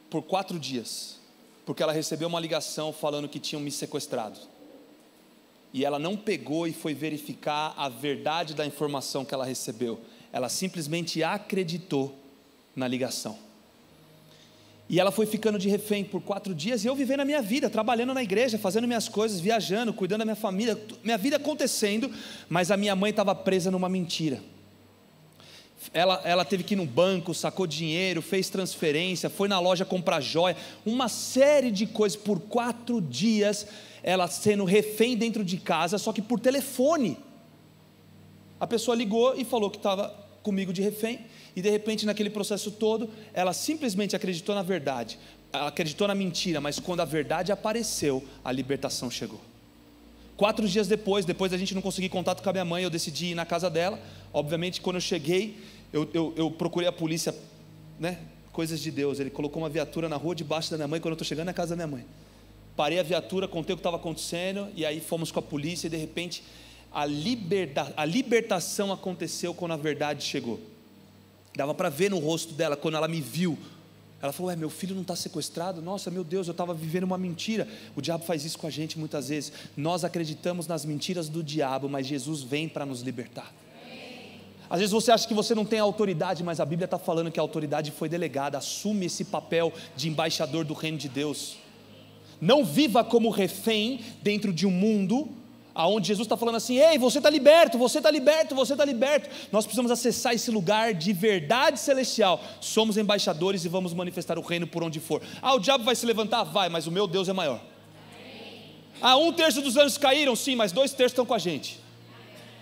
por 0.08 0.22
quatro 0.22 0.58
dias, 0.58 1.18
porque 1.64 1.82
ela 1.82 1.92
recebeu 1.92 2.28
uma 2.28 2.40
ligação 2.40 2.92
falando 2.92 3.28
que 3.28 3.40
tinham 3.40 3.60
me 3.60 3.70
sequestrado 3.70 4.38
e 5.76 5.84
ela 5.84 5.98
não 5.98 6.16
pegou 6.16 6.66
e 6.66 6.72
foi 6.72 6.94
verificar 6.94 7.74
a 7.76 7.86
verdade 7.86 8.54
da 8.54 8.64
informação 8.64 9.26
que 9.26 9.34
ela 9.34 9.44
recebeu. 9.44 10.00
Ela 10.32 10.48
simplesmente 10.48 11.22
acreditou 11.22 12.18
na 12.74 12.88
ligação. 12.88 13.38
E 14.88 14.98
ela 14.98 15.10
foi 15.10 15.26
ficando 15.26 15.58
de 15.58 15.68
refém 15.68 16.02
por 16.02 16.22
quatro 16.22 16.54
dias 16.54 16.82
e 16.82 16.86
eu 16.86 16.94
vivendo 16.96 17.20
a 17.20 17.24
minha 17.26 17.42
vida, 17.42 17.68
trabalhando 17.68 18.14
na 18.14 18.22
igreja, 18.22 18.56
fazendo 18.56 18.86
minhas 18.86 19.06
coisas, 19.06 19.38
viajando, 19.38 19.92
cuidando 19.92 20.20
da 20.20 20.24
minha 20.24 20.34
família, 20.34 20.80
minha 21.04 21.18
vida 21.18 21.36
acontecendo, 21.36 22.10
mas 22.48 22.70
a 22.70 22.76
minha 22.78 22.96
mãe 22.96 23.10
estava 23.10 23.34
presa 23.34 23.70
numa 23.70 23.88
mentira. 23.88 24.40
Ela, 25.92 26.20
ela 26.24 26.44
teve 26.44 26.62
que 26.62 26.74
ir 26.74 26.76
no 26.76 26.86
banco, 26.86 27.32
sacou 27.32 27.66
dinheiro, 27.66 28.20
fez 28.20 28.48
transferência, 28.48 29.30
foi 29.30 29.48
na 29.48 29.58
loja 29.58 29.84
comprar 29.84 30.20
joia, 30.20 30.56
uma 30.84 31.08
série 31.08 31.70
de 31.70 31.86
coisas 31.86 32.16
por 32.16 32.40
quatro 32.40 33.00
dias 33.00 33.66
ela 34.06 34.28
sendo 34.28 34.64
refém 34.64 35.16
dentro 35.16 35.44
de 35.44 35.56
casa, 35.56 35.98
só 35.98 36.12
que 36.12 36.22
por 36.22 36.38
telefone. 36.38 37.18
A 38.60 38.66
pessoa 38.66 38.96
ligou 38.96 39.34
e 39.36 39.44
falou 39.44 39.68
que 39.68 39.78
estava 39.78 40.14
comigo 40.44 40.72
de 40.72 40.80
refém, 40.80 41.20
e 41.56 41.60
de 41.60 41.68
repente, 41.68 42.06
naquele 42.06 42.30
processo 42.30 42.70
todo, 42.70 43.10
ela 43.34 43.52
simplesmente 43.52 44.14
acreditou 44.14 44.54
na 44.54 44.62
verdade, 44.62 45.18
ela 45.52 45.66
acreditou 45.66 46.06
na 46.06 46.14
mentira, 46.14 46.60
mas 46.60 46.78
quando 46.78 47.00
a 47.00 47.04
verdade 47.04 47.50
apareceu, 47.50 48.22
a 48.44 48.52
libertação 48.52 49.10
chegou. 49.10 49.40
Quatro 50.36 50.68
dias 50.68 50.86
depois, 50.86 51.24
depois 51.24 51.50
da 51.50 51.58
gente 51.58 51.74
não 51.74 51.82
conseguir 51.82 52.08
contato 52.10 52.42
com 52.42 52.50
a 52.50 52.52
minha 52.52 52.64
mãe, 52.64 52.84
eu 52.84 52.90
decidi 52.90 53.28
ir 53.28 53.34
na 53.34 53.44
casa 53.44 53.68
dela. 53.68 53.98
Obviamente, 54.32 54.80
quando 54.82 54.96
eu 54.96 55.00
cheguei, 55.00 55.56
eu, 55.92 56.08
eu, 56.12 56.32
eu 56.36 56.50
procurei 56.50 56.88
a 56.88 56.92
polícia, 56.92 57.34
né? 57.98 58.18
Coisas 58.52 58.80
de 58.80 58.90
Deus. 58.90 59.20
Ele 59.20 59.30
colocou 59.30 59.62
uma 59.62 59.68
viatura 59.68 60.08
na 60.08 60.16
rua 60.16 60.34
debaixo 60.34 60.70
da 60.70 60.76
minha 60.76 60.88
mãe 60.88 61.00
quando 61.00 61.12
eu 61.12 61.16
estou 61.16 61.26
chegando 61.26 61.46
na 61.46 61.52
casa 61.52 61.70
da 61.70 61.76
minha 61.76 61.98
mãe. 61.98 62.06
Parei 62.76 62.98
a 62.98 63.02
viatura, 63.02 63.48
contei 63.48 63.72
o 63.72 63.76
que 63.76 63.80
estava 63.80 63.96
acontecendo, 63.96 64.68
e 64.74 64.84
aí 64.84 65.00
fomos 65.00 65.32
com 65.32 65.38
a 65.38 65.42
polícia, 65.42 65.86
e 65.86 65.90
de 65.90 65.96
repente 65.96 66.42
a, 66.92 67.02
a 67.96 68.04
libertação 68.04 68.92
aconteceu 68.92 69.52
quando 69.54 69.72
a 69.72 69.76
verdade 69.76 70.22
chegou. 70.22 70.60
Dava 71.54 71.74
para 71.74 71.88
ver 71.88 72.10
no 72.10 72.18
rosto 72.18 72.52
dela, 72.54 72.76
quando 72.76 72.96
ela 72.96 73.08
me 73.08 73.20
viu. 73.20 73.58
Ela 74.20 74.32
falou: 74.32 74.48
Ué, 74.48 74.56
meu 74.56 74.70
filho 74.70 74.94
não 74.94 75.02
está 75.02 75.16
sequestrado? 75.16 75.82
Nossa, 75.82 76.10
meu 76.10 76.24
Deus, 76.24 76.46
eu 76.46 76.52
estava 76.52 76.74
vivendo 76.74 77.04
uma 77.04 77.18
mentira. 77.18 77.68
O 77.94 78.00
diabo 78.00 78.24
faz 78.24 78.44
isso 78.44 78.58
com 78.58 78.66
a 78.66 78.70
gente 78.70 78.98
muitas 78.98 79.28
vezes. 79.28 79.52
Nós 79.76 80.04
acreditamos 80.04 80.66
nas 80.66 80.84
mentiras 80.84 81.28
do 81.28 81.42
diabo, 81.42 81.88
mas 81.88 82.06
Jesus 82.06 82.42
vem 82.42 82.68
para 82.68 82.86
nos 82.86 83.00
libertar. 83.02 83.52
Às 84.68 84.80
vezes 84.80 84.92
você 84.92 85.12
acha 85.12 85.26
que 85.26 85.34
você 85.34 85.54
não 85.54 85.64
tem 85.64 85.78
autoridade, 85.78 86.42
mas 86.42 86.60
a 86.60 86.64
Bíblia 86.64 86.86
está 86.86 86.98
falando 86.98 87.30
que 87.30 87.38
a 87.38 87.42
autoridade 87.42 87.90
foi 87.90 88.08
delegada. 88.08 88.58
Assume 88.58 89.06
esse 89.06 89.24
papel 89.24 89.72
de 89.94 90.08
embaixador 90.08 90.64
do 90.64 90.74
reino 90.74 90.98
de 90.98 91.08
Deus. 91.08 91.56
Não 92.40 92.64
viva 92.64 93.02
como 93.04 93.30
refém 93.30 94.00
dentro 94.22 94.52
de 94.52 94.66
um 94.66 94.70
mundo 94.70 95.28
aonde 95.76 96.08
Jesus 96.08 96.24
está 96.24 96.36
falando 96.36 96.56
assim: 96.56 96.78
ei, 96.78 96.98
você 96.98 97.18
está 97.18 97.28
liberto, 97.28 97.76
você 97.76 97.98
está 97.98 98.10
liberto, 98.10 98.54
você 98.54 98.72
está 98.72 98.84
liberto. 98.84 99.28
Nós 99.52 99.64
precisamos 99.64 99.90
acessar 99.92 100.34
esse 100.34 100.50
lugar 100.50 100.94
de 100.94 101.12
verdade 101.12 101.78
celestial. 101.78 102.40
Somos 102.60 102.96
embaixadores 102.96 103.64
e 103.64 103.68
vamos 103.68 103.92
manifestar 103.92 104.38
o 104.38 104.42
reino 104.42 104.66
por 104.66 104.82
onde 104.82 104.98
for. 104.98 105.22
Ah, 105.42 105.54
o 105.54 105.60
diabo 105.60 105.84
vai 105.84 105.94
se 105.94 106.06
levantar? 106.06 106.44
Vai, 106.44 106.68
mas 106.68 106.86
o 106.86 106.90
meu 106.90 107.06
Deus 107.06 107.28
é 107.28 107.32
maior. 107.32 107.60
Ah, 109.00 109.16
um 109.18 109.30
terço 109.30 109.60
dos 109.60 109.76
anjos 109.76 109.98
caíram? 109.98 110.34
Sim, 110.34 110.56
mas 110.56 110.72
dois 110.72 110.92
terços 110.92 111.12
estão 111.12 111.26
com 111.26 111.34
a 111.34 111.38
gente. 111.38 111.78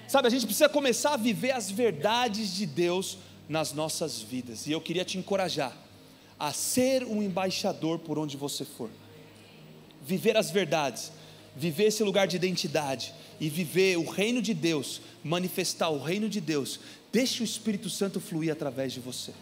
Sabe, 0.09 0.29
a 0.29 0.31
gente 0.31 0.45
precisa 0.45 0.69
começar 0.69 1.15
a 1.15 1.17
viver 1.17 1.53
as 1.53 1.71
verdades 1.71 2.55
de 2.55 2.67
Deus 2.67 3.19
nas 3.49 3.73
nossas 3.73 4.21
vidas. 4.21 4.67
E 4.67 4.73
eu 4.73 4.81
queria 4.81 5.05
te 5.05 5.19
encorajar 5.19 5.77
a 6.39 6.53
ser 6.53 7.05
um 7.05 7.23
embaixador 7.23 7.99
por 7.99 8.19
onde 8.19 8.37
você 8.37 8.65
for 8.65 8.91
viver 10.05 10.37
as 10.37 10.51
verdades, 10.51 11.11
viver 11.57 11.85
esse 11.85 12.03
lugar 12.05 12.27
de 12.27 12.37
identidade, 12.37 13.15
e 13.41 13.49
viver 13.49 13.97
o 13.97 14.09
reino 14.09 14.41
de 14.41 14.55
Deus, 14.55 15.01
manifestar 15.25 15.89
o 15.89 16.03
reino 16.03 16.29
de 16.29 16.41
Deus, 16.41 16.79
deixe 17.13 17.43
o 17.43 17.45
Espírito 17.45 17.89
Santo 17.91 18.21
fluir 18.21 18.53
através 18.53 18.93
de 18.93 19.01
você. 19.01 19.33